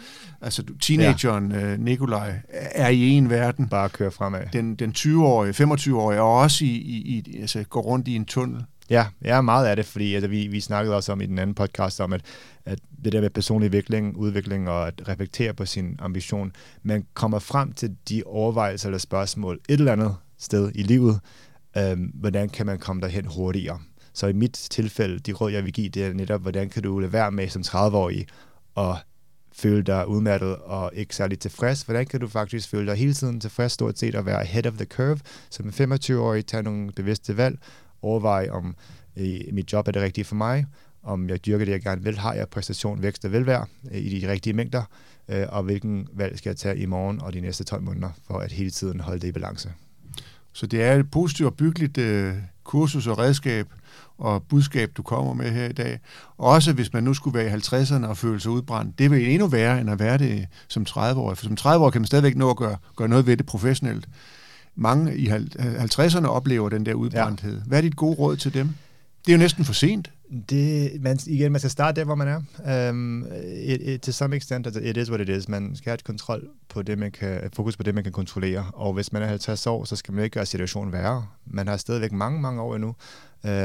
Altså 0.40 0.62
teenageren 0.80 1.52
ja. 1.52 1.74
uh, 1.74 1.80
Nikolaj 1.80 2.38
er 2.50 2.88
i 2.88 3.08
en 3.08 3.30
verden. 3.30 3.68
Bare 3.68 3.88
køre 3.88 4.10
fremad. 4.10 4.42
Den, 4.52 4.74
den 4.74 4.92
20-årige, 4.98 5.64
25-årige 5.64 6.18
er 6.18 6.22
også 6.22 6.64
i, 6.64 6.68
i, 6.68 7.24
i, 7.26 7.40
altså, 7.40 7.64
går 7.64 7.80
rundt 7.80 8.08
i 8.08 8.14
en 8.14 8.24
tunnel. 8.24 8.64
Ja, 8.90 9.06
ja, 9.24 9.40
meget 9.40 9.66
af 9.66 9.76
det, 9.76 9.86
fordi 9.86 10.14
altså, 10.14 10.28
vi, 10.28 10.46
vi 10.46 10.60
snakkede 10.60 10.96
også 10.96 11.12
om 11.12 11.20
i 11.20 11.26
den 11.26 11.38
anden 11.38 11.54
podcast 11.54 12.00
om, 12.00 12.12
at, 12.12 12.22
at 12.64 12.78
det 13.04 13.12
der 13.12 13.20
med 13.20 13.30
personlig 13.30 13.66
udvikling, 13.66 14.16
udvikling 14.16 14.68
og 14.68 14.86
at 14.86 15.08
reflektere 15.08 15.54
på 15.54 15.66
sin 15.66 15.96
ambition, 15.98 16.52
man 16.82 17.06
kommer 17.14 17.38
frem 17.38 17.72
til 17.72 17.96
de 18.08 18.22
overvejelser 18.26 18.88
eller 18.88 18.98
spørgsmål 18.98 19.60
et 19.68 19.78
eller 19.78 19.92
andet 19.92 20.16
sted 20.38 20.72
i 20.74 20.82
livet, 20.82 21.20
øhm, 21.76 22.12
hvordan 22.14 22.48
kan 22.48 22.66
man 22.66 22.78
komme 22.78 23.02
derhen 23.02 23.26
hurtigere. 23.26 23.78
Så 24.12 24.26
i 24.26 24.32
mit 24.32 24.52
tilfælde, 24.52 25.18
de 25.18 25.32
råd, 25.32 25.50
jeg 25.52 25.64
vil 25.64 25.72
give, 25.72 25.88
det 25.88 26.04
er 26.04 26.12
netop, 26.12 26.42
hvordan 26.42 26.68
kan 26.68 26.82
du 26.82 26.98
lade 26.98 27.12
være 27.12 27.30
med 27.30 27.48
som 27.48 27.62
30-årig 27.62 28.26
og 28.74 28.98
føle 29.52 29.82
dig 29.82 30.08
udmattet 30.08 30.56
og 30.56 30.90
ikke 30.94 31.16
særlig 31.16 31.38
tilfreds? 31.38 31.82
Hvordan 31.82 32.06
kan 32.06 32.20
du 32.20 32.28
faktisk 32.28 32.68
føle 32.68 32.86
dig 32.86 32.96
hele 32.96 33.14
tiden 33.14 33.40
tilfreds 33.40 33.72
stort 33.72 33.98
set 33.98 34.14
og 34.14 34.26
være 34.26 34.40
ahead 34.40 34.66
of 34.66 34.72
the 34.72 34.84
curve? 34.84 35.18
Som 35.50 35.66
en 35.66 35.92
25-årig 35.92 36.46
tage 36.46 36.62
nogle 36.62 36.92
bevidste 36.92 37.36
valg, 37.36 37.58
overveje 38.02 38.50
om 38.50 38.76
øh, 39.16 39.40
mit 39.52 39.72
job 39.72 39.88
er 39.88 39.92
det 39.92 40.02
rigtige 40.02 40.24
for 40.24 40.34
mig, 40.34 40.66
om 41.02 41.28
jeg 41.28 41.46
dyrker 41.46 41.64
det, 41.64 41.72
jeg 41.72 41.80
gerne 41.80 42.02
vil, 42.02 42.18
har 42.18 42.34
jeg 42.34 42.48
præstation, 42.48 43.02
vækst 43.02 43.24
og 43.24 43.32
velvære 43.32 43.66
øh, 43.92 43.98
i 43.98 44.20
de 44.20 44.32
rigtige 44.32 44.52
mængder, 44.52 44.82
øh, 45.28 45.46
og 45.48 45.62
hvilken 45.62 46.08
valg 46.12 46.38
skal 46.38 46.50
jeg 46.50 46.56
tage 46.56 46.78
i 46.78 46.86
morgen 46.86 47.22
og 47.22 47.32
de 47.32 47.40
næste 47.40 47.64
12 47.64 47.82
måneder, 47.82 48.10
for 48.26 48.38
at 48.38 48.52
hele 48.52 48.70
tiden 48.70 49.00
holde 49.00 49.20
det 49.20 49.28
i 49.28 49.32
balance. 49.32 49.72
Så 50.52 50.66
det 50.66 50.82
er 50.82 50.94
et 50.94 51.10
positivt 51.10 51.46
og 51.46 51.56
byggeligt 51.56 51.98
øh, 51.98 52.34
kursus 52.64 53.06
og 53.06 53.18
redskab 53.18 53.66
og 54.18 54.42
budskab, 54.42 54.90
du 54.96 55.02
kommer 55.02 55.34
med 55.34 55.50
her 55.50 55.68
i 55.68 55.72
dag. 55.72 55.98
Også 56.38 56.72
hvis 56.72 56.92
man 56.92 57.04
nu 57.04 57.14
skulle 57.14 57.38
være 57.38 57.46
i 57.46 57.60
50'erne 57.60 58.06
og 58.06 58.16
føle 58.16 58.40
sig 58.40 58.50
udbrændt. 58.50 58.98
Det 58.98 59.10
vil 59.10 59.30
endnu 59.30 59.46
værre, 59.46 59.80
end 59.80 59.90
at 59.90 59.98
være 59.98 60.18
det 60.18 60.46
som 60.68 60.86
30-årig. 60.88 61.38
For 61.38 61.44
som 61.44 61.56
30-årig 61.60 61.92
kan 61.92 62.00
man 62.00 62.06
stadigvæk 62.06 62.36
nå 62.36 62.50
at 62.50 62.56
gøre, 62.56 62.76
gøre 62.96 63.08
noget 63.08 63.26
ved 63.26 63.36
det 63.36 63.46
professionelt. 63.46 64.08
Mange 64.74 65.16
i 65.16 65.28
50'erne 65.28 66.26
oplever 66.26 66.68
den 66.68 66.86
der 66.86 66.94
udbrændthed. 66.94 67.54
Ja. 67.54 67.62
Hvad 67.66 67.78
er 67.78 67.82
dit 67.82 67.96
gode 67.96 68.14
råd 68.14 68.36
til 68.36 68.54
dem? 68.54 68.68
Det 69.26 69.32
er 69.32 69.36
jo 69.36 69.38
næsten 69.38 69.64
for 69.64 69.72
sent. 69.72 70.12
Det, 70.50 70.90
man, 71.02 71.18
igen, 71.26 71.52
man 71.52 71.60
skal 71.60 71.70
starte 71.70 72.00
der, 72.00 72.04
hvor 72.04 72.14
man 72.14 72.28
er. 72.28 72.90
Um, 72.90 73.26
it, 73.62 73.80
it, 73.82 74.00
to 74.00 74.12
some 74.12 74.36
extent, 74.36 74.66
altså, 74.66 74.80
it 74.80 74.96
is 74.96 75.10
what 75.10 75.20
it 75.20 75.28
is. 75.28 75.48
Man 75.48 75.76
skal 75.76 75.90
have 75.90 75.94
et 75.94 76.04
kontrol 76.04 76.48
på 76.68 76.82
det, 76.82 76.98
man 76.98 77.12
kan, 77.12 77.50
fokus 77.52 77.76
på 77.76 77.82
det, 77.82 77.94
man 77.94 78.04
kan 78.04 78.12
kontrollere. 78.12 78.66
Og 78.74 78.92
hvis 78.92 79.12
man 79.12 79.22
er 79.22 79.26
50 79.26 79.66
år, 79.66 79.84
så 79.84 79.96
skal 79.96 80.14
man 80.14 80.24
ikke 80.24 80.34
gøre 80.34 80.46
situationen 80.46 80.92
værre. 80.92 81.26
Man 81.46 81.68
har 81.68 81.76
stadigvæk 81.76 82.12
mange, 82.12 82.40
mange 82.40 82.62
år 82.62 82.74
endnu. 82.74 82.94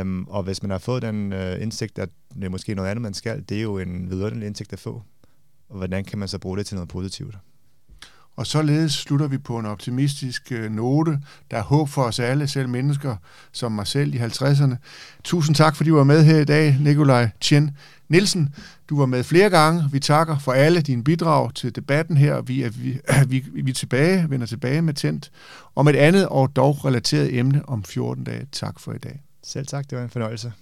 Um, 0.01 0.27
og 0.29 0.43
hvis 0.43 0.61
man 0.61 0.71
har 0.71 0.77
fået 0.77 1.01
den 1.01 1.33
uh, 1.33 1.61
indsigt, 1.61 1.99
at 1.99 2.09
det 2.33 2.43
er 2.43 2.49
måske 2.49 2.75
noget 2.75 2.89
andet, 2.89 3.01
man 3.01 3.13
skal, 3.13 3.43
det 3.49 3.57
er 3.57 3.61
jo 3.61 3.77
en 3.77 4.09
vidunderlig 4.09 4.47
indsigt 4.47 4.73
at 4.73 4.79
få. 4.79 5.03
Og 5.69 5.77
hvordan 5.77 6.03
kan 6.03 6.19
man 6.19 6.27
så 6.27 6.39
bruge 6.39 6.57
det 6.57 6.65
til 6.65 6.75
noget 6.75 6.89
positivt? 6.89 7.35
Og 8.35 8.47
således 8.47 8.93
slutter 8.93 9.27
vi 9.27 9.37
på 9.37 9.59
en 9.59 9.65
optimistisk 9.65 10.51
øh, 10.51 10.71
note. 10.71 11.19
Der 11.51 11.57
er 11.57 11.61
håb 11.61 11.89
for 11.89 12.03
os 12.03 12.19
alle, 12.19 12.47
selv 12.47 12.69
mennesker 12.69 13.15
som 13.51 13.71
mig 13.71 13.87
selv 13.87 14.15
i 14.15 14.17
50'erne. 14.17 14.75
Tusind 15.23 15.55
tak, 15.55 15.75
fordi 15.75 15.89
du 15.89 15.95
var 15.95 16.03
med 16.03 16.23
her 16.23 16.37
i 16.37 16.45
dag, 16.45 16.77
Nikolaj 16.79 17.29
Chen 17.41 17.77
Nielsen. 18.09 18.49
Du 18.89 18.97
var 18.97 19.05
med 19.05 19.23
flere 19.23 19.49
gange. 19.49 19.83
Vi 19.91 19.99
takker 19.99 20.37
for 20.39 20.51
alle 20.51 20.81
dine 20.81 21.03
bidrag 21.03 21.53
til 21.53 21.75
debatten 21.75 22.17
her. 22.17 22.41
Vi 22.41 22.63
er, 22.63 22.69
vi, 22.69 22.99
vi, 23.31 23.43
vi 23.63 23.69
er 23.71 23.75
tilbage, 23.75 24.29
vender 24.29 24.47
tilbage 24.47 24.81
med 24.81 24.93
Tændt 24.93 25.31
om 25.75 25.87
et 25.87 25.95
andet 25.95 26.27
og 26.27 26.55
dog 26.55 26.85
relateret 26.85 27.39
emne 27.39 27.69
om 27.69 27.83
14 27.83 28.23
dage. 28.23 28.47
Tak 28.51 28.79
for 28.79 28.93
i 28.93 28.97
dag. 28.97 29.21
Selv 29.43 29.65
tak, 29.67 29.89
det 29.89 29.97
var 29.97 30.03
en 30.03 30.09
fornøjelse. 30.09 30.53